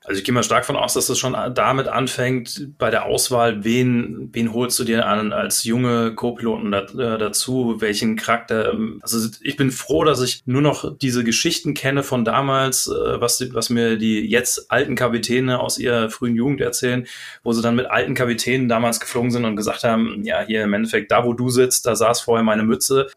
Also 0.05 0.19
ich 0.19 0.23
gehe 0.23 0.33
mal 0.33 0.43
stark 0.43 0.65
von 0.65 0.77
aus, 0.77 0.93
dass 0.93 1.09
es 1.09 1.19
schon 1.19 1.35
damit 1.53 1.89
anfängt, 1.89 2.69
bei 2.77 2.89
der 2.89 3.05
Auswahl, 3.05 3.65
wen, 3.65 4.29
wen 4.31 4.53
holst 4.53 4.79
du 4.79 4.85
dir 4.85 5.05
an 5.05 5.33
als 5.33 5.65
junge 5.65 6.15
Co-Piloten 6.15 6.71
da, 6.71 6.83
äh, 6.83 7.17
dazu, 7.17 7.81
welchen 7.81 8.15
Charakter. 8.15 8.71
Ähm, 8.71 8.99
also 9.01 9.29
ich 9.41 9.57
bin 9.57 9.69
froh, 9.69 10.05
dass 10.05 10.21
ich 10.21 10.43
nur 10.45 10.61
noch 10.61 10.97
diese 10.97 11.25
Geschichten 11.25 11.73
kenne 11.73 12.03
von 12.03 12.23
damals, 12.23 12.87
äh, 12.87 13.19
was, 13.19 13.53
was 13.53 13.69
mir 13.69 13.97
die 13.97 14.21
jetzt 14.21 14.71
alten 14.71 14.95
Kapitäne 14.95 15.59
aus 15.59 15.77
ihrer 15.77 16.09
frühen 16.09 16.35
Jugend 16.35 16.61
erzählen, 16.61 17.05
wo 17.43 17.51
sie 17.51 17.61
dann 17.61 17.75
mit 17.75 17.87
alten 17.87 18.13
Kapitänen 18.13 18.69
damals 18.69 19.01
geflogen 19.01 19.31
sind 19.31 19.43
und 19.43 19.57
gesagt 19.57 19.83
haben, 19.83 20.23
ja, 20.23 20.39
hier 20.39 20.63
im 20.63 20.73
Endeffekt, 20.73 21.11
da 21.11 21.25
wo 21.25 21.33
du 21.33 21.49
sitzt, 21.49 21.85
da 21.85 21.97
saß 21.97 22.21
vorher 22.21 22.45
meine 22.45 22.63
Mütze. 22.63 23.07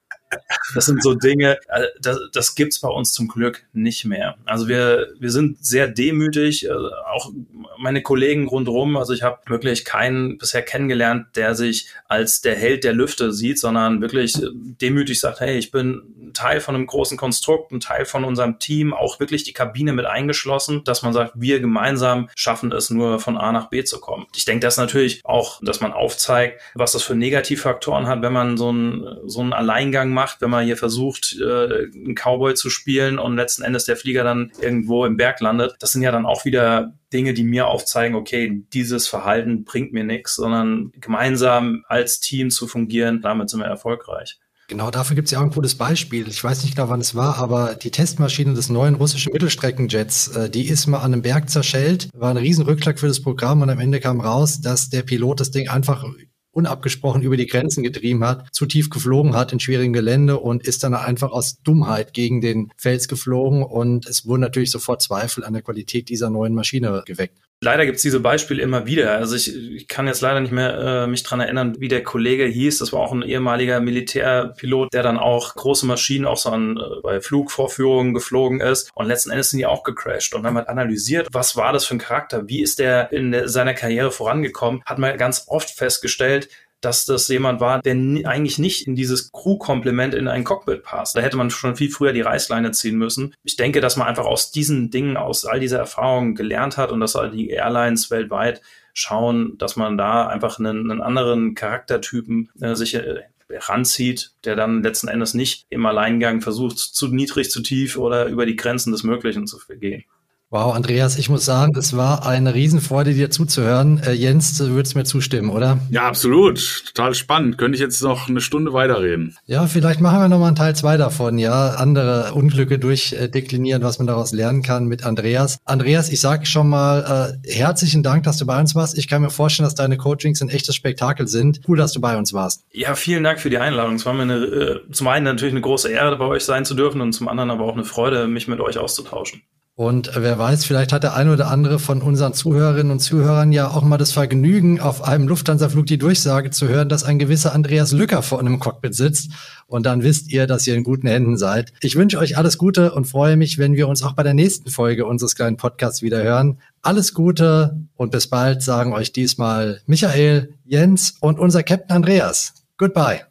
Das 0.75 0.87
sind 0.87 1.03
so 1.03 1.15
Dinge, 1.15 1.59
äh, 1.69 1.87
das, 2.01 2.19
das 2.33 2.55
gibt's 2.55 2.81
bei 2.81 2.89
uns 2.89 3.13
zum 3.13 3.29
Glück 3.29 3.65
nicht 3.73 4.05
mehr. 4.05 4.37
Also 4.45 4.69
wir, 4.69 5.09
wir 5.19 5.31
sind 5.31 5.65
sehr 5.65 5.89
demütig, 5.89 6.67
äh, 6.67 6.71
auch 6.71 7.31
meine 7.79 8.03
Kollegen 8.03 8.47
rundherum. 8.47 8.97
Also 8.97 9.13
ich 9.13 9.23
habe 9.23 9.39
wirklich 9.49 9.85
keinen 9.85 10.39
bisher 10.39 10.63
kennengelernt, 10.63 11.29
der 11.35 11.55
sich 11.55 11.89
als 12.09 12.41
der 12.41 12.57
Held 12.57 12.85
der 12.85 12.93
Lüfte 12.93 13.33
sieht, 13.33 13.59
sondern 13.59 14.01
wirklich 14.01 14.35
demütig 14.81 15.19
sagt, 15.21 15.41
hey, 15.41 15.59
ich 15.59 15.71
bin 15.71 16.33
Teil 16.35 16.61
von 16.61 16.75
einem 16.75 16.87
großen 16.87 17.17
Konstrukt, 17.17 17.73
ein 17.73 17.81
Teil 17.81 18.05
von 18.05 18.25
unserem 18.25 18.59
Team, 18.59 18.95
auch 18.95 19.21
wirklich 19.21 19.43
die 19.43 19.53
Kabine 19.53 19.93
mit 19.93 20.07
eingeschlossen, 20.07 20.85
dass 20.85 21.03
man 21.03 21.13
sagt, 21.13 21.33
wir 21.35 21.61
gemeinsam 21.61 22.29
schaffen 22.37 22.73
es 22.73 22.91
nur 22.91 23.19
von 23.19 23.37
A 23.37 23.53
nach 23.53 23.69
B 23.69 23.85
zu 23.85 24.01
kommen. 24.01 24.27
Ich 24.37 24.45
denke, 24.45 24.61
das 24.61 24.77
natürlich 24.77 25.25
auch, 25.25 25.61
dass 25.63 25.81
man 25.81 25.93
aufzeigt, 25.93 26.61
was 26.75 26.93
das 26.93 27.03
für 27.03 27.15
Negativfaktoren 27.15 28.07
hat, 28.07 28.23
wenn 28.23 28.33
man 28.33 28.57
so 28.57 28.69
einen, 28.69 29.29
so 29.29 29.41
einen 29.41 29.53
Alleingang 29.53 30.11
macht, 30.11 30.20
wenn 30.41 30.51
man 30.51 30.65
hier 30.65 30.77
versucht, 30.77 31.37
äh, 31.41 31.89
einen 31.95 32.15
Cowboy 32.15 32.55
zu 32.55 32.71
spielen 32.71 33.19
und 33.19 33.37
letzten 33.37 33.63
Endes 33.63 33.85
der 33.85 33.97
Flieger 33.97 34.25
dann 34.25 34.53
irgendwo 34.61 35.05
im 35.05 35.17
Berg 35.17 35.41
landet. 35.41 35.77
Das 35.81 35.93
sind 35.93 36.03
ja 36.03 36.13
dann 36.13 36.27
auch 36.27 36.45
wieder 36.45 36.95
Dinge, 37.13 37.35
die 37.35 37.45
mir 37.45 37.67
aufzeigen, 37.67 38.17
okay, 38.17 38.63
dieses 38.73 39.09
Verhalten 39.09 39.65
bringt 39.65 39.93
mir 39.93 40.05
nichts, 40.05 40.37
sondern 40.37 40.93
gemeinsam 41.01 41.85
als 41.89 42.21
Team 42.21 42.51
zu 42.51 42.67
fungieren, 42.67 43.21
damit 43.21 43.51
sind 43.51 43.61
wir 43.61 43.67
erfolgreich. 43.67 44.39
Genau 44.71 44.93
dafür 44.93 45.17
gibt 45.17 45.27
es 45.27 45.33
ja 45.33 45.41
auch 45.41 45.43
ein 45.43 45.51
gutes 45.51 45.75
Beispiel. 45.75 46.29
Ich 46.29 46.45
weiß 46.45 46.63
nicht 46.63 46.77
genau, 46.77 46.89
wann 46.89 47.01
es 47.01 47.17
war, 47.17 47.39
aber 47.39 47.75
die 47.75 47.91
Testmaschine 47.91 48.55
des 48.55 48.69
neuen 48.69 48.95
russischen 48.95 49.33
Mittelstreckenjets, 49.33 50.29
äh, 50.29 50.49
die 50.49 50.69
ist 50.69 50.87
mal 50.87 50.99
an 50.99 51.13
einem 51.13 51.23
Berg 51.23 51.51
zerschellt, 51.51 52.09
war 52.15 52.31
ein 52.31 52.37
Riesenrückschlag 52.37 53.01
für 53.01 53.09
das 53.09 53.21
Programm 53.21 53.63
und 53.63 53.71
am 53.71 53.81
Ende 53.81 53.99
kam 53.99 54.21
raus, 54.21 54.61
dass 54.61 54.89
der 54.89 55.03
Pilot 55.03 55.41
das 55.41 55.51
Ding 55.51 55.69
einfach 55.69 56.05
unabgesprochen 56.53 57.23
über 57.23 57.37
die 57.37 57.47
Grenzen 57.47 57.83
getrieben 57.83 58.25
hat, 58.25 58.53
zu 58.53 58.67
tief 58.67 58.91
geflogen 58.91 59.35
hat 59.35 59.53
in 59.53 59.61
schwierigem 59.61 59.93
Gelände 59.93 60.39
und 60.39 60.67
ist 60.67 60.83
dann 60.83 60.95
einfach 60.95 61.31
aus 61.31 61.63
Dummheit 61.63 62.13
gegen 62.13 62.41
den 62.41 62.73
Fels 62.77 63.09
geflogen 63.09 63.63
und 63.63 64.07
es 64.07 64.27
wurden 64.27 64.41
natürlich 64.41 64.71
sofort 64.71 65.03
Zweifel 65.03 65.45
an 65.45 65.53
der 65.53 65.63
Qualität 65.63 66.09
dieser 66.09 66.31
neuen 66.31 66.55
Maschine 66.55 67.03
geweckt. 67.07 67.39
Leider 67.63 67.85
gibt's 67.85 68.01
diese 68.01 68.21
Beispiele 68.21 68.63
immer 68.63 68.87
wieder. 68.87 69.13
Also 69.13 69.37
ich, 69.37 69.55
ich 69.55 69.87
kann 69.87 70.07
jetzt 70.07 70.23
leider 70.23 70.41
nicht 70.41 70.51
mehr 70.53 70.79
äh, 70.79 71.07
mich 71.07 71.23
dran 71.23 71.41
erinnern, 71.41 71.77
wie 71.79 71.89
der 71.89 72.03
Kollege 72.03 72.47
hieß. 72.47 72.79
Das 72.79 72.95
war 72.95 73.01
auch 73.01 73.13
ein 73.13 73.21
ehemaliger 73.21 73.81
Militärpilot, 73.81 74.95
der 74.95 75.03
dann 75.03 75.19
auch 75.19 75.55
große 75.57 75.85
Maschinen 75.85 76.25
auch 76.25 76.39
so 76.39 76.49
an, 76.49 76.79
äh, 76.79 77.01
bei 77.03 77.21
Flugvorführungen 77.21 78.15
geflogen 78.15 78.61
ist. 78.61 78.91
Und 78.95 79.09
letzten 79.09 79.31
Endes 79.31 79.51
sind 79.51 79.59
die 79.59 79.67
auch 79.67 79.83
gecrashed. 79.83 80.33
Und 80.33 80.43
dann 80.43 80.55
hat 80.55 80.67
man 80.69 80.79
analysiert, 80.79 81.29
was 81.33 81.55
war 81.55 81.75
das 81.75 81.85
für 81.85 81.97
ein 81.97 81.99
Charakter? 81.99 82.49
Wie 82.49 82.63
ist 82.63 82.79
der 82.79 83.13
in 83.13 83.47
seiner 83.47 83.75
Karriere 83.75 84.11
vorangekommen? 84.11 84.83
Hat 84.87 84.99
man 84.99 85.19
ganz 85.19 85.45
oft 85.49 85.69
festgestellt, 85.69 86.49
dass 86.81 87.05
das 87.05 87.29
jemand 87.29 87.61
war, 87.61 87.81
der 87.83 87.95
eigentlich 87.95 88.59
nicht 88.59 88.87
in 88.87 88.95
dieses 88.95 89.31
Crew-Komplement 89.33 90.15
in 90.15 90.29
ein 90.29 90.45
Cockpit 90.45 90.83
passt. 90.83 91.17
Da 91.17 91.21
hätte 91.21 91.37
man 91.37 91.51
schon 91.51 91.77
viel 91.77 91.91
früher 91.91 92.13
die 92.13 92.21
Reißleine 92.21 92.71
ziehen 92.73 92.97
müssen. 92.97 93.35
Ich 93.45 93.57
denke, 93.57 93.81
dass 93.81 93.97
man 93.97 94.09
einfach 94.09 94.25
aus 94.25 94.51
diesen 94.51 94.91
Dingen, 94.91 95.17
aus 95.17 95.45
all 95.45 95.61
dieser 95.61 95.79
Erfahrung 95.79 96.35
gelernt 96.35 96.77
hat 96.77 96.91
und 96.91 97.01
dass 97.01 97.19
die 97.33 97.51
Airlines 97.51 98.11
weltweit 98.11 98.63
schauen, 98.95 99.57
dass 99.59 99.77
man 99.77 99.97
da 99.97 100.27
einfach 100.27 100.59
einen, 100.59 100.91
einen 100.91 101.01
anderen 101.01 101.55
Charaktertypen 101.55 102.51
äh, 102.61 102.75
sich 102.75 102.95
äh, 102.95 103.25
ranzieht, 103.51 104.33
der 104.45 104.57
dann 104.57 104.83
letzten 104.83 105.09
Endes 105.09 105.35
nicht 105.35 105.67
im 105.71 105.85
Alleingang 105.87 106.41
versucht, 106.41 106.79
zu 106.79 107.09
niedrig, 107.09 107.51
zu 107.51 107.63
tief 107.63 107.97
oder 107.97 108.27
über 108.27 108.47
die 108.47 108.57
Grenzen 108.57 108.93
des 108.93 109.03
Möglichen 109.03 109.47
zu 109.47 109.59
gehen. 109.69 110.05
Wow, 110.53 110.75
Andreas, 110.75 111.17
ich 111.17 111.29
muss 111.29 111.45
sagen, 111.45 111.79
es 111.79 111.97
war 111.97 112.27
eine 112.27 112.55
Riesenfreude, 112.55 113.15
dir 113.15 113.31
zuzuhören. 113.31 114.03
Äh, 114.05 114.15
Jens, 114.15 114.59
du 114.59 114.71
würdest 114.71 114.97
mir 114.97 115.05
zustimmen, 115.05 115.49
oder? 115.49 115.79
Ja, 115.91 116.09
absolut. 116.09 116.83
Total 116.87 117.15
spannend. 117.15 117.57
Könnte 117.57 117.77
ich 117.77 117.81
jetzt 117.81 118.03
noch 118.03 118.29
eine 118.29 118.41
Stunde 118.41 118.73
weiterreden. 118.73 119.37
Ja, 119.47 119.69
vielleicht 119.69 120.01
machen 120.01 120.19
wir 120.19 120.27
noch 120.27 120.41
mal 120.41 120.49
einen 120.49 120.57
Teil 120.57 120.75
zwei 120.75 120.97
davon, 120.97 121.39
ja. 121.39 121.75
Andere 121.75 122.33
Unglücke 122.35 122.81
durchdeklinieren, 122.81 123.85
was 123.85 123.99
man 123.99 124.09
daraus 124.09 124.33
lernen 124.33 124.65
kann 124.65 124.87
mit 124.87 125.05
Andreas. 125.05 125.61
Andreas, 125.67 126.09
ich 126.11 126.21
sage 126.21 126.47
schon 126.47 126.69
mal 126.69 127.39
äh, 127.45 127.49
herzlichen 127.49 128.03
Dank, 128.03 128.25
dass 128.25 128.37
du 128.37 128.45
bei 128.45 128.59
uns 128.59 128.75
warst. 128.75 128.99
Ich 128.99 129.07
kann 129.07 129.23
mir 129.23 129.31
vorstellen, 129.31 129.69
dass 129.69 129.77
deine 129.77 129.99
Coachings 129.99 130.43
ein 130.43 130.49
echtes 130.49 130.75
Spektakel 130.75 131.29
sind. 131.29 131.61
Cool, 131.69 131.79
dass 131.79 131.93
du 131.93 132.01
bei 132.01 132.17
uns 132.17 132.33
warst. 132.33 132.65
Ja, 132.73 132.97
vielen 132.97 133.23
Dank 133.23 133.39
für 133.39 133.51
die 133.51 133.59
Einladung. 133.59 133.95
Es 133.95 134.05
war 134.05 134.15
mir 134.15 134.23
eine, 134.23 134.35
äh, 134.35 134.81
zum 134.91 135.07
einen 135.07 135.27
natürlich 135.27 135.55
eine 135.55 135.61
große 135.61 135.93
Ehre, 135.93 136.17
bei 136.17 136.27
euch 136.27 136.43
sein 136.43 136.65
zu 136.65 136.75
dürfen 136.75 137.01
und 137.01 137.13
zum 137.13 137.29
anderen 137.29 137.53
aber 137.53 137.67
auch 137.67 137.75
eine 137.75 137.85
Freude, 137.85 138.27
mich 138.27 138.49
mit 138.49 138.59
euch 138.59 138.79
auszutauschen. 138.79 139.43
Und 139.75 140.11
wer 140.15 140.39
weiß, 140.39 140.67
vielleicht 140.67 140.93
hat 140.93 141.05
der 141.05 141.15
eine 141.15 141.33
oder 141.33 141.49
andere 141.49 141.79
von 141.79 142.03
unseren 142.03 142.35
Zuhörerinnen 142.35 142.93
und 142.93 143.01
Zuhörern 143.01 143.51
ja 143.51 143.69
auch 143.69 143.83
mal 143.83 143.97
das 143.97 144.13
Vergnügen, 144.13 144.79
auf 144.79 145.03
einem 145.03 145.27
Lufthansa-Flug 145.27 145.87
die 145.87 145.97
Durchsage 145.97 146.51
zu 146.51 146.69
hören, 146.69 146.91
dass 146.91 147.03
ein 147.03 147.19
gewisser 147.19 147.55
Andreas 147.55 147.93
Lücker 147.93 148.23
vor 148.23 148.41
einem 148.41 148.59
Cockpit 148.59 148.95
sitzt. 148.95 149.31
Und 149.67 149.87
dann 149.87 150.03
wisst 150.03 150.31
ihr, 150.31 150.47
dass 150.47 150.67
ihr 150.67 150.75
in 150.75 150.85
guten 150.85 151.07
Händen 151.07 151.39
seid. 151.39 151.73
Ich 151.81 151.97
wünsche 151.97 152.19
euch 152.19 152.37
alles 152.37 152.59
Gute 152.59 152.93
und 152.93 153.07
freue 153.07 153.39
mich, 153.39 153.57
wenn 153.57 153.75
wir 153.75 153.89
uns 153.89 154.03
auch 154.03 154.13
bei 154.13 154.23
der 154.23 154.35
nächsten 154.35 154.71
Folge 154.71 155.07
unseres 155.07 155.35
kleinen 155.35 155.57
Podcasts 155.57 156.03
wieder 156.03 156.23
hören. 156.23 156.59
Alles 156.83 157.15
Gute 157.15 157.79
und 157.97 158.11
bis 158.11 158.27
bald 158.27 158.63
sagen 158.63 158.93
euch 158.93 159.13
diesmal 159.13 159.81
Michael, 159.87 160.53
Jens 160.67 161.15
und 161.21 161.39
unser 161.39 161.63
Captain 161.63 161.97
Andreas. 161.97 162.53
Goodbye. 162.77 163.23